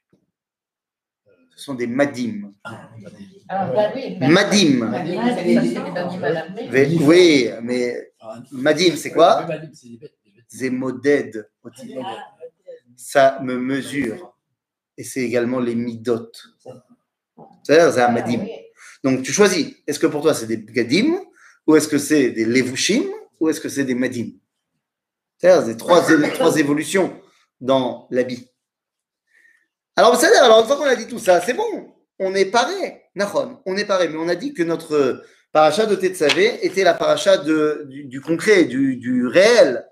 Ce 1.59 1.65
sont 1.65 1.73
des 1.73 1.87
madim. 1.87 2.53
Ah, 2.63 2.87
bah 3.75 3.91
oui. 3.93 4.15
mais- 4.17 4.29
Madim. 4.29 4.77
Madim, 4.85 5.11
les- 5.43 5.55
madim 5.55 6.23
à 6.23 6.29
l'armée. 6.29 6.69
Ve- 6.69 7.03
Oui, 7.03 7.49
mais 7.61 8.13
Ah, 8.21 8.41
madim, 8.53 8.95
c'est 8.95 9.11
quoi 9.11 9.45
Madim, 9.45 9.69
c'est. 9.73 9.89
Zemoded. 10.47 11.49
Ça 12.95 13.39
me 13.43 13.57
mesure. 13.59 14.33
Et 14.97 15.03
c'est 15.03 15.19
également 15.19 15.59
les 15.59 15.75
midot. 15.75 16.31
C'est-à-dire, 17.63 17.91
c'est 17.93 18.01
un 18.03 18.11
madim. 18.11 18.39
Ah, 18.39 18.43
oui. 18.45 18.51
Donc 19.03 19.21
tu 19.23 19.33
choisis. 19.33 19.75
Est-ce 19.85 19.99
que 19.99 20.07
pour 20.07 20.21
toi 20.21 20.33
c'est 20.33 20.47
des 20.47 20.63
gadim 20.63 21.19
ou 21.67 21.75
est-ce 21.75 21.89
que 21.89 21.97
c'est 21.97 22.31
des 22.31 22.45
levushim 22.45 23.03
ou 23.41 23.49
est-ce 23.49 23.59
que 23.59 23.67
c'est 23.69 23.83
des 23.83 23.95
madim? 23.95 24.31
C'est-à-dire 25.37 25.65
c'est 25.67 25.77
trois, 25.77 26.01
trois 26.33 26.55
évolutions 26.57 27.19
dans 27.59 28.07
l'habit. 28.11 28.47
Alors 29.99 30.15
vous 30.15 30.21
savez, 30.21 30.37
alors 30.37 30.61
une 30.61 30.65
fois 30.65 30.77
qu'on 30.77 30.85
a 30.85 30.95
dit 30.95 31.07
tout 31.07 31.19
ça, 31.19 31.41
c'est 31.41 31.53
bon. 31.53 31.93
On 32.19 32.33
est 32.33 32.45
paré, 32.45 33.03
Nahon, 33.15 33.61
on 33.65 33.75
est 33.75 33.83
paré, 33.83 34.07
mais 34.07 34.15
on 34.17 34.29
a 34.29 34.35
dit 34.35 34.53
que 34.53 34.63
notre 34.63 35.25
paracha 35.51 35.85
de 35.85 35.93
Tetzavé 35.93 36.65
était 36.65 36.85
la 36.85 36.93
paracha 36.93 37.37
du, 37.37 38.21
concret, 38.21 38.63
du, 38.63 39.27
réel. 39.27 39.85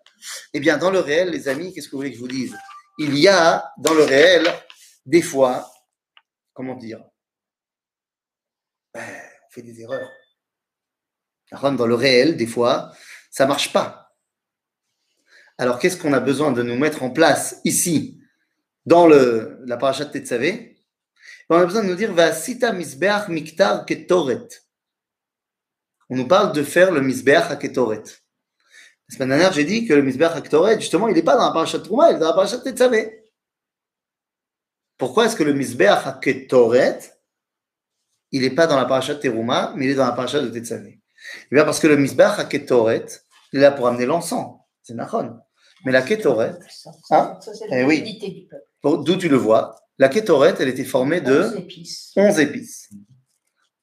Eh 0.54 0.62
bien, 0.62 0.78
dans 0.78 0.92
le 0.92 1.00
réel, 1.00 1.32
les 1.32 1.50
amis, 1.50 1.74
qu'est-ce 1.74 1.88
que 1.88 1.92
vous 1.92 1.98
voulez 1.98 2.12
que 2.12 2.16
je 2.16 2.22
vous 2.22 2.30
dise? 2.30 2.56
Il 2.98 3.18
y 3.18 3.28
a 3.28 3.70
dans 3.80 3.94
le 3.94 4.06
réel, 4.06 4.48
des 5.06 5.22
fois, 5.22 5.70
comment 6.54 6.76
dire? 6.76 7.04
Ben, 8.94 9.04
On 9.04 9.52
fait 9.52 9.62
des 9.62 9.82
erreurs. 9.82 10.10
Nahon, 11.52 11.74
Dans 11.74 11.86
le 11.86 11.96
réel, 11.96 12.38
des 12.38 12.48
fois, 12.48 12.94
ça 13.30 13.46
marche 13.46 13.74
pas. 13.74 14.16
Alors, 15.58 15.80
qu'est-ce 15.80 15.98
qu'on 15.98 16.14
a 16.14 16.22
besoin 16.22 16.54
de 16.54 16.64
nous 16.64 16.78
mettre 16.78 17.04
en 17.04 17.10
place 17.10 17.60
ici, 17.66 18.22
dans 18.88 19.06
le, 19.06 19.60
la 19.66 19.78
paracha 19.78 20.06
de 20.06 20.12
Tetzavé 20.12 20.78
on 21.50 21.56
a 21.56 21.66
besoin 21.66 21.84
de 21.84 21.88
nous 21.88 21.96
dire 21.96 22.14
Vasita 22.14 22.74
misbeach 22.74 23.30
miktar 23.30 23.86
ketoret. 23.86 24.48
On 26.10 26.18
nous 26.18 26.28
parle 26.28 26.52
de 26.52 26.62
faire 26.64 26.92
le 26.92 27.02
misbeach 27.02 27.50
à 27.50 27.56
ketoret. 27.56 28.04
La 29.10 29.16
semaine 29.16 29.30
dernière, 29.30 29.54
j'ai 29.54 29.64
dit 29.64 29.86
que 29.86 29.94
le 29.94 30.02
misbeach 30.02 30.36
à 30.36 30.42
ketoret, 30.42 30.80
justement, 30.80 31.08
il 31.08 31.16
n'est 31.16 31.24
pas 31.24 31.38
dans 31.38 31.46
la 31.46 31.52
paracha 31.52 31.78
de 31.78 31.84
Trouma, 31.84 32.12
il 32.12 32.18
est 32.18 32.20
dans 32.20 32.28
la 32.28 32.34
paracha 32.34 32.58
de 32.58 32.64
Tetzavé. 32.64 33.32
Pourquoi 34.98 35.26
est-ce 35.28 35.38
que 35.38 35.44
le 35.44 35.54
misbeach 35.54 36.06
à 36.06 36.20
ketoret, 36.22 37.00
il 38.32 38.42
n'est 38.42 38.56
pas 38.56 38.68
dans 38.68 38.76
la 38.76 38.86
paracha 38.86 39.14
de 39.14 39.20
Teruma, 39.20 39.74
mais 39.78 39.86
il 39.86 39.92
est 39.92 39.96
dans 39.96 40.06
la 40.06 40.12
paracha 40.12 40.42
de 40.42 40.50
Tetzavé 40.50 41.00
Eh 41.50 41.56
bien, 41.56 41.64
parce 41.64 41.80
que 41.80 41.88
le 41.88 41.96
misbeach 41.96 42.40
à 42.40 42.44
ketoret, 42.44 43.06
il 43.54 43.60
est 43.60 43.62
là 43.62 43.72
pour 43.72 43.88
amener 43.88 44.06
l'encens. 44.06 44.60
C'est 44.84 44.96
nachon. 44.96 45.40
Mais 45.86 45.94
la 45.94 46.02
ketoret, 46.02 46.56
Hein? 47.12 47.40
Eh 47.72 47.84
oui. 47.86 48.50
D'où 48.96 49.18
tu 49.18 49.28
le 49.28 49.36
vois, 49.36 49.76
la 49.98 50.08
ketoret, 50.08 50.56
elle 50.60 50.70
était 50.70 50.86
formée 50.86 51.20
de. 51.20 51.42
Onze 51.44 51.56
épices. 51.58 52.14
11 52.16 52.40
épices. 52.40 52.90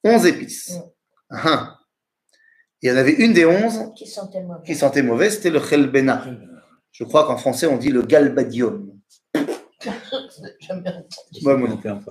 11 0.05 0.27
épices. 0.27 0.71
Mm. 0.77 0.83
Ah. 1.31 1.79
Il 2.83 2.89
y 2.89 2.93
en 2.93 2.97
avait 2.97 3.13
une 3.13 3.33
des 3.33 3.45
11 3.47 3.93
Qui 3.97 4.07
sentait 4.07 4.43
mauvais. 4.43 4.63
qui 4.65 4.75
sentait 4.75 5.03
mauvais, 5.03 5.31
c'était 5.31 5.51
le 5.51 5.61
chelbena. 5.61 6.25
Je 6.93 7.05
crois 7.05 7.27
qu'en 7.27 7.37
français, 7.37 7.67
on 7.67 7.77
dit 7.77 7.89
le 7.91 8.03
galbadium. 8.03 8.91
Jamais 10.61 10.89
entendu. 10.91 11.41
Moi 11.43 11.57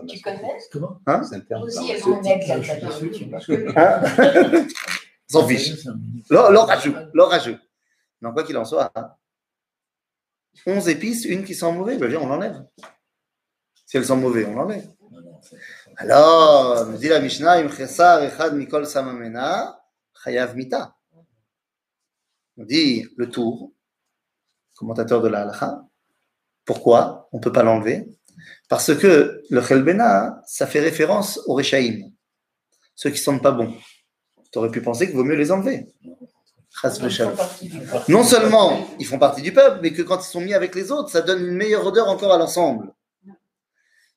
Tu 0.08 0.20
connais? 0.22 0.42
Comment? 0.72 1.00
C'est 1.24 1.36
un 1.36 1.40
terme 1.42 1.70
vois. 3.26 3.74
Hein? 3.76 4.66
S'en 5.28 5.48
fiche. 5.48 5.86
L'or- 6.30 6.52
L'orageux. 6.52 6.96
L'orageux. 7.14 7.60
Non, 8.22 8.32
quoi 8.34 8.44
qu'il 8.44 8.58
en 8.58 8.66
soit. 8.66 8.92
hein. 8.96 9.12
11 10.66 10.90
épices, 10.90 11.26
une 11.26 11.44
qui 11.44 11.56
sent 11.56 11.72
mauvais, 11.72 11.98
ben 11.98 12.16
on 12.18 12.28
l'enlève. 12.28 12.66
Si 13.86 13.98
elle 13.98 14.06
sent 14.06 14.16
mauvais, 14.16 14.46
on 14.46 14.56
l'enlève. 14.56 14.88
Alors, 15.98 16.88
nous 16.88 16.98
dit 16.98 17.10
la 17.10 17.20
Mishnah, 17.20 17.60
Im 17.60 17.70
chesar 17.70 18.24
echad 18.24 18.56
mikol 18.56 18.88
samamena, 18.88 19.80
chayav 20.24 20.56
mita. 20.56 20.96
On 22.58 22.64
dit 22.64 23.06
le 23.18 23.30
tour, 23.30 23.74
commentateur 24.76 25.22
de 25.22 25.28
la 25.28 25.42
halakha. 25.42 25.84
Pourquoi 26.66 27.28
on 27.32 27.38
ne 27.38 27.44
peut 27.44 27.52
pas 27.52 27.64
l'enlever? 27.64 28.08
Parce 28.70 28.96
que 28.96 29.44
le 29.50 29.62
chelbena, 29.62 30.42
ça 30.48 30.66
fait 30.66 30.80
référence 30.80 31.40
aux 31.46 31.56
rechaïm, 31.56 32.12
ceux 32.96 33.10
qui 33.10 33.20
ne 33.20 33.24
sentent 33.24 33.44
pas 33.44 33.52
bon. 33.52 33.74
Tu 34.52 34.60
aurais 34.60 34.72
pu 34.72 34.82
penser 34.82 35.08
qu'il 35.08 35.16
vaut 35.16 35.24
mieux 35.24 35.36
les 35.36 35.52
enlever. 35.52 35.88
Non 38.10 38.24
seulement 38.24 38.88
ils 39.00 39.06
font 39.06 39.20
partie 39.20 39.42
du 39.42 39.54
peuple, 39.54 39.80
mais 39.82 39.94
que 39.94 40.02
quand 40.02 40.20
ils 40.20 40.30
sont 40.30 40.42
mis 40.42 40.54
avec 40.54 40.76
les 40.76 40.92
autres, 40.92 41.10
ça 41.10 41.22
donne 41.22 41.40
une 41.46 41.56
meilleure 41.56 41.86
odeur 41.86 42.10
encore 42.10 42.34
à 42.34 42.38
l'ensemble. 42.38 42.92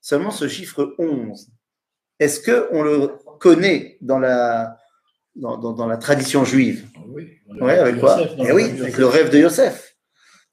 Seulement 0.01 0.31
ce 0.31 0.49
chiffre 0.49 0.95
11, 0.99 1.49
est-ce 2.19 2.41
qu'on 2.51 2.83
le 2.83 3.09
connaît 3.41 3.99
dans 4.01 4.19
la, 4.19 4.77
dans, 5.35 5.57
dans- 5.59 5.73
dans 5.73 5.87
la 5.87 5.97
tradition 5.97 6.45
juive? 6.45 6.87
Oui, 7.09 7.39
Oui, 7.61 7.71
avec 7.73 8.01
quoi? 8.01 8.19
Eh 8.39 8.53
oui, 8.53 8.65
avec 8.81 8.97
le 8.97 9.07
rêve 9.07 9.31
de 9.31 9.39
Yosef. 9.39 9.97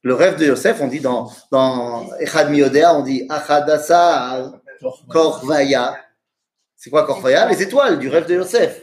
Le 0.01 0.13
rêve 0.15 0.37
de 0.37 0.45
Yosef, 0.45 0.81
on 0.81 0.87
dit 0.87 0.99
dans, 0.99 1.31
dans 1.51 2.09
Echad 2.19 2.49
Miodea, 2.51 2.93
on 2.95 3.03
dit 3.03 3.25
Achadasa 3.29 4.51
Korvaya. 5.09 5.95
C'est 6.75 6.89
quoi 6.89 7.05
Korvaya 7.05 7.47
Les 7.47 7.61
étoiles 7.61 7.99
du 7.99 8.09
rêve 8.09 8.25
de 8.27 8.33
Yosef. 8.35 8.81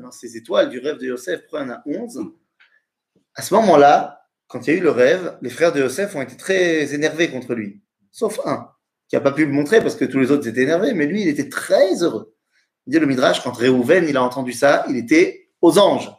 Alors, 0.00 0.14
ces 0.14 0.38
étoiles 0.38 0.70
du 0.70 0.78
rêve 0.78 0.96
de 0.96 1.08
Yosef 1.08 1.46
prennent 1.46 1.70
à 1.70 1.82
11. 1.84 2.32
À 3.34 3.42
ce 3.42 3.52
moment-là, 3.52 4.26
quand 4.46 4.66
il 4.66 4.70
y 4.70 4.72
a 4.74 4.78
eu 4.78 4.82
le 4.82 4.90
rêve, 4.90 5.36
les 5.42 5.50
frères 5.50 5.74
de 5.74 5.80
Yosef 5.80 6.16
ont 6.16 6.22
été 6.22 6.38
très 6.38 6.94
énervés 6.94 7.30
contre 7.30 7.52
lui. 7.52 7.82
Sauf 8.10 8.40
un, 8.46 8.70
qui 9.08 9.16
n'a 9.16 9.20
pas 9.20 9.32
pu 9.32 9.44
le 9.44 9.52
montrer 9.52 9.82
parce 9.82 9.96
que 9.96 10.06
tous 10.06 10.18
les 10.18 10.30
autres 10.30 10.48
étaient 10.48 10.62
énervés, 10.62 10.94
mais 10.94 11.04
lui, 11.04 11.20
il 11.20 11.28
était 11.28 11.50
très 11.50 12.02
heureux. 12.02 12.34
Il 12.86 12.94
dit 12.94 12.98
le 12.98 13.04
Midrash, 13.04 13.44
quand 13.44 13.52
Réhouven, 13.52 14.08
il 14.08 14.16
a 14.16 14.22
entendu 14.22 14.54
ça, 14.54 14.86
il 14.88 14.96
était 14.96 15.50
aux 15.60 15.78
anges. 15.78 16.10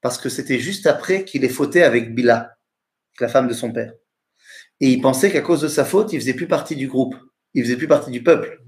Parce 0.00 0.16
que 0.16 0.30
c'était 0.30 0.58
juste 0.58 0.86
après 0.86 1.26
qu'il 1.26 1.44
ait 1.44 1.50
fauté 1.50 1.82
avec 1.82 2.14
Bila, 2.14 2.56
la 3.20 3.28
femme 3.28 3.48
de 3.48 3.54
son 3.54 3.70
père. 3.70 3.92
Et 4.80 4.88
il 4.88 5.02
pensait 5.02 5.30
qu'à 5.30 5.42
cause 5.42 5.60
de 5.60 5.68
sa 5.68 5.84
faute, 5.84 6.14
il 6.14 6.20
faisait 6.20 6.32
plus 6.32 6.48
partie 6.48 6.74
du 6.74 6.88
groupe. 6.88 7.16
Il 7.52 7.64
faisait 7.64 7.76
plus 7.76 7.86
partie 7.86 8.10
du 8.10 8.22
peuple. 8.22 8.62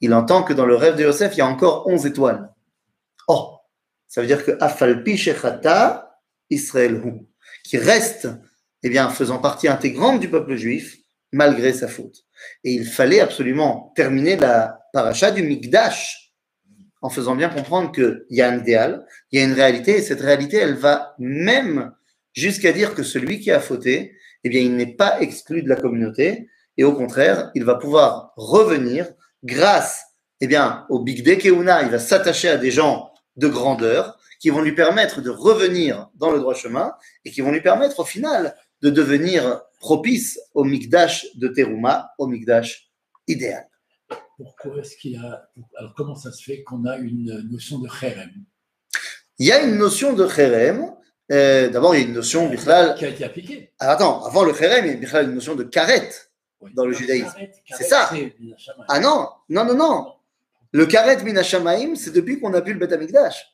Il 0.00 0.14
entend 0.14 0.44
que 0.44 0.52
dans 0.52 0.64
le 0.64 0.76
rêve 0.76 0.94
de 0.94 1.02
Yosef, 1.02 1.34
il 1.34 1.38
y 1.38 1.42
a 1.42 1.48
encore 1.48 1.88
11 1.88 2.06
étoiles. 2.06 2.52
Oh, 3.26 3.53
ça 4.14 4.20
veut 4.20 4.28
dire 4.28 4.44
que 4.44 4.52
Afalpi 4.60 5.16
Shechata 5.16 6.20
Israël 6.48 7.02
Hu, 7.04 7.26
qui 7.64 7.78
reste 7.78 8.28
eh 8.84 8.88
bien, 8.88 9.08
faisant 9.08 9.38
partie 9.38 9.66
intégrante 9.66 10.20
du 10.20 10.28
peuple 10.28 10.54
juif, 10.54 10.98
malgré 11.32 11.72
sa 11.72 11.88
faute. 11.88 12.22
Et 12.62 12.74
il 12.74 12.86
fallait 12.86 13.18
absolument 13.18 13.92
terminer 13.96 14.36
la 14.36 14.78
paracha 14.92 15.32
du 15.32 15.42
Mikdash 15.42 16.32
en 17.02 17.10
faisant 17.10 17.34
bien 17.34 17.48
comprendre 17.48 17.90
qu'il 17.90 18.24
y 18.30 18.40
a 18.40 18.48
un 18.48 18.60
idéal, 18.60 19.04
il 19.32 19.40
y 19.40 19.42
a 19.42 19.46
une 19.46 19.52
réalité, 19.52 19.96
et 19.96 20.02
cette 20.02 20.20
réalité, 20.20 20.58
elle 20.58 20.76
va 20.76 21.16
même 21.18 21.90
jusqu'à 22.34 22.70
dire 22.70 22.94
que 22.94 23.02
celui 23.02 23.40
qui 23.40 23.50
a 23.50 23.58
fauté, 23.58 24.16
eh 24.44 24.48
bien, 24.48 24.60
il 24.60 24.76
n'est 24.76 24.94
pas 24.94 25.20
exclu 25.22 25.64
de 25.64 25.68
la 25.68 25.74
communauté, 25.74 26.48
et 26.76 26.84
au 26.84 26.92
contraire, 26.92 27.50
il 27.56 27.64
va 27.64 27.74
pouvoir 27.74 28.32
revenir 28.36 29.08
grâce 29.42 30.04
eh 30.40 30.46
bien, 30.46 30.86
au 30.88 31.00
Big 31.00 31.24
Day 31.24 31.38
il 31.42 31.90
va 31.90 31.98
s'attacher 31.98 32.48
à 32.48 32.58
des 32.58 32.70
gens 32.70 33.10
de 33.36 33.48
grandeur 33.48 34.18
qui 34.40 34.50
vont 34.50 34.60
lui 34.62 34.74
permettre 34.74 35.20
de 35.20 35.30
revenir 35.30 36.08
dans 36.14 36.30
le 36.30 36.38
droit 36.38 36.54
chemin 36.54 36.94
et 37.24 37.30
qui 37.30 37.40
vont 37.40 37.50
lui 37.52 37.60
permettre 37.62 38.00
au 38.00 38.04
final 38.04 38.54
de 38.82 38.90
devenir 38.90 39.62
propice 39.80 40.38
au 40.54 40.64
Mikdash 40.64 41.26
de 41.36 41.48
Teruma, 41.48 42.10
au 42.18 42.26
Mikdash 42.26 42.90
idéal. 43.26 43.66
Pourquoi 44.36 44.78
est-ce 44.80 44.96
qu'il 44.96 45.12
y 45.12 45.16
a. 45.16 45.48
Alors, 45.78 45.94
comment 45.96 46.16
ça 46.16 46.32
se 46.32 46.42
fait 46.42 46.62
qu'on 46.62 46.84
a 46.86 46.96
une 46.96 47.48
notion 47.50 47.78
de 47.78 47.88
Kherem? 47.88 48.30
Il 49.38 49.46
y 49.46 49.52
a 49.52 49.62
une 49.62 49.76
notion 49.76 50.12
de 50.12 50.26
Kherem. 50.26 50.92
euh, 51.32 51.68
D'abord, 51.70 51.94
il 51.94 52.00
y 52.00 52.04
a 52.04 52.06
une 52.06 52.12
notion, 52.14 52.48
Bichlal. 52.48 52.94
qui 52.96 53.04
a 53.04 53.08
été 53.08 53.24
appliquée 53.24 53.72
Alors, 53.78 53.94
attends, 53.94 54.24
avant 54.24 54.44
le 54.44 54.52
Kherem, 54.52 54.84
il 54.86 54.90
y 54.92 54.94
a 54.94 54.96
Bichlal 54.96 55.26
une 55.28 55.34
notion 55.34 55.54
de 55.54 55.62
Karet. 55.64 56.10
Dans 56.74 56.86
le 56.86 56.92
judaïsme. 56.94 57.30
Karet, 57.32 57.52
C'est 57.76 57.84
ça. 57.84 58.10
Ah 58.88 58.98
non, 59.00 59.28
non, 59.48 59.64
non, 59.64 59.74
non. 59.74 60.12
Le 60.74 60.86
Karet 60.86 61.22
Minashamaim, 61.22 61.94
c'est 61.94 62.10
depuis 62.10 62.40
qu'on 62.40 62.52
a 62.52 62.60
vu 62.60 62.72
le 62.72 62.80
Bet 62.80 62.92
Amikdash. 62.92 63.46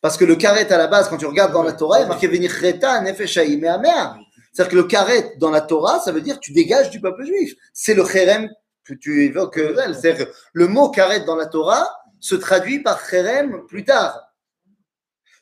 Parce 0.00 0.16
que 0.16 0.24
le 0.24 0.36
Karet, 0.36 0.72
à 0.72 0.78
la 0.78 0.86
base, 0.86 1.10
quand 1.10 1.18
tu 1.18 1.26
regardes 1.26 1.52
dans 1.52 1.62
la 1.62 1.74
Torah, 1.74 2.00
il 2.00 2.04
a 2.04 2.06
marqué 2.06 2.28
Venir 2.28 2.50
Cheta, 2.50 3.02
Nefeshaim 3.02 3.62
et 3.62 3.68
Amea. 3.68 4.16
C'est-à-dire 4.50 4.70
que 4.70 4.76
le 4.76 4.84
Karet, 4.84 5.34
dans 5.36 5.50
la 5.50 5.60
Torah, 5.60 6.00
ça 6.00 6.12
veut 6.12 6.22
dire 6.22 6.40
tu 6.40 6.52
dégages 6.52 6.88
du 6.88 6.98
peuple 6.98 7.26
juif. 7.26 7.52
C'est 7.74 7.92
le 7.92 8.04
Kherem 8.04 8.48
que 8.84 8.94
tu 8.94 9.22
évoques, 9.22 9.58
elle. 9.58 9.94
C'est-à-dire 9.94 10.28
que 10.28 10.32
le 10.54 10.66
mot 10.66 10.88
Karet 10.88 11.26
dans 11.26 11.36
la 11.36 11.44
Torah 11.44 11.86
se 12.20 12.34
traduit 12.36 12.80
par 12.82 13.06
Kherem 13.06 13.66
plus 13.66 13.84
tard. 13.84 14.32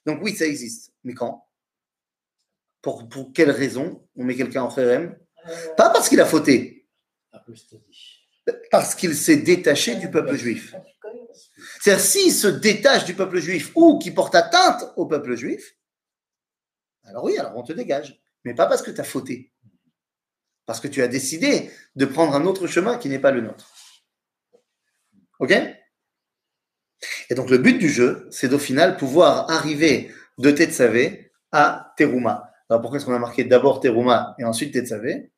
Donc 0.05 0.19
oui, 0.21 0.35
ça 0.35 0.47
existe. 0.47 0.93
Mais 1.05 1.15
quand? 1.15 1.47
Pour, 2.83 3.09
pour 3.09 3.33
quelle 3.33 3.53
raison 3.53 4.05
on 4.17 4.25
met 4.25 4.35
quelqu'un 4.35 4.63
en 4.63 4.75
Kherem? 4.75 5.17
Euh, 5.47 5.75
Pas 5.77 5.91
parce 5.91 6.09
qu'il 6.09 6.21
a 6.21 6.27
fauté, 6.27 6.89
parce 8.71 8.95
qu'il 8.95 9.15
s'est 9.15 9.37
détaché 9.37 9.95
du 9.95 10.11
peuple 10.11 10.35
juif. 10.35 10.75
C'est-à-dire, 11.81 12.05
s'il 12.05 12.33
se 12.33 12.49
détache 12.49 13.05
du 13.05 13.15
peuple 13.15 13.39
juif 13.39 13.73
ou 13.75 13.99
qui 13.99 14.11
porte 14.11 14.35
atteinte 14.35 14.85
au 14.97 15.07
peuple 15.07 15.37
juif, 15.37 15.77
alors 17.05 17.25
oui, 17.25 17.39
alors 17.39 17.57
on 17.57 17.63
te 17.63 17.73
dégage. 17.73 18.21
Mais 18.45 18.55
pas 18.55 18.67
parce 18.67 18.83
que 18.83 18.91
tu 18.91 19.01
as 19.01 19.05
fauté. 19.05 19.53
Parce 20.67 20.81
que 20.81 20.89
tu 20.89 21.03
as 21.03 21.09
décidé 21.09 21.71
de 21.97 22.05
prendre 22.05 22.35
un 22.35 22.45
autre 22.45 22.67
chemin 22.67 22.99
qui 22.99 23.09
n'est 23.09 23.19
pas 23.19 23.31
le 23.31 23.41
nôtre. 23.41 23.73
OK? 25.39 25.53
Et 27.31 27.35
donc, 27.35 27.51
le 27.51 27.59
but 27.59 27.79
du 27.79 27.89
jeu, 27.89 28.29
c'est 28.31 28.49
d'au 28.49 28.59
final 28.59 28.97
pouvoir 28.97 29.51
arriver 29.51 30.13
de 30.39 30.51
Tetsavé 30.51 31.33
à 31.53 31.95
Teruma. 31.97 32.53
Alors 32.69 32.83
pourquoi 32.83 32.99
est-ce 32.99 33.07
qu'on 33.07 33.15
a 33.15 33.19
marqué 33.19 33.45
d'abord 33.45 33.81
Teruma 33.81 34.35
et 34.39 34.45
ensuite 34.45 34.75
Tetzavé? 34.75 35.33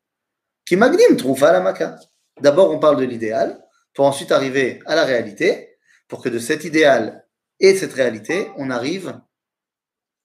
Qui 0.65 0.75
magnim 0.75 1.15
troufa 1.17 1.51
la 1.51 1.61
maka. 1.61 1.97
D'abord 2.39 2.71
on 2.71 2.79
parle 2.79 2.97
de 2.97 3.05
l'idéal 3.05 3.61
pour 3.93 4.05
ensuite 4.05 4.31
arriver 4.31 4.81
à 4.85 4.95
la 4.95 5.05
réalité, 5.05 5.70
pour 6.11 6.21
que 6.21 6.27
de 6.27 6.39
cet 6.39 6.65
idéal 6.65 7.25
et 7.61 7.73
cette 7.73 7.93
réalité, 7.93 8.49
on 8.57 8.69
arrive 8.69 9.17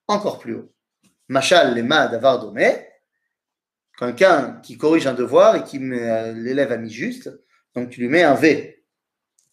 encore 0.08 0.40
plus 0.40 0.56
haut. 0.56 0.72
Machal 1.28 1.76
lema 1.76 2.08
d'avar 2.08 2.40
domé, 2.40 2.88
quelqu'un 3.96 4.60
qui 4.64 4.76
corrige 4.78 5.06
un 5.06 5.14
devoir 5.14 5.54
et 5.54 5.62
qui 5.62 5.78
met, 5.78 6.10
euh, 6.10 6.32
l'élève 6.32 6.72
a 6.72 6.76
mis 6.76 6.90
juste, 6.90 7.30
donc 7.76 7.90
tu 7.90 8.00
lui 8.00 8.08
mets 8.08 8.24
un 8.24 8.34
V. 8.34 8.84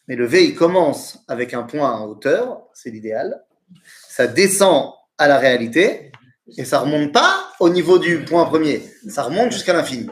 Mais 0.08 0.16
le 0.16 0.26
V, 0.26 0.44
il 0.44 0.56
commence 0.56 1.20
avec 1.28 1.54
un 1.54 1.62
point 1.62 1.92
en 1.92 2.06
hauteur, 2.06 2.66
c'est 2.74 2.90
l'idéal. 2.90 3.44
Ça 4.08 4.26
descend 4.26 4.92
à 5.18 5.28
la 5.28 5.38
réalité 5.38 6.10
et 6.56 6.64
ça 6.64 6.80
remonte 6.80 7.12
pas 7.12 7.52
au 7.60 7.68
niveau 7.68 8.00
du 8.00 8.24
point 8.24 8.44
premier, 8.46 8.82
ça 9.08 9.22
remonte 9.22 9.52
jusqu'à 9.52 9.72
l'infini. 9.72 10.08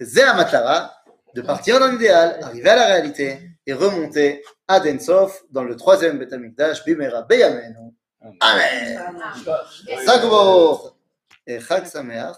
À 0.00 0.34
Matlara 0.34 0.92
de 1.36 1.42
partir 1.42 1.78
dans 1.78 1.92
l'idéal, 1.92 2.40
arriver 2.42 2.70
à 2.70 2.74
la 2.74 2.86
réalité 2.86 3.38
et 3.66 3.72
remonter 3.72 4.42
à 4.70 4.78
Densov 4.78 5.42
dans 5.50 5.64
le 5.64 5.74
troisième 5.74 6.16
Beth 6.16 6.32
Amikdash, 6.32 6.84
Bimera 6.84 7.22
Beyamenu. 7.22 7.74
Amen. 8.38 9.16
Chag 10.06 10.22
Baruch 10.30 10.92
et 11.44 11.58
Chag 11.58 11.86
Sameach. 11.86 12.36